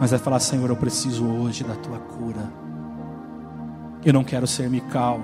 Mas 0.00 0.14
é 0.14 0.18
falar, 0.18 0.40
Senhor, 0.40 0.70
eu 0.70 0.76
preciso 0.76 1.26
hoje 1.26 1.62
da 1.62 1.74
tua 1.74 1.98
cura. 1.98 2.50
Eu 4.02 4.14
não 4.14 4.24
quero 4.24 4.46
ser 4.46 4.70
Mical, 4.70 5.20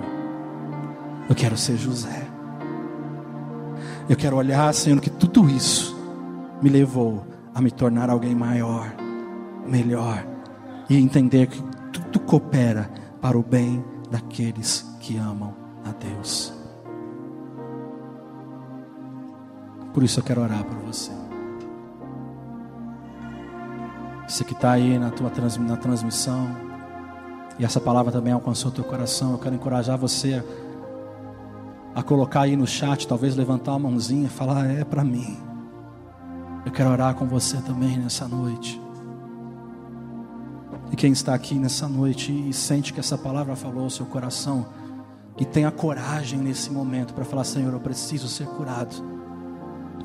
eu 1.31 1.35
quero 1.35 1.57
ser 1.57 1.79
José. 1.79 2.27
Eu 4.07 4.19
quero 4.19 4.37
olhar, 4.37 4.75
Senhor, 4.75 5.01
que 5.01 5.09
tudo 5.09 5.49
isso 5.49 5.97
me 6.61 6.69
levou 6.69 7.27
a 7.55 7.63
me 7.63 7.71
tornar 7.71 8.11
alguém 8.11 8.35
maior, 8.35 8.93
melhor, 9.67 10.30
e 10.91 10.97
entender 10.97 11.47
que 11.47 11.63
tudo 11.93 12.19
coopera 12.19 12.91
para 13.21 13.39
o 13.39 13.43
bem 13.45 13.83
daqueles 14.11 14.85
que 14.99 15.17
amam 15.17 15.55
a 15.85 15.93
Deus. 15.93 16.53
Por 19.95 20.03
isso 20.03 20.19
eu 20.19 20.25
quero 20.25 20.43
orar 20.43 20.65
por 20.65 20.77
você. 20.79 21.13
Você 24.27 24.45
que 24.45 24.53
está 24.53 24.73
aí 24.73 24.99
na 24.99 25.11
tua 25.11 25.31
na 25.61 25.77
transmissão, 25.77 26.49
e 27.57 27.65
essa 27.65 27.81
palavra 27.81 28.11
também 28.11 28.33
alcançou 28.33 28.71
o 28.71 28.75
teu 28.75 28.85
coração, 28.85 29.33
eu 29.33 29.39
quero 29.39 29.55
encorajar 29.55 29.97
você 29.97 30.45
a 31.95 32.03
colocar 32.03 32.43
aí 32.43 32.57
no 32.57 32.67
chat, 32.67 33.07
talvez 33.07 33.37
levantar 33.37 33.73
a 33.73 33.79
mãozinha 33.79 34.27
e 34.27 34.31
falar: 34.31 34.69
é 34.71 34.85
para 34.85 35.05
mim. 35.05 35.39
Eu 36.65 36.73
quero 36.73 36.91
orar 36.91 37.15
com 37.15 37.27
você 37.27 37.59
também 37.59 37.97
nessa 37.97 38.27
noite. 38.27 38.81
E 40.91 40.97
quem 40.97 41.13
está 41.13 41.35
aqui 41.35 41.55
nessa 41.55 41.89
noite 41.89 42.33
e 42.33 42.53
sente 42.53 42.93
que 42.93 43.01
essa 43.01 43.17
palavra 43.17 43.55
falou 43.55 43.85
ao 43.85 43.91
seu 43.91 44.07
coração, 44.07 44.67
e 45.39 45.45
tenha 45.45 45.71
coragem 45.71 46.39
nesse 46.39 46.71
momento 46.71 47.15
para 47.15 47.25
falar: 47.25 47.45
Senhor, 47.45 47.73
eu 47.73 47.81
preciso 47.81 48.29
ser 48.29 48.47
curado. 48.47 48.95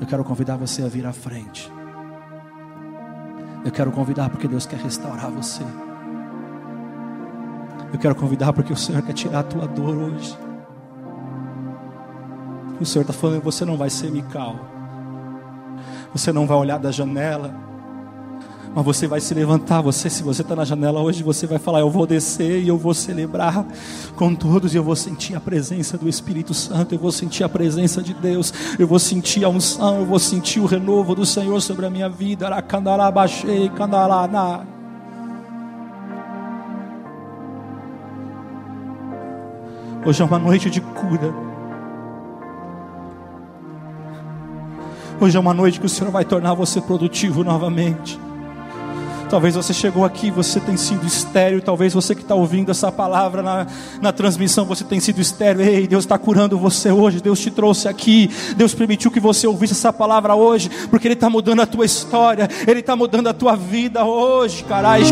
Eu 0.00 0.06
quero 0.06 0.24
convidar 0.24 0.56
você 0.56 0.82
a 0.82 0.88
vir 0.88 1.06
à 1.06 1.12
frente. 1.12 1.70
Eu 3.64 3.70
quero 3.70 3.90
convidar 3.92 4.30
porque 4.30 4.48
Deus 4.48 4.64
quer 4.64 4.78
restaurar 4.78 5.30
você. 5.30 5.62
Eu 7.92 7.98
quero 7.98 8.14
convidar 8.14 8.52
porque 8.52 8.72
o 8.72 8.76
Senhor 8.76 9.02
quer 9.02 9.12
tirar 9.12 9.40
a 9.40 9.42
tua 9.42 9.66
dor 9.66 9.96
hoje. 9.96 10.38
O 12.80 12.84
Senhor 12.84 13.02
está 13.02 13.12
falando, 13.12 13.42
você 13.42 13.64
não 13.64 13.76
vai 13.76 13.90
ser 13.90 14.10
Mical. 14.10 14.56
Você 16.12 16.32
não 16.32 16.46
vai 16.46 16.56
olhar 16.56 16.78
da 16.78 16.90
janela. 16.90 17.65
Mas 18.76 18.84
você 18.84 19.06
vai 19.06 19.22
se 19.22 19.32
levantar. 19.32 19.80
Você, 19.80 20.10
se 20.10 20.22
você 20.22 20.42
está 20.42 20.54
na 20.54 20.62
janela 20.62 21.00
hoje, 21.00 21.22
você 21.22 21.46
vai 21.46 21.58
falar: 21.58 21.80
Eu 21.80 21.88
vou 21.88 22.06
descer 22.06 22.62
e 22.62 22.68
eu 22.68 22.76
vou 22.76 22.92
celebrar 22.92 23.64
com 24.16 24.34
todos. 24.34 24.74
E 24.74 24.76
eu 24.76 24.84
vou 24.84 24.94
sentir 24.94 25.34
a 25.34 25.40
presença 25.40 25.96
do 25.96 26.06
Espírito 26.06 26.52
Santo. 26.52 26.94
Eu 26.94 26.98
vou 26.98 27.10
sentir 27.10 27.42
a 27.42 27.48
presença 27.48 28.02
de 28.02 28.12
Deus. 28.12 28.52
Eu 28.78 28.86
vou 28.86 28.98
sentir 28.98 29.46
a 29.46 29.48
unção. 29.48 30.00
Eu 30.00 30.04
vou 30.04 30.18
sentir 30.18 30.60
o 30.60 30.66
renovo 30.66 31.14
do 31.14 31.24
Senhor 31.24 31.58
sobre 31.62 31.86
a 31.86 31.90
minha 31.90 32.06
vida. 32.10 32.50
baixei, 33.14 33.72
Hoje 40.04 40.20
é 40.20 40.24
uma 40.26 40.38
noite 40.38 40.68
de 40.68 40.82
cura. 40.82 41.34
Hoje 45.18 45.34
é 45.34 45.40
uma 45.40 45.54
noite 45.54 45.80
que 45.80 45.86
o 45.86 45.88
Senhor 45.88 46.10
vai 46.10 46.26
tornar 46.26 46.52
você 46.52 46.78
produtivo 46.78 47.42
novamente. 47.42 48.25
Talvez 49.28 49.56
você 49.56 49.74
chegou 49.74 50.04
aqui, 50.04 50.30
você 50.30 50.60
tem 50.60 50.76
sido 50.76 51.04
estéreo. 51.04 51.60
Talvez 51.60 51.92
você 51.92 52.14
que 52.14 52.22
está 52.22 52.34
ouvindo 52.34 52.70
essa 52.70 52.92
palavra 52.92 53.42
na, 53.42 53.66
na 54.00 54.12
transmissão, 54.12 54.64
você 54.64 54.84
tem 54.84 55.00
sido 55.00 55.20
estéreo. 55.20 55.62
Ei, 55.62 55.86
Deus 55.86 56.04
está 56.04 56.16
curando 56.16 56.56
você 56.56 56.92
hoje. 56.92 57.20
Deus 57.20 57.40
te 57.40 57.50
trouxe 57.50 57.88
aqui. 57.88 58.30
Deus 58.56 58.74
permitiu 58.74 59.10
que 59.10 59.20
você 59.20 59.46
ouvisse 59.46 59.72
essa 59.72 59.92
palavra 59.92 60.34
hoje, 60.34 60.70
porque 60.90 61.08
Ele 61.08 61.14
está 61.14 61.28
mudando 61.28 61.60
a 61.60 61.66
tua 61.66 61.84
história. 61.84 62.48
Ele 62.66 62.80
está 62.80 62.94
mudando 62.94 63.26
a 63.28 63.34
tua 63.34 63.56
vida 63.56 64.04
hoje, 64.04 64.62
caralho. 64.64 65.06